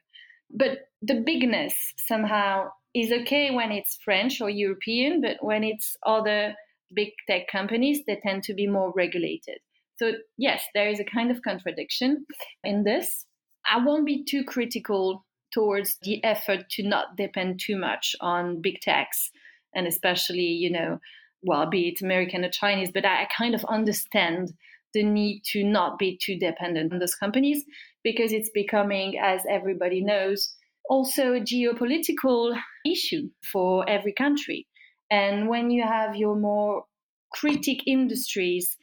But 0.51 0.89
the 1.03 1.23
bigness 1.25 1.75
somehow 1.97 2.71
is 2.95 3.13
okay 3.13 3.51
when 3.51 3.71
it's 3.73 3.99
French 4.05 4.41
or 4.41 4.51
European, 4.51 5.21
but 5.21 5.37
when 5.41 5.63
it's 5.65 5.97
other 6.05 6.55
big 6.93 7.11
tech 7.29 7.43
companies, 7.51 8.01
they 8.07 8.21
tend 8.23 8.43
to 8.45 8.55
be 8.55 8.67
more 8.67 8.93
regulated. 8.95 9.59
So, 9.99 10.13
yes, 10.37 10.63
there 10.75 10.89
is 10.89 10.99
a 10.99 11.05
kind 11.05 11.31
of 11.31 11.43
contradiction 11.43 12.25
in 12.65 12.85
this. 12.85 13.27
I 13.67 13.85
won't 13.85 14.07
be 14.07 14.25
too 14.25 14.45
critical 14.45 15.25
towards 15.53 15.99
the 16.03 16.23
effort 16.25 16.69
to 16.71 16.83
not 16.83 17.17
depend 17.17 17.61
too 17.61 17.77
much 17.77 18.17
on 18.21 18.63
big 18.63 18.81
techs 18.81 19.31
and 19.75 19.87
especially, 19.87 20.41
you 20.41 20.71
know, 20.71 20.99
well, 21.43 21.69
be 21.69 21.89
it 21.89 22.03
American 22.03 22.45
or 22.45 22.51
Chinese, 22.51 22.91
but 22.93 23.05
I 23.05 23.29
kind 23.37 23.55
of 23.55 23.65
understand 23.67 24.53
the 24.93 25.03
need 25.03 25.43
to 25.53 25.63
not 25.63 25.99
be 25.99 26.19
too 26.21 26.39
dependent 26.39 26.93
on 26.93 26.99
those 26.99 27.15
companies 27.15 27.65
because 28.03 28.33
it's 28.33 28.51
becoming, 28.51 29.19
as 29.19 29.43
everybody 29.49 30.03
knows, 30.03 30.55
also 30.91 31.35
a 31.35 31.41
geopolitical 31.41 32.55
issue 32.85 33.31
for 33.51 33.89
every 33.89 34.13
country. 34.13 34.67
And 35.11 35.49
when 35.49 35.71
you 35.71 35.85
have 35.85 36.17
your 36.17 36.37
more 36.37 36.85
critic 37.33 37.79
industries 37.87 38.77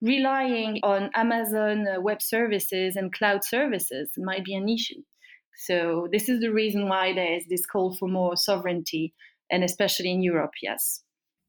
relying 0.00 0.80
on 0.82 1.10
Amazon 1.14 1.86
web 2.02 2.22
services 2.22 2.96
and 2.96 3.12
cloud 3.12 3.44
services, 3.44 4.10
it 4.16 4.24
might 4.24 4.44
be 4.44 4.54
an 4.54 4.68
issue. 4.68 5.02
So, 5.66 6.08
this 6.12 6.28
is 6.28 6.40
the 6.40 6.52
reason 6.52 6.88
why 6.88 7.12
there 7.12 7.34
is 7.36 7.44
this 7.48 7.66
call 7.66 7.94
for 7.96 8.08
more 8.08 8.36
sovereignty, 8.36 9.12
and 9.50 9.64
especially 9.64 10.12
in 10.12 10.22
Europe, 10.22 10.52
yes. 10.62 11.02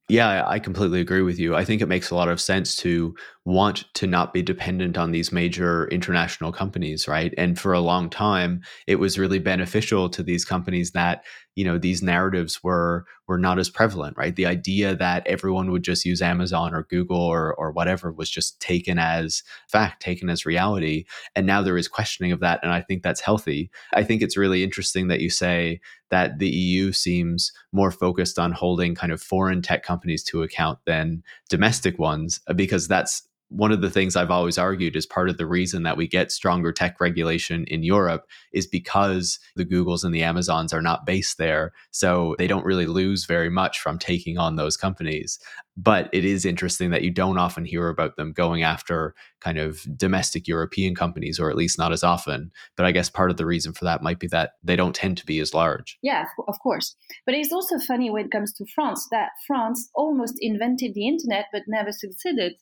Yeah, 0.09 0.43
I 0.47 0.57
completely 0.57 0.99
agree 0.99 1.21
with 1.21 1.37
you. 1.37 1.55
I 1.55 1.63
think 1.63 1.83
it 1.83 1.87
makes 1.87 2.09
a 2.09 2.15
lot 2.15 2.29
of 2.29 2.41
sense 2.41 2.75
to 2.77 3.13
want 3.49 3.91
to 3.95 4.05
not 4.05 4.31
be 4.31 4.43
dependent 4.43 4.95
on 4.97 5.11
these 5.11 5.31
major 5.31 5.87
international 5.87 6.51
companies, 6.51 7.07
right? 7.07 7.33
And 7.35 7.59
for 7.59 7.73
a 7.73 7.79
long 7.79 8.09
time, 8.09 8.61
it 8.85 8.97
was 8.97 9.17
really 9.17 9.39
beneficial 9.39 10.07
to 10.09 10.21
these 10.21 10.45
companies 10.45 10.91
that, 10.91 11.23
you 11.55 11.65
know, 11.65 11.79
these 11.79 12.03
narratives 12.03 12.63
were 12.63 13.05
were 13.27 13.39
not 13.39 13.59
as 13.59 13.69
prevalent, 13.69 14.15
right? 14.17 14.35
The 14.35 14.45
idea 14.45 14.95
that 14.95 15.25
everyone 15.27 15.71
would 15.71 15.83
just 15.83 16.05
use 16.05 16.21
Amazon 16.21 16.73
or 16.73 16.83
Google 16.89 17.21
or, 17.21 17.53
or 17.55 17.71
whatever 17.71 18.11
was 18.11 18.29
just 18.29 18.59
taken 18.59 18.97
as 18.97 19.43
fact, 19.67 20.01
taken 20.01 20.29
as 20.29 20.45
reality. 20.45 21.05
And 21.35 21.45
now 21.45 21.61
there 21.61 21.77
is 21.77 21.87
questioning 21.87 22.31
of 22.31 22.39
that. 22.39 22.59
And 22.63 22.71
I 22.71 22.81
think 22.81 23.03
that's 23.03 23.21
healthy. 23.21 23.71
I 23.93 24.03
think 24.03 24.21
it's 24.21 24.37
really 24.37 24.63
interesting 24.63 25.07
that 25.07 25.21
you 25.21 25.29
say 25.29 25.79
that 26.09 26.39
the 26.39 26.49
EU 26.49 26.91
seems 26.91 27.51
more 27.71 27.91
focused 27.91 28.39
on 28.39 28.51
holding 28.51 28.95
kind 28.95 29.11
of 29.11 29.21
foreign 29.21 29.61
tech 29.61 29.83
companies 29.83 30.23
to 30.23 30.43
account 30.43 30.79
than 30.85 31.23
domestic 31.49 31.99
ones, 31.99 32.39
uh, 32.47 32.53
because 32.53 32.87
that's 32.87 33.23
one 33.49 33.71
of 33.71 33.81
the 33.81 33.89
things 33.89 34.15
I've 34.15 34.31
always 34.31 34.57
argued 34.57 34.95
is 34.95 35.05
part 35.05 35.29
of 35.29 35.37
the 35.37 35.47
reason 35.47 35.83
that 35.83 35.97
we 35.97 36.07
get 36.07 36.31
stronger 36.31 36.71
tech 36.71 37.01
regulation 37.01 37.65
in 37.65 37.83
Europe 37.83 38.25
is 38.53 38.67
because 38.67 39.39
the 39.55 39.65
Googles 39.65 40.03
and 40.03 40.13
the 40.13 40.23
Amazons 40.23 40.71
are 40.71 40.81
not 40.81 41.05
based 41.05 41.37
there. 41.37 41.73
So 41.91 42.35
they 42.37 42.47
don't 42.47 42.65
really 42.65 42.85
lose 42.85 43.25
very 43.25 43.49
much 43.49 43.79
from 43.79 43.97
taking 43.97 44.37
on 44.37 44.55
those 44.55 44.77
companies. 44.77 45.39
But 45.75 46.09
it 46.11 46.25
is 46.25 46.45
interesting 46.45 46.91
that 46.91 47.03
you 47.03 47.09
don't 47.09 47.37
often 47.37 47.65
hear 47.65 47.87
about 47.87 48.17
them 48.17 48.33
going 48.33 48.63
after 48.63 49.15
kind 49.39 49.57
of 49.57 49.81
domestic 49.97 50.47
European 50.47 50.93
companies, 50.93 51.39
or 51.39 51.49
at 51.49 51.55
least 51.55 51.77
not 51.77 51.93
as 51.93 52.03
often. 52.03 52.51
But 52.75 52.85
I 52.85 52.91
guess 52.91 53.09
part 53.09 53.31
of 53.31 53.37
the 53.37 53.45
reason 53.45 53.73
for 53.73 53.85
that 53.85 54.03
might 54.03 54.19
be 54.19 54.27
that 54.27 54.51
they 54.61 54.75
don't 54.75 54.95
tend 54.95 55.17
to 55.17 55.25
be 55.25 55.39
as 55.39 55.53
large. 55.53 55.97
Yeah, 56.01 56.25
of 56.47 56.59
course. 56.61 56.95
But 57.25 57.35
it's 57.35 57.53
also 57.53 57.79
funny 57.79 58.09
when 58.09 58.25
it 58.25 58.31
comes 58.31 58.53
to 58.53 58.65
France 58.75 59.07
that 59.11 59.29
France 59.47 59.89
almost 59.95 60.35
invented 60.39 60.93
the 60.93 61.07
internet 61.07 61.45
but 61.51 61.63
never 61.67 61.91
succeeded 61.91 62.55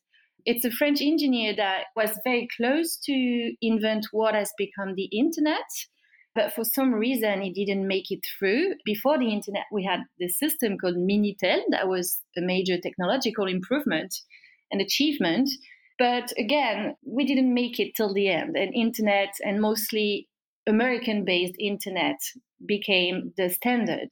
it's 0.47 0.63
a 0.63 0.71
French 0.71 1.01
engineer 1.01 1.53
that 1.57 1.87
was 1.93 2.17
very 2.23 2.47
close 2.55 2.97
to 3.03 3.53
invent 3.61 4.07
what 4.11 4.33
has 4.33 4.49
become 4.57 4.95
the 4.95 5.09
internet. 5.11 5.67
But 6.33 6.53
for 6.53 6.63
some 6.63 6.93
reason, 6.93 7.41
he 7.41 7.51
didn't 7.51 7.85
make 7.85 8.09
it 8.11 8.21
through. 8.39 8.75
Before 8.85 9.19
the 9.19 9.29
internet, 9.29 9.65
we 9.73 9.83
had 9.83 9.99
this 10.19 10.39
system 10.39 10.77
called 10.77 10.95
Minitel 10.95 11.59
that 11.71 11.89
was 11.89 12.21
a 12.37 12.41
major 12.41 12.77
technological 12.79 13.45
improvement 13.45 14.15
and 14.71 14.79
achievement. 14.79 15.49
But 15.99 16.31
again, 16.37 16.95
we 17.05 17.25
didn't 17.25 17.53
make 17.53 17.77
it 17.77 17.93
till 17.97 18.13
the 18.13 18.29
end. 18.29 18.55
And 18.55 18.73
internet, 18.73 19.33
and 19.43 19.59
mostly 19.59 20.29
American 20.65 21.25
based 21.25 21.55
internet, 21.59 22.19
became 22.65 23.33
the 23.35 23.49
standard 23.49 24.09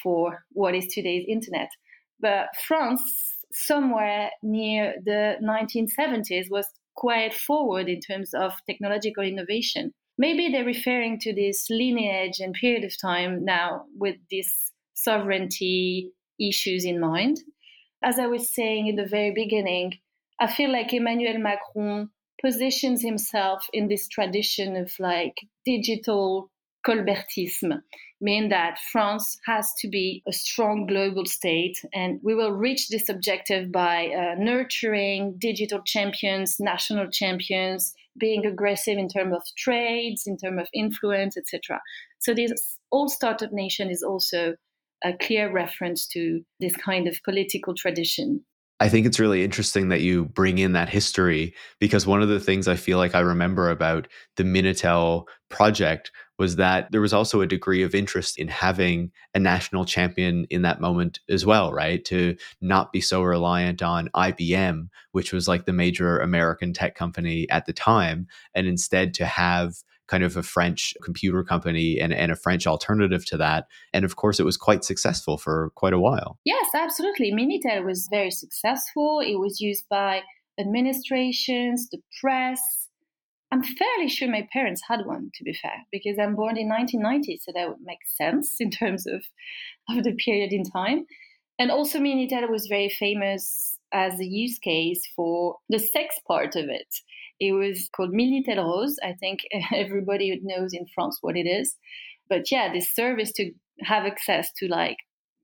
for 0.00 0.44
what 0.52 0.76
is 0.76 0.86
today's 0.94 1.24
internet. 1.28 1.70
But 2.20 2.50
France 2.68 3.02
somewhere 3.52 4.30
near 4.42 4.94
the 5.04 5.36
1970s 5.42 6.46
was 6.50 6.66
quite 6.94 7.34
forward 7.34 7.88
in 7.88 8.00
terms 8.00 8.34
of 8.34 8.52
technological 8.66 9.24
innovation. 9.24 9.92
Maybe 10.18 10.50
they're 10.50 10.64
referring 10.64 11.18
to 11.20 11.34
this 11.34 11.66
lineage 11.70 12.38
and 12.40 12.54
period 12.54 12.84
of 12.84 13.00
time 13.00 13.44
now 13.44 13.84
with 13.96 14.16
these 14.30 14.72
sovereignty 14.94 16.10
issues 16.38 16.84
in 16.84 17.00
mind. 17.00 17.38
As 18.02 18.18
I 18.18 18.26
was 18.26 18.54
saying 18.54 18.88
in 18.88 18.96
the 18.96 19.06
very 19.06 19.32
beginning, 19.32 19.94
I 20.40 20.52
feel 20.52 20.70
like 20.72 20.92
Emmanuel 20.92 21.38
Macron 21.38 22.10
positions 22.42 23.02
himself 23.02 23.64
in 23.72 23.88
this 23.88 24.08
tradition 24.08 24.76
of 24.76 24.92
like 24.98 25.36
digital 25.64 26.50
Colbertism, 26.86 27.80
mean 28.20 28.48
that 28.48 28.78
France 28.90 29.38
has 29.46 29.72
to 29.80 29.88
be 29.88 30.22
a 30.28 30.32
strong 30.32 30.86
global 30.86 31.26
state, 31.26 31.78
and 31.92 32.20
we 32.22 32.34
will 32.34 32.52
reach 32.52 32.88
this 32.88 33.08
objective 33.08 33.72
by 33.72 34.08
uh, 34.08 34.34
nurturing 34.38 35.34
digital 35.38 35.80
champions, 35.84 36.56
national 36.60 37.08
champions, 37.10 37.94
being 38.18 38.46
aggressive 38.46 38.98
in 38.98 39.08
terms 39.08 39.34
of 39.34 39.42
trades, 39.56 40.24
in 40.26 40.36
terms 40.36 40.60
of 40.60 40.68
influence, 40.72 41.36
etc. 41.36 41.80
So 42.18 42.34
this 42.34 42.78
all 42.90 43.08
startup 43.08 43.52
nation 43.52 43.90
is 43.90 44.02
also 44.02 44.54
a 45.04 45.12
clear 45.14 45.50
reference 45.50 46.06
to 46.08 46.42
this 46.60 46.76
kind 46.76 47.08
of 47.08 47.18
political 47.24 47.74
tradition. 47.74 48.44
I 48.82 48.88
think 48.88 49.06
it's 49.06 49.20
really 49.20 49.44
interesting 49.44 49.88
that 49.88 50.00
you 50.00 50.24
bring 50.24 50.58
in 50.58 50.72
that 50.72 50.88
history 50.88 51.54
because 51.78 52.04
one 52.04 52.20
of 52.20 52.28
the 52.28 52.40
things 52.40 52.66
I 52.66 52.74
feel 52.74 52.98
like 52.98 53.14
I 53.14 53.20
remember 53.20 53.70
about 53.70 54.08
the 54.36 54.42
Minitel 54.42 55.26
project 55.48 56.10
was 56.38 56.56
that 56.56 56.90
there 56.90 57.00
was 57.00 57.12
also 57.12 57.40
a 57.40 57.46
degree 57.46 57.82
of 57.82 57.94
interest 57.94 58.38
in 58.38 58.48
having 58.48 59.12
a 59.34 59.38
national 59.38 59.84
champion 59.84 60.46
in 60.50 60.62
that 60.62 60.80
moment 60.80 61.20
as 61.28 61.46
well, 61.46 61.72
right? 61.72 62.04
To 62.06 62.36
not 62.60 62.92
be 62.92 63.00
so 63.00 63.22
reliant 63.22 63.82
on 63.82 64.08
IBM, 64.14 64.88
which 65.12 65.32
was 65.32 65.46
like 65.46 65.66
the 65.66 65.72
major 65.72 66.18
American 66.18 66.72
tech 66.72 66.94
company 66.94 67.48
at 67.50 67.66
the 67.66 67.72
time, 67.72 68.26
and 68.54 68.66
instead 68.66 69.14
to 69.14 69.26
have 69.26 69.74
kind 70.08 70.24
of 70.24 70.36
a 70.36 70.42
French 70.42 70.94
computer 71.02 71.42
company 71.42 71.98
and, 71.98 72.12
and 72.12 72.30
a 72.30 72.36
French 72.36 72.66
alternative 72.66 73.24
to 73.24 73.36
that. 73.38 73.66
And 73.94 74.04
of 74.04 74.16
course, 74.16 74.38
it 74.38 74.44
was 74.44 74.56
quite 74.56 74.84
successful 74.84 75.38
for 75.38 75.70
quite 75.74 75.94
a 75.94 76.00
while. 76.00 76.38
Yes, 76.44 76.66
absolutely. 76.74 77.32
Minitel 77.32 77.84
was 77.84 78.08
very 78.10 78.30
successful. 78.30 79.20
It 79.24 79.36
was 79.36 79.60
used 79.60 79.84
by 79.88 80.22
administrations, 80.58 81.88
the 81.90 81.98
press. 82.20 82.81
I'm 83.52 83.62
fairly 83.62 84.08
sure 84.08 84.30
my 84.30 84.48
parents 84.50 84.80
had 84.88 85.04
one, 85.04 85.30
to 85.34 85.44
be 85.44 85.52
fair, 85.52 85.86
because 85.92 86.18
I'm 86.18 86.34
born 86.34 86.56
in 86.56 86.70
1990, 86.70 87.38
so 87.44 87.52
that 87.54 87.68
would 87.68 87.82
make 87.84 87.98
sense 88.06 88.56
in 88.58 88.70
terms 88.70 89.06
of, 89.06 89.22
of 89.90 90.04
the 90.04 90.14
period 90.14 90.54
in 90.54 90.64
time. 90.64 91.04
And 91.58 91.70
also, 91.70 91.98
Minitel 91.98 92.48
was 92.48 92.66
very 92.66 92.88
famous 92.88 93.78
as 93.92 94.18
a 94.18 94.24
use 94.24 94.58
case 94.58 95.06
for 95.14 95.56
the 95.68 95.78
sex 95.78 96.18
part 96.26 96.56
of 96.56 96.70
it. 96.70 96.88
It 97.40 97.52
was 97.52 97.90
called 97.94 98.14
Minitel 98.14 98.56
Rose. 98.56 98.96
I 99.02 99.12
think 99.12 99.40
everybody 99.74 100.40
knows 100.42 100.72
in 100.72 100.86
France 100.94 101.18
what 101.20 101.36
it 101.36 101.46
is. 101.46 101.76
But 102.30 102.50
yeah, 102.50 102.72
this 102.72 102.94
service 102.94 103.32
to 103.32 103.52
have 103.82 104.06
access 104.06 104.50
to 104.60 104.66
like 104.66 104.96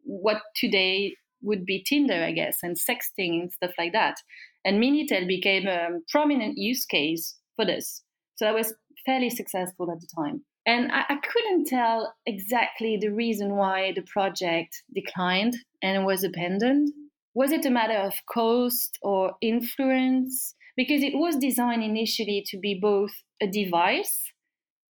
what 0.05 0.41
today 0.57 1.15
would 1.43 1.67
be 1.67 1.85
Tinder, 1.87 2.25
I 2.25 2.33
guess, 2.33 2.61
and 2.63 2.75
sexting 2.75 3.43
and 3.43 3.53
stuff 3.53 3.73
like 3.77 3.93
that. 3.93 4.17
And 4.65 4.83
Minitel 4.83 5.29
became 5.29 5.67
a 5.67 5.89
prominent 6.11 6.57
use 6.57 6.87
case 6.87 7.37
for 7.59 7.67
this. 7.67 8.03
So 8.37 8.47
I 8.47 8.53
was 8.53 8.73
fairly 9.05 9.31
successful 9.31 9.91
at 9.91 10.01
the 10.01 10.09
time. 10.15 10.45
And 10.65 10.93
I, 10.93 11.05
I 11.09 11.17
couldn't 11.17 11.67
tell 11.67 12.15
exactly 12.27 12.99
the 13.01 13.09
reason 13.09 13.57
why 13.57 13.93
the 13.95 14.03
project 14.03 14.83
declined 14.95 15.57
and 15.83 16.05
was 16.05 16.23
abandoned. 16.23 16.93
Was 17.35 17.53
it 17.53 17.67
a 17.67 17.71
matter 17.71 17.99
of 17.99 18.15
cost 18.27 18.99
or 19.03 19.33
influence? 19.41 20.55
because 20.79 21.03
it 21.03 21.15
was 21.15 21.37
designed 21.37 21.83
initially 21.83 22.45
to 22.47 22.57
be 22.57 22.79
both 22.81 23.11
a 23.43 23.49
device, 23.49 24.33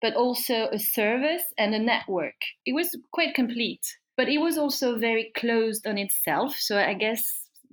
but 0.01 0.15
also 0.15 0.67
a 0.69 0.77
service 0.77 1.43
and 1.57 1.73
a 1.73 1.79
network. 1.79 2.35
It 2.65 2.75
was 2.75 2.93
quite 3.13 3.33
complete, 3.33 3.85
but 4.17 4.27
it 4.27 4.39
was 4.39 4.57
also 4.57 4.99
very 4.99 5.31
closed 5.37 5.87
on 5.87 5.97
itself. 5.97 6.57
So 6.59 6.77
I 6.77 6.93
guess 6.93 7.23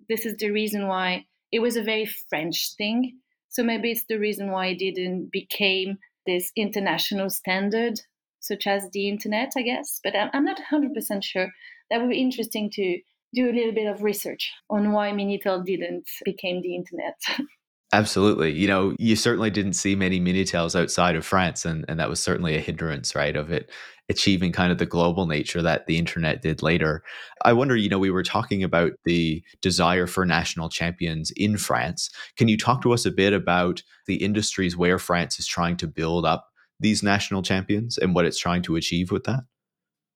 this 0.08 0.24
is 0.24 0.36
the 0.36 0.50
reason 0.50 0.86
why 0.86 1.26
it 1.50 1.58
was 1.58 1.76
a 1.76 1.82
very 1.82 2.06
French 2.06 2.76
thing. 2.78 3.18
So 3.54 3.62
maybe 3.62 3.92
it's 3.92 4.04
the 4.08 4.18
reason 4.18 4.50
why 4.50 4.66
it 4.66 4.80
didn't 4.80 5.30
became 5.30 5.98
this 6.26 6.50
international 6.56 7.30
standard, 7.30 8.00
such 8.40 8.66
as 8.66 8.90
the 8.92 9.08
internet, 9.08 9.52
I 9.56 9.62
guess. 9.62 10.00
But 10.02 10.14
I'm 10.16 10.44
not 10.44 10.60
100% 10.72 11.22
sure. 11.22 11.48
That 11.88 12.00
would 12.00 12.10
be 12.10 12.20
interesting 12.20 12.68
to 12.72 12.98
do 13.32 13.48
a 13.48 13.54
little 13.54 13.72
bit 13.72 13.86
of 13.86 14.02
research 14.02 14.50
on 14.68 14.90
why 14.90 15.12
Minitel 15.12 15.64
didn't 15.64 16.08
became 16.24 16.62
the 16.62 16.74
internet. 16.74 17.14
Absolutely. 17.94 18.50
You 18.50 18.66
know, 18.66 18.96
you 18.98 19.14
certainly 19.14 19.50
didn't 19.50 19.74
see 19.74 19.94
many 19.94 20.18
Minitels 20.18 20.74
outside 20.74 21.14
of 21.14 21.24
France, 21.24 21.64
and, 21.64 21.84
and 21.86 22.00
that 22.00 22.08
was 22.08 22.18
certainly 22.18 22.56
a 22.56 22.60
hindrance, 22.60 23.14
right, 23.14 23.36
of 23.36 23.52
it 23.52 23.70
achieving 24.08 24.50
kind 24.50 24.72
of 24.72 24.78
the 24.78 24.84
global 24.84 25.26
nature 25.26 25.62
that 25.62 25.86
the 25.86 25.96
internet 25.96 26.42
did 26.42 26.60
later. 26.60 27.04
I 27.44 27.52
wonder, 27.52 27.76
you 27.76 27.88
know, 27.88 28.00
we 28.00 28.10
were 28.10 28.24
talking 28.24 28.64
about 28.64 28.94
the 29.04 29.44
desire 29.62 30.08
for 30.08 30.26
national 30.26 30.70
champions 30.70 31.30
in 31.36 31.56
France. 31.56 32.10
Can 32.36 32.48
you 32.48 32.58
talk 32.58 32.82
to 32.82 32.92
us 32.92 33.06
a 33.06 33.12
bit 33.12 33.32
about 33.32 33.84
the 34.08 34.16
industries 34.16 34.76
where 34.76 34.98
France 34.98 35.38
is 35.38 35.46
trying 35.46 35.76
to 35.76 35.86
build 35.86 36.26
up 36.26 36.48
these 36.80 37.00
national 37.00 37.42
champions 37.42 37.96
and 37.96 38.12
what 38.12 38.24
it's 38.24 38.40
trying 38.40 38.62
to 38.62 38.74
achieve 38.74 39.12
with 39.12 39.22
that? 39.22 39.44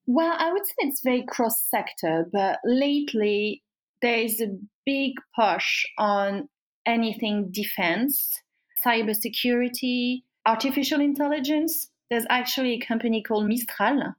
Well, 0.06 0.34
I 0.36 0.52
would 0.52 0.66
say 0.66 0.74
it's 0.78 1.02
very 1.04 1.24
cross 1.28 1.64
sector, 1.70 2.26
but 2.32 2.58
lately 2.64 3.62
there 4.02 4.18
is 4.18 4.40
a 4.40 4.48
big 4.84 5.12
push 5.38 5.84
on 5.96 6.48
anything 6.88 7.50
defense, 7.52 8.42
cybersecurity, 8.84 10.22
artificial 10.46 11.00
intelligence. 11.00 11.90
There's 12.10 12.26
actually 12.30 12.72
a 12.74 12.86
company 12.86 13.22
called 13.22 13.46
Mistral 13.46 14.14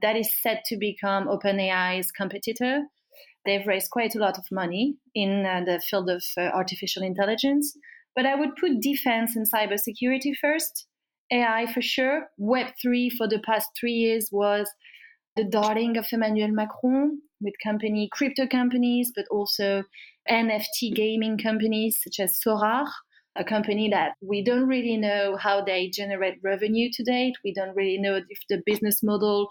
that 0.00 0.16
is 0.16 0.34
set 0.42 0.64
to 0.66 0.76
become 0.76 1.28
OpenAI's 1.28 2.10
competitor. 2.10 2.82
They've 3.44 3.66
raised 3.66 3.90
quite 3.90 4.14
a 4.14 4.18
lot 4.18 4.38
of 4.38 4.44
money 4.50 4.96
in 5.14 5.44
uh, 5.44 5.62
the 5.64 5.80
field 5.80 6.08
of 6.08 6.24
uh, 6.36 6.42
artificial 6.42 7.02
intelligence. 7.02 7.76
But 8.16 8.26
I 8.26 8.34
would 8.34 8.56
put 8.56 8.80
defense 8.80 9.36
and 9.36 9.46
cybersecurity 9.50 10.32
first. 10.40 10.86
AI 11.30 11.66
for 11.72 11.82
sure. 11.82 12.28
Web3 12.40 13.12
for 13.12 13.28
the 13.28 13.40
past 13.44 13.68
three 13.78 13.92
years 13.92 14.30
was 14.32 14.68
the 15.36 15.44
darling 15.44 15.96
of 15.96 16.06
Emmanuel 16.10 16.50
Macron 16.50 17.20
with 17.40 17.54
company 17.62 18.08
crypto 18.10 18.46
companies, 18.46 19.12
but 19.14 19.26
also 19.30 19.84
NFT 20.30 20.94
gaming 20.94 21.38
companies 21.38 22.00
such 22.02 22.20
as 22.20 22.38
Sorare, 22.38 22.88
a 23.36 23.44
company 23.44 23.88
that 23.90 24.12
we 24.20 24.42
don't 24.42 24.66
really 24.66 24.96
know 24.96 25.36
how 25.36 25.62
they 25.64 25.88
generate 25.88 26.38
revenue 26.42 26.88
to 26.92 27.04
date. 27.04 27.34
We 27.44 27.52
don't 27.54 27.76
really 27.76 27.98
know 27.98 28.16
if 28.16 28.38
the 28.48 28.62
business 28.66 29.02
model 29.02 29.48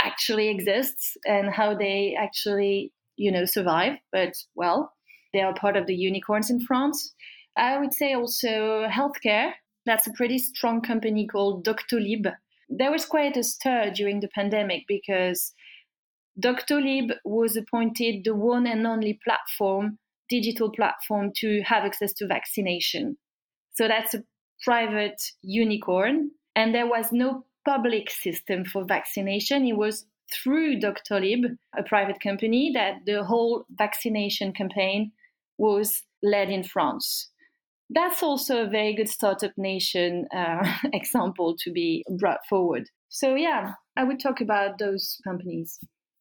actually 0.00 0.48
exists 0.48 1.16
and 1.24 1.50
how 1.50 1.74
they 1.74 2.16
actually, 2.18 2.92
you 3.16 3.30
know, 3.30 3.44
survive. 3.44 3.98
But 4.10 4.34
well, 4.54 4.92
they 5.32 5.40
are 5.40 5.54
part 5.54 5.76
of 5.76 5.86
the 5.86 5.94
unicorns 5.94 6.50
in 6.50 6.60
France. 6.60 7.14
I 7.56 7.78
would 7.78 7.94
say 7.94 8.14
also 8.14 8.86
healthcare. 8.88 9.52
That's 9.86 10.06
a 10.06 10.12
pretty 10.12 10.38
strong 10.38 10.80
company 10.80 11.26
called 11.26 11.64
Doctolib. 11.64 12.32
There 12.68 12.90
was 12.90 13.04
quite 13.04 13.36
a 13.36 13.42
stir 13.42 13.92
during 13.94 14.20
the 14.20 14.28
pandemic 14.28 14.84
because 14.88 15.52
Doctolib 16.40 17.12
was 17.24 17.56
appointed 17.56 18.24
the 18.24 18.34
one 18.34 18.66
and 18.66 18.86
only 18.86 19.20
platform, 19.24 19.98
digital 20.40 20.70
platform, 20.70 21.32
to 21.36 21.62
have 21.62 21.84
access 21.84 22.12
to 22.14 22.26
vaccination. 22.26 23.16
So 23.74 23.88
that's 23.88 24.14
a 24.14 24.24
private 24.64 25.20
unicorn. 25.42 26.30
And 26.56 26.74
there 26.74 26.86
was 26.86 27.12
no 27.12 27.44
public 27.64 28.10
system 28.10 28.64
for 28.64 28.84
vaccination. 28.84 29.66
It 29.66 29.76
was 29.76 30.06
through 30.32 30.80
Doctolib, 30.80 31.56
a 31.76 31.82
private 31.82 32.20
company, 32.20 32.70
that 32.74 33.04
the 33.04 33.24
whole 33.24 33.66
vaccination 33.70 34.52
campaign 34.52 35.12
was 35.58 36.02
led 36.22 36.48
in 36.48 36.62
France. 36.62 37.28
That's 37.90 38.22
also 38.22 38.62
a 38.62 38.70
very 38.70 38.94
good 38.94 39.08
startup 39.08 39.52
nation 39.58 40.26
uh, 40.34 40.62
example 40.92 41.56
to 41.58 41.70
be 41.70 42.04
brought 42.18 42.40
forward. 42.48 42.88
So, 43.08 43.34
yeah, 43.34 43.74
I 43.96 44.04
would 44.04 44.20
talk 44.20 44.40
about 44.40 44.78
those 44.78 45.18
companies. 45.24 45.78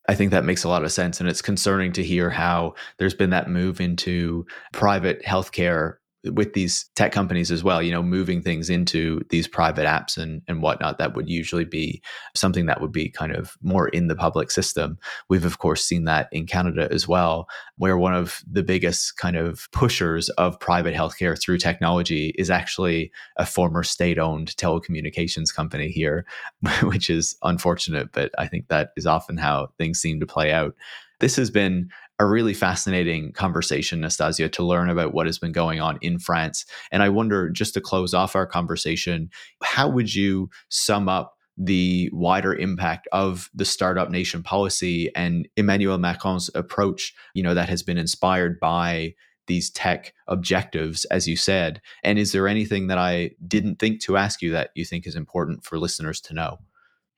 I 0.08 0.16
think 0.16 0.32
that 0.32 0.46
makes 0.46 0.64
a 0.64 0.70
lot 0.70 0.84
of 0.84 0.92
sense. 0.92 1.20
And 1.20 1.30
it's 1.30 1.42
concerning 1.42 1.94
to 1.94 2.04
hear 2.04 2.30
how 2.30 2.74
there's 2.98 3.14
been 3.14 3.30
that 3.30 3.50
move 3.50 3.80
into 3.80 4.46
private 4.74 5.24
healthcare 5.24 5.96
with 6.24 6.54
these 6.54 6.90
tech 6.96 7.12
companies 7.12 7.52
as 7.52 7.64
well, 7.64 7.82
you 7.82 7.92
know, 7.92 8.04
moving 8.04 8.42
things 8.42 8.70
into 8.70 9.22
these 9.30 9.48
private 9.48 9.88
apps 9.88 10.18
and, 10.18 10.42
and 10.48 10.62
whatnot, 10.62 11.00
that 11.00 11.16
would 11.16 11.28
usually 11.28 11.66
be 11.66 12.02
something 12.36 12.68
that 12.68 12.80
would 12.80 12.92
be 12.92 13.10
kind 13.10 13.36
of 13.36 13.58
more 13.64 13.88
in 13.90 14.08
the 14.08 14.16
public 14.16 14.52
system. 14.52 15.00
We've, 15.30 15.46
of 15.46 15.58
course, 15.58 15.84
seen 15.84 16.06
that 16.06 16.30
in 16.32 16.46
Canada 16.46 16.88
as 16.92 17.08
well, 17.08 17.48
where 17.78 17.98
one 17.98 18.14
of 18.14 18.44
the 18.50 18.62
biggest 18.62 19.18
kind 19.18 19.36
of 19.36 19.68
pushers 19.72 20.30
of 20.30 20.60
private 20.60 20.94
healthcare 20.94 21.40
through 21.40 21.58
technology 21.58 22.36
is 22.38 22.52
actually 22.52 23.12
a 23.38 23.46
former 23.46 23.82
state 23.82 24.20
owned 24.20 24.56
telecommunications 24.58 25.54
company 25.54 25.90
here, 25.90 26.26
which 26.84 27.10
is 27.10 27.36
unfortunate, 27.42 28.12
but 28.12 28.32
I 28.38 28.48
think 28.48 28.68
that 28.68 28.92
is 28.96 29.08
often 29.08 29.38
how 29.38 29.70
things 29.80 30.00
seem 30.00 30.20
to 30.20 30.28
play 30.28 30.52
out. 30.52 30.76
This 31.20 31.36
has 31.36 31.52
been 31.52 31.90
a 32.22 32.26
really 32.28 32.54
fascinating 32.54 33.32
conversation, 33.32 34.00
Nastasia, 34.00 34.48
to 34.48 34.64
learn 34.64 34.92
about 34.92 35.12
what 35.12 35.26
has 35.26 35.40
been 35.40 35.52
going 35.52 35.82
on 35.82 35.98
in 36.02 36.20
France. 36.20 36.68
And 36.92 37.02
I 37.02 37.10
wonder, 37.10 37.50
just 37.50 37.74
to 37.74 37.82
close 37.82 38.14
off 38.14 38.36
our 38.36 38.46
conversation, 38.46 39.32
how 39.64 39.90
would 39.90 40.14
you 40.14 40.52
sum 40.70 41.10
up 41.10 41.34
the 41.58 42.12
wider 42.14 42.54
impact 42.54 43.08
of 43.12 43.50
the 43.56 43.66
startup 43.66 44.12
nation 44.12 44.44
policy 44.44 45.10
and 45.16 45.48
Emmanuel 45.58 45.98
Macron's 45.98 46.52
approach, 46.54 47.12
you 47.34 47.42
know, 47.42 47.56
that 47.56 47.70
has 47.70 47.82
been 47.82 47.98
inspired 47.98 48.60
by 48.60 49.16
these 49.48 49.72
tech 49.72 50.14
objectives, 50.28 51.06
as 51.06 51.28
you 51.28 51.36
said? 51.36 51.82
And 52.04 52.20
is 52.20 52.34
there 52.34 52.48
anything 52.48 52.86
that 52.88 53.00
I 53.00 53.32
didn't 53.48 53.78
think 53.78 54.00
to 54.02 54.16
ask 54.16 54.44
you 54.44 54.52
that 54.52 54.70
you 54.76 54.86
think 54.86 55.08
is 55.08 55.16
important 55.16 55.66
for 55.66 55.80
listeners 55.80 56.22
to 56.22 56.36
know? 56.36 56.60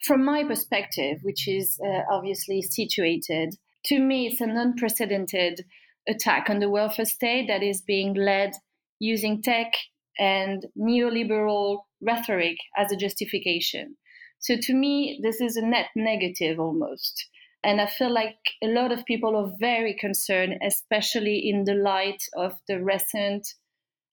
From 0.06 0.24
my 0.24 0.46
perspective, 0.46 1.18
which 1.24 1.46
is 1.46 1.78
uh, 1.86 2.04
obviously 2.10 2.62
situated 2.62 3.56
to 3.86 4.00
me, 4.00 4.28
it's 4.28 4.42
an 4.42 4.58
unprecedented 4.58 5.66
attack 6.08 6.50
on 6.50 6.60
the 6.60 6.70
welfare 6.70 7.06
state 7.06 7.48
that 7.48 7.64
is 7.64 7.82
being 7.82 8.14
led 8.14 8.52
using 9.00 9.42
tech 9.42 9.72
and 10.20 10.66
neoliberal 10.78 11.80
rhetoric 12.02 12.58
as 12.78 12.92
a 12.92 12.98
justification. 12.98 13.96
So 14.40 14.56
to 14.62 14.74
me, 14.74 15.20
this 15.24 15.42
is 15.42 15.56
a 15.56 15.66
net 15.66 15.88
negative 15.96 16.60
almost. 16.60 17.28
And 17.64 17.80
I 17.80 17.88
feel 17.88 18.14
like 18.14 18.36
a 18.62 18.68
lot 18.68 18.92
of 18.92 19.06
people 19.06 19.38
are 19.38 19.54
very 19.60 19.96
concerned, 19.98 20.56
especially 20.66 21.50
in 21.50 21.64
the 21.64 21.76
light 21.76 22.22
of 22.36 22.54
the 22.68 22.84
recent 22.84 23.48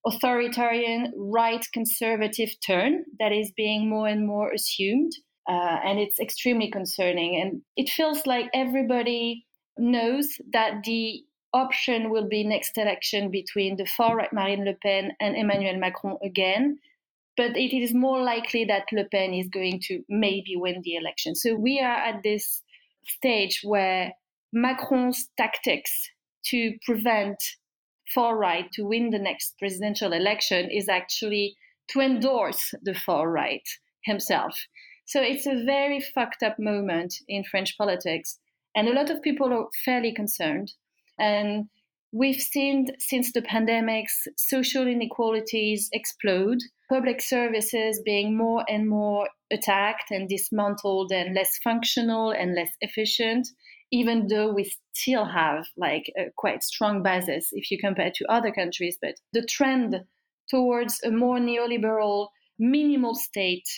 authoritarian 0.07 1.13
right 1.17 1.67
conservative 1.75 2.51
turn 2.65 3.05
that 3.19 3.33
is 3.33 3.53
being 3.57 3.89
more 3.91 4.07
and 4.07 4.27
more 4.27 4.53
assumed. 4.53 5.13
Uh, 5.49 5.79
and 5.85 5.99
it's 5.99 6.21
extremely 6.21 6.71
concerning. 6.71 7.41
And 7.41 7.63
it 7.77 7.91
feels 7.91 8.25
like 8.25 8.47
everybody 8.55 9.47
knows 9.79 10.29
that 10.53 10.83
the 10.85 11.25
option 11.53 12.11
will 12.11 12.29
be 12.29 12.45
next 12.45 12.79
election 12.79 13.31
between 13.31 13.77
the 13.77 13.87
far 13.87 14.17
right 14.17 14.33
Marine 14.33 14.65
Le 14.65 14.75
Pen 14.75 15.13
and 15.21 15.37
Emmanuel 15.37 15.79
Macron 15.79 16.17
again. 16.23 16.79
But 17.37 17.57
it 17.57 17.75
is 17.75 17.95
more 17.95 18.23
likely 18.23 18.65
that 18.67 18.85
Le 18.93 19.05
Pen 19.05 19.33
is 19.33 19.49
going 19.49 19.81
to 19.87 20.03
maybe 20.09 20.55
win 20.57 20.83
the 20.83 20.97
election. 20.97 21.35
So 21.35 21.55
we 21.55 21.81
are 21.81 21.97
at 21.97 22.23
this 22.23 22.63
stage 23.07 23.61
where 23.65 24.13
Macron's 24.53 25.29
tactics 25.37 26.11
to 26.47 26.75
prevent 26.85 27.43
far 28.15 28.37
right 28.37 28.71
to 28.73 28.83
win 28.83 29.11
the 29.11 29.19
next 29.19 29.55
presidential 29.59 30.13
election 30.13 30.69
is 30.71 30.89
actually 30.89 31.57
to 31.89 32.01
endorse 32.01 32.75
the 32.83 32.95
far 32.95 33.31
right 33.31 33.67
himself. 34.05 34.55
So 35.07 35.21
it's 35.21 35.47
a 35.47 35.65
very 35.65 36.01
fucked 36.01 36.43
up 36.43 36.59
moment 36.59 37.15
in 37.29 37.45
French 37.45 37.77
politics. 37.77 38.39
And 38.75 38.89
a 38.89 38.95
lot 38.95 39.11
of 39.11 39.23
people 39.23 39.53
are 39.53 39.69
fairly 39.85 40.13
concerned. 40.13 40.73
And 41.19 41.69
we've 42.13 42.41
seen 42.41 42.89
since 42.99 43.33
the 43.33 43.43
pandemics 43.43 44.27
social 44.37 44.87
inequalities 44.87 45.89
explode, 45.93 46.59
public 46.89 47.21
services 47.21 48.01
being 48.05 48.37
more 48.37 48.65
and 48.69 48.89
more 48.89 49.29
attacked 49.53 50.11
and 50.11 50.29
dismantled 50.29 51.13
and 51.13 51.35
less 51.35 51.59
functional 51.63 52.31
and 52.31 52.55
less 52.55 52.71
efficient, 52.81 53.49
even 53.93 54.27
though 54.29 54.53
we 54.53 54.73
still 54.93 55.25
have 55.25 55.67
like 55.77 56.05
a 56.17 56.31
quite 56.37 56.63
strong 56.63 57.03
basis 57.03 57.49
if 57.53 57.71
you 57.71 57.79
compare 57.79 58.11
to 58.15 58.33
other 58.33 58.53
countries. 58.53 58.99
But 59.01 59.15
the 59.33 59.45
trend 59.45 59.97
towards 60.49 61.01
a 61.05 61.11
more 61.11 61.39
neoliberal, 61.39 62.29
minimal 62.59 63.15
state 63.15 63.69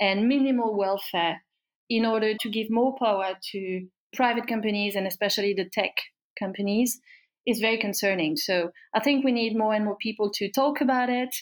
and 0.00 0.28
minimal 0.28 0.76
welfare 0.76 1.42
in 1.88 2.04
order 2.04 2.34
to 2.40 2.50
give 2.50 2.68
more 2.68 2.96
power 2.98 3.34
to 3.52 3.86
private 4.14 4.46
companies 4.46 4.94
and 4.94 5.06
especially 5.06 5.54
the 5.54 5.68
tech 5.72 5.92
companies 6.38 7.00
is 7.46 7.60
very 7.60 7.78
concerning. 7.78 8.36
So 8.36 8.70
I 8.94 9.00
think 9.00 9.24
we 9.24 9.32
need 9.32 9.56
more 9.56 9.74
and 9.74 9.84
more 9.84 9.96
people 9.96 10.30
to 10.34 10.50
talk 10.50 10.80
about 10.80 11.08
it, 11.08 11.34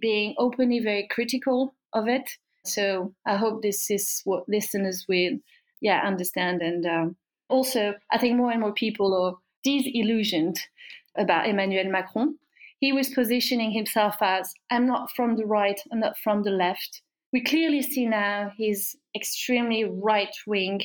being 0.00 0.34
openly 0.38 0.80
very 0.80 1.06
critical 1.10 1.74
of 1.92 2.08
it. 2.08 2.28
So 2.64 3.14
I 3.26 3.36
hope 3.36 3.62
this 3.62 3.90
is 3.90 4.22
what 4.24 4.48
listeners 4.48 5.04
will, 5.08 5.38
yeah, 5.80 6.02
understand. 6.04 6.62
And 6.62 6.86
um, 6.86 7.16
also, 7.48 7.94
I 8.10 8.18
think 8.18 8.36
more 8.36 8.50
and 8.50 8.60
more 8.60 8.72
people 8.72 9.14
are 9.14 9.36
disillusioned 9.62 10.58
about 11.16 11.48
Emmanuel 11.48 11.90
Macron. 11.90 12.38
He 12.80 12.92
was 12.92 13.10
positioning 13.10 13.70
himself 13.70 14.16
as 14.20 14.52
I'm 14.70 14.86
not 14.86 15.10
from 15.14 15.36
the 15.36 15.46
right, 15.46 15.80
I'm 15.92 16.00
not 16.00 16.18
from 16.18 16.42
the 16.42 16.50
left. 16.50 17.02
We 17.32 17.42
clearly 17.42 17.82
see 17.82 18.06
now 18.06 18.52
he's 18.56 18.96
extremely 19.14 19.84
right 19.84 20.34
wing 20.46 20.80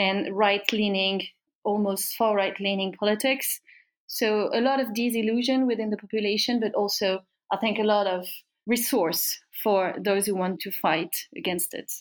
and 0.00 0.34
right 0.34 0.64
leaning, 0.72 1.20
almost 1.62 2.14
far 2.16 2.34
right 2.34 2.58
leaning 2.58 2.94
politics. 2.98 3.60
So 4.06 4.50
a 4.54 4.62
lot 4.62 4.80
of 4.80 4.94
disillusion 4.94 5.66
within 5.66 5.90
the 5.90 5.98
population, 5.98 6.58
but 6.58 6.74
also 6.74 7.20
I 7.52 7.58
think 7.58 7.78
a 7.78 7.84
lot 7.84 8.06
of 8.06 8.26
resource 8.66 9.38
for 9.62 9.94
those 10.02 10.24
who 10.24 10.34
want 10.34 10.60
to 10.60 10.70
fight 10.70 11.14
against 11.36 11.74
it. 11.74 11.92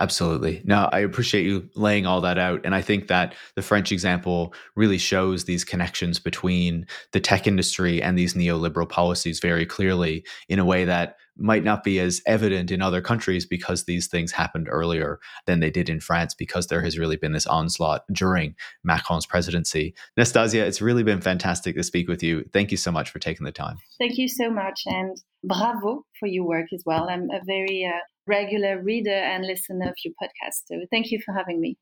Absolutely. 0.00 0.62
No, 0.64 0.88
I 0.92 1.00
appreciate 1.00 1.44
you 1.44 1.68
laying 1.74 2.06
all 2.06 2.20
that 2.20 2.38
out. 2.38 2.60
And 2.64 2.74
I 2.74 2.80
think 2.80 3.08
that 3.08 3.34
the 3.56 3.62
French 3.62 3.90
example 3.90 4.54
really 4.76 4.96
shows 4.98 5.44
these 5.44 5.64
connections 5.64 6.20
between 6.20 6.86
the 7.12 7.20
tech 7.20 7.46
industry 7.48 8.00
and 8.00 8.16
these 8.16 8.34
neoliberal 8.34 8.88
policies 8.88 9.40
very 9.40 9.66
clearly 9.66 10.24
in 10.48 10.60
a 10.60 10.64
way 10.64 10.84
that 10.84 11.16
might 11.38 11.64
not 11.64 11.84
be 11.84 11.98
as 12.00 12.20
evident 12.26 12.70
in 12.70 12.82
other 12.82 13.00
countries 13.00 13.46
because 13.46 13.84
these 13.84 14.06
things 14.06 14.32
happened 14.32 14.68
earlier 14.70 15.18
than 15.46 15.60
they 15.60 15.70
did 15.70 15.88
in 15.88 16.00
France 16.00 16.34
because 16.34 16.66
there 16.66 16.82
has 16.82 16.98
really 16.98 17.16
been 17.16 17.32
this 17.32 17.46
onslaught 17.46 18.02
during 18.12 18.54
Macron's 18.84 19.26
presidency. 19.26 19.94
Nastasia, 20.16 20.66
it's 20.66 20.82
really 20.82 21.02
been 21.02 21.20
fantastic 21.20 21.76
to 21.76 21.82
speak 21.82 22.08
with 22.08 22.22
you. 22.22 22.44
Thank 22.52 22.70
you 22.70 22.76
so 22.76 22.90
much 22.90 23.10
for 23.10 23.18
taking 23.18 23.44
the 23.44 23.52
time. 23.52 23.76
Thank 23.98 24.18
you 24.18 24.28
so 24.28 24.50
much. 24.50 24.82
And 24.86 25.16
bravo 25.44 26.04
for 26.18 26.26
your 26.26 26.44
work 26.44 26.66
as 26.74 26.82
well. 26.84 27.08
I'm 27.08 27.30
a 27.30 27.40
very 27.44 27.84
uh, 27.84 28.00
regular 28.26 28.82
reader 28.82 29.10
and 29.10 29.46
listener 29.46 29.88
of 29.88 29.94
your 30.04 30.14
podcast. 30.20 30.66
So 30.66 30.80
thank 30.90 31.10
you 31.10 31.20
for 31.24 31.32
having 31.32 31.60
me. 31.60 31.78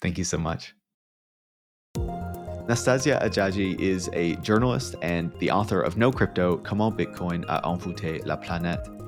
Thank 0.00 0.18
you 0.18 0.24
so 0.24 0.38
much. 0.38 0.74
Nastasia 2.68 3.18
Hadjadji 3.20 3.78
is 3.80 4.08
a 4.12 4.36
journalist 4.36 4.94
and 5.02 5.32
the 5.40 5.50
author 5.50 5.80
of 5.80 5.96
No 5.96 6.12
Crypto 6.12 6.58
Comment 6.58 6.96
Bitcoin 6.96 7.44
a 7.48 7.60
envoûté 7.62 8.24
la 8.24 8.36
planète. 8.36 8.99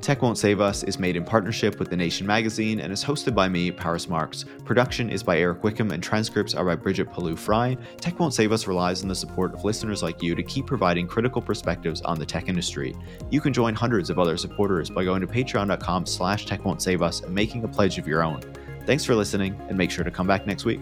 Tech 0.00 0.22
Won't 0.22 0.38
Save 0.38 0.60
Us 0.60 0.84
is 0.84 0.98
made 0.98 1.16
in 1.16 1.24
partnership 1.24 1.78
with 1.78 1.90
The 1.90 1.96
Nation 1.96 2.26
magazine 2.26 2.80
and 2.80 2.92
is 2.92 3.04
hosted 3.04 3.34
by 3.34 3.48
me, 3.48 3.70
Paris 3.70 4.08
Marx. 4.08 4.44
Production 4.64 5.10
is 5.10 5.22
by 5.22 5.38
Eric 5.38 5.62
Wickham 5.64 5.90
and 5.90 6.02
transcripts 6.02 6.54
are 6.54 6.64
by 6.64 6.76
Brigitte 6.76 7.10
Pawliw-Fry. 7.10 7.76
Tech 8.00 8.18
Won't 8.18 8.32
Save 8.32 8.52
Us 8.52 8.66
relies 8.66 9.02
on 9.02 9.08
the 9.08 9.14
support 9.14 9.52
of 9.52 9.64
listeners 9.64 10.02
like 10.02 10.22
you 10.22 10.34
to 10.34 10.42
keep 10.42 10.66
providing 10.66 11.06
critical 11.06 11.42
perspectives 11.42 12.00
on 12.02 12.18
the 12.18 12.24
tech 12.24 12.48
industry. 12.48 12.94
You 13.30 13.40
can 13.40 13.52
join 13.52 13.74
hundreds 13.74 14.08
of 14.08 14.18
other 14.18 14.36
supporters 14.36 14.88
by 14.88 15.04
going 15.04 15.20
to 15.20 15.26
patreon.com 15.26 16.06
slash 16.06 16.46
tech 16.46 16.64
won't 16.64 16.80
save 16.80 17.02
us 17.02 17.20
and 17.22 17.34
making 17.34 17.64
a 17.64 17.68
pledge 17.68 17.98
of 17.98 18.06
your 18.06 18.22
own. 18.22 18.40
Thanks 18.86 19.04
for 19.04 19.14
listening, 19.14 19.60
and 19.68 19.76
make 19.76 19.90
sure 19.90 20.04
to 20.04 20.10
come 20.10 20.26
back 20.26 20.46
next 20.46 20.64
week. 20.64 20.80